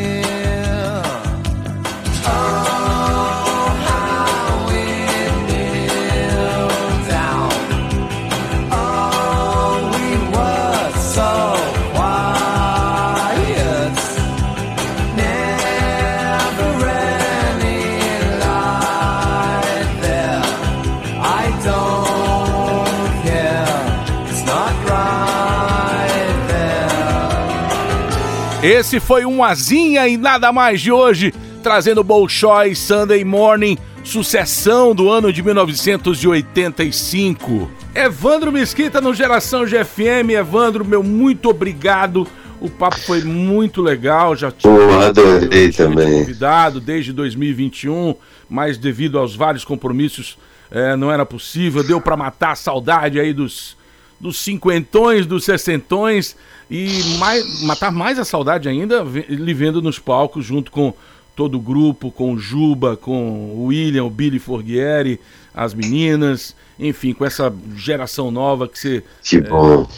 Esse 28.69 29.01
foi 29.01 29.25
um 29.25 29.43
Azinha 29.43 30.07
e 30.07 30.19
nada 30.19 30.53
mais 30.53 30.83
de 30.83 30.93
hoje, 30.93 31.33
trazendo 31.62 32.05
Bolshoi 32.05 32.75
Sunday 32.75 33.25
Morning, 33.25 33.79
sucessão 34.05 34.95
do 34.95 35.09
ano 35.09 35.33
de 35.33 35.43
1985. 35.43 37.71
Evandro 37.95 38.53
Mesquita 38.53 39.01
no 39.01 39.14
Geração 39.14 39.64
GFM. 39.64 40.33
Evandro, 40.39 40.85
meu 40.85 41.03
muito 41.03 41.49
obrigado. 41.49 42.27
O 42.61 42.69
papo 42.69 43.01
foi 43.01 43.25
muito 43.25 43.81
legal, 43.81 44.37
já 44.37 44.51
tinha, 44.51 44.71
Pô, 44.71 45.01
adorei 45.01 45.73
também. 45.73 46.19
convidado 46.19 46.79
desde 46.79 47.11
2021, 47.14 48.14
mas 48.51 48.77
devido 48.77 49.19
aos 49.19 49.35
vários 49.35 49.64
compromissos 49.64 50.37
eh, 50.71 50.95
não 50.95 51.11
era 51.11 51.25
possível. 51.25 51.83
Deu 51.83 52.03
para 52.03 52.19
matar 52.19 52.51
a 52.51 52.55
saudade 52.55 53.19
aí 53.19 53.33
dos, 53.33 53.78
dos 54.21 54.39
cinquentões, 54.41 55.27
dos 55.27 55.45
sessentões 55.45 56.37
e 56.71 57.16
mais, 57.19 57.62
matar 57.62 57.91
mais 57.93 58.19
a 58.19 58.25
saudade 58.25 58.69
ainda 58.69 59.03
lhe 59.29 59.55
vendo 59.55 59.81
nos 59.81 59.99
palcos 59.99 60.45
junto 60.45 60.71
com 60.71 60.93
todo 61.35 61.57
o 61.57 61.61
grupo, 61.61 62.11
com 62.11 62.33
o 62.33 62.39
Juba, 62.39 62.97
com 62.97 63.53
o 63.55 63.66
William, 63.66 64.05
o 64.05 64.11
Billy 64.11 64.41
Forghieri, 64.41 65.21
as 65.55 65.73
meninas, 65.73 66.55
enfim, 66.79 67.12
com 67.12 67.25
essa 67.25 67.55
geração 67.77 68.31
nova 68.31 68.66
que 68.66 68.79
você 68.79 69.05
Que 69.23 69.41
bom. 69.41 69.89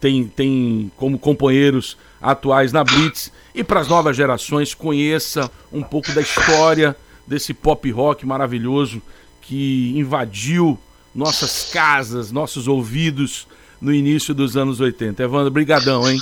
tem, 0.00 0.24
tem 0.24 0.90
como 0.96 1.18
companheiros 1.18 1.96
atuais 2.20 2.72
na 2.72 2.84
Blitz 2.84 3.32
e 3.54 3.64
para 3.64 3.80
as 3.80 3.88
novas 3.88 4.16
gerações 4.16 4.72
conheça 4.72 5.50
um 5.72 5.82
pouco 5.82 6.12
da 6.12 6.20
história 6.20 6.96
desse 7.26 7.52
pop 7.52 7.90
rock 7.90 8.24
maravilhoso 8.24 9.02
que 9.40 9.92
invadiu 9.96 10.78
nossas 11.14 11.68
casas, 11.72 12.30
nossos 12.30 12.68
ouvidos 12.68 13.46
no 13.80 13.92
início 13.92 14.32
dos 14.32 14.56
anos 14.56 14.80
80. 14.80 15.22
Evandro, 15.22 15.50
brigadão, 15.50 16.08
hein? 16.08 16.20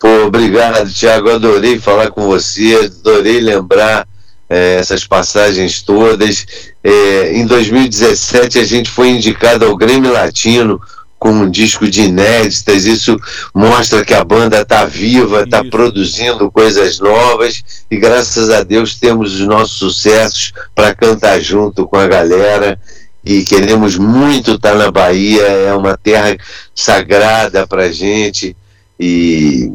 Pô, 0.00 0.08
obrigado, 0.26 0.92
Thiago. 0.92 1.30
Adorei 1.30 1.78
falar 1.78 2.10
com 2.10 2.26
você, 2.26 2.90
adorei 3.02 3.40
lembrar 3.40 4.08
eh, 4.48 4.76
essas 4.80 5.06
passagens 5.06 5.80
todas. 5.82 6.46
Eh, 6.82 7.32
em 7.34 7.46
2017, 7.46 8.58
a 8.58 8.64
gente 8.64 8.90
foi 8.90 9.10
indicado 9.10 9.64
ao 9.64 9.76
Grêmio 9.76 10.12
Latino 10.12 10.80
com 11.22 11.30
um 11.30 11.48
disco 11.48 11.88
de 11.88 12.02
inéditas. 12.02 12.84
Isso 12.84 13.16
mostra 13.54 14.04
que 14.04 14.12
a 14.12 14.24
banda 14.24 14.62
está 14.62 14.84
viva, 14.84 15.44
está 15.44 15.62
produzindo 15.62 16.50
coisas 16.50 16.98
novas 16.98 17.62
e, 17.88 17.96
graças 17.96 18.50
a 18.50 18.64
Deus, 18.64 18.96
temos 18.96 19.34
os 19.34 19.46
nossos 19.46 19.78
sucessos 19.78 20.52
para 20.74 20.92
cantar 20.96 21.40
junto 21.40 21.86
com 21.86 21.96
a 21.96 22.08
galera. 22.08 22.76
E 23.24 23.44
queremos 23.44 23.96
muito 23.96 24.52
estar 24.52 24.74
na 24.74 24.90
Bahia, 24.90 25.42
é 25.42 25.72
uma 25.74 25.96
terra 25.96 26.36
sagrada 26.74 27.66
para 27.66 27.92
gente 27.92 28.56
e 28.98 29.72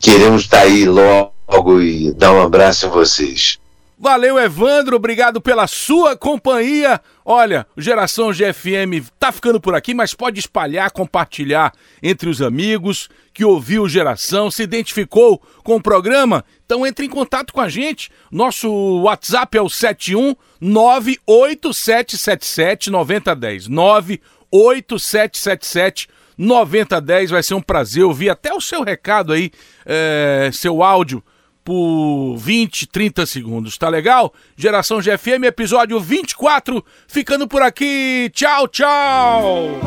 queremos 0.00 0.42
estar 0.42 0.60
aí 0.60 0.84
logo 0.84 1.80
e 1.80 2.12
dar 2.12 2.32
um 2.32 2.42
abraço 2.42 2.86
em 2.86 2.90
vocês. 2.90 3.58
Valeu, 4.00 4.38
Evandro, 4.38 4.94
obrigado 4.94 5.40
pela 5.40 5.66
sua 5.66 6.16
companhia. 6.16 7.00
Olha, 7.24 7.66
Geração 7.76 8.30
GFM 8.30 9.04
tá 9.18 9.32
ficando 9.32 9.60
por 9.60 9.74
aqui, 9.74 9.92
mas 9.92 10.14
pode 10.14 10.38
espalhar, 10.38 10.92
compartilhar 10.92 11.72
entre 12.00 12.28
os 12.28 12.40
amigos 12.40 13.08
que 13.34 13.44
ouviu 13.44 13.88
Geração, 13.88 14.52
se 14.52 14.62
identificou 14.62 15.42
com 15.64 15.74
o 15.74 15.82
programa. 15.82 16.44
Então 16.64 16.86
entre 16.86 17.06
em 17.06 17.08
contato 17.08 17.52
com 17.52 17.60
a 17.60 17.68
gente. 17.68 18.08
Nosso 18.30 18.70
WhatsApp 19.02 19.58
é 19.58 19.62
o 19.62 19.68
71 19.68 20.36
98777 20.60 22.90
9010. 22.90 23.68
98777 23.68 26.08
9010. 26.36 27.30
Vai 27.30 27.42
ser 27.42 27.54
um 27.54 27.62
prazer 27.62 28.04
ouvir 28.04 28.28
até 28.30 28.52
o 28.52 28.60
seu 28.60 28.82
recado 28.82 29.32
aí, 29.32 29.52
é, 29.86 30.50
seu 30.52 30.82
áudio 30.82 31.22
por 31.64 32.36
20, 32.38 32.86
30 32.86 33.26
segundos, 33.26 33.76
tá 33.76 33.90
legal? 33.90 34.32
Geração 34.56 35.02
GFM, 35.02 35.44
episódio 35.44 36.00
24, 36.00 36.82
ficando 37.06 37.46
por 37.46 37.60
aqui. 37.60 38.30
Tchau, 38.32 38.66
tchau! 38.68 39.78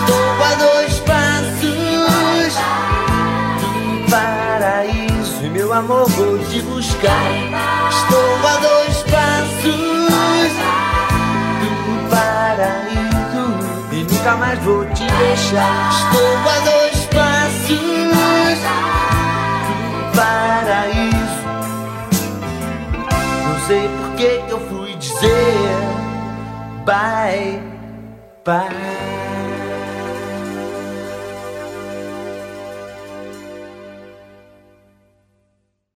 Estou 0.00 0.44
a 0.44 0.54
dois 0.54 0.98
passos 1.00 2.54
do 3.60 4.10
paraíso 4.10 5.08
meu 5.58 5.72
amor 5.72 6.08
vou 6.10 6.38
te 6.38 6.62
buscar. 6.62 7.32
Estou 7.90 8.46
a 8.46 8.56
dois 8.60 8.77
nunca 14.28 14.36
mais 14.36 14.58
vou 14.60 14.84
te 14.84 15.04
deixar. 15.04 15.90
Estou 15.90 16.36
a 16.36 16.60
dois 16.60 17.06
passos 17.06 17.78
do 19.66 20.16
paraíso. 20.16 21.46
Não 23.44 23.56
sei 23.66 23.88
por 23.88 24.10
que 24.16 24.44
eu 24.50 24.60
fui 24.68 24.94
dizer 24.96 25.78
bye, 26.84 27.60
bye. 28.44 29.27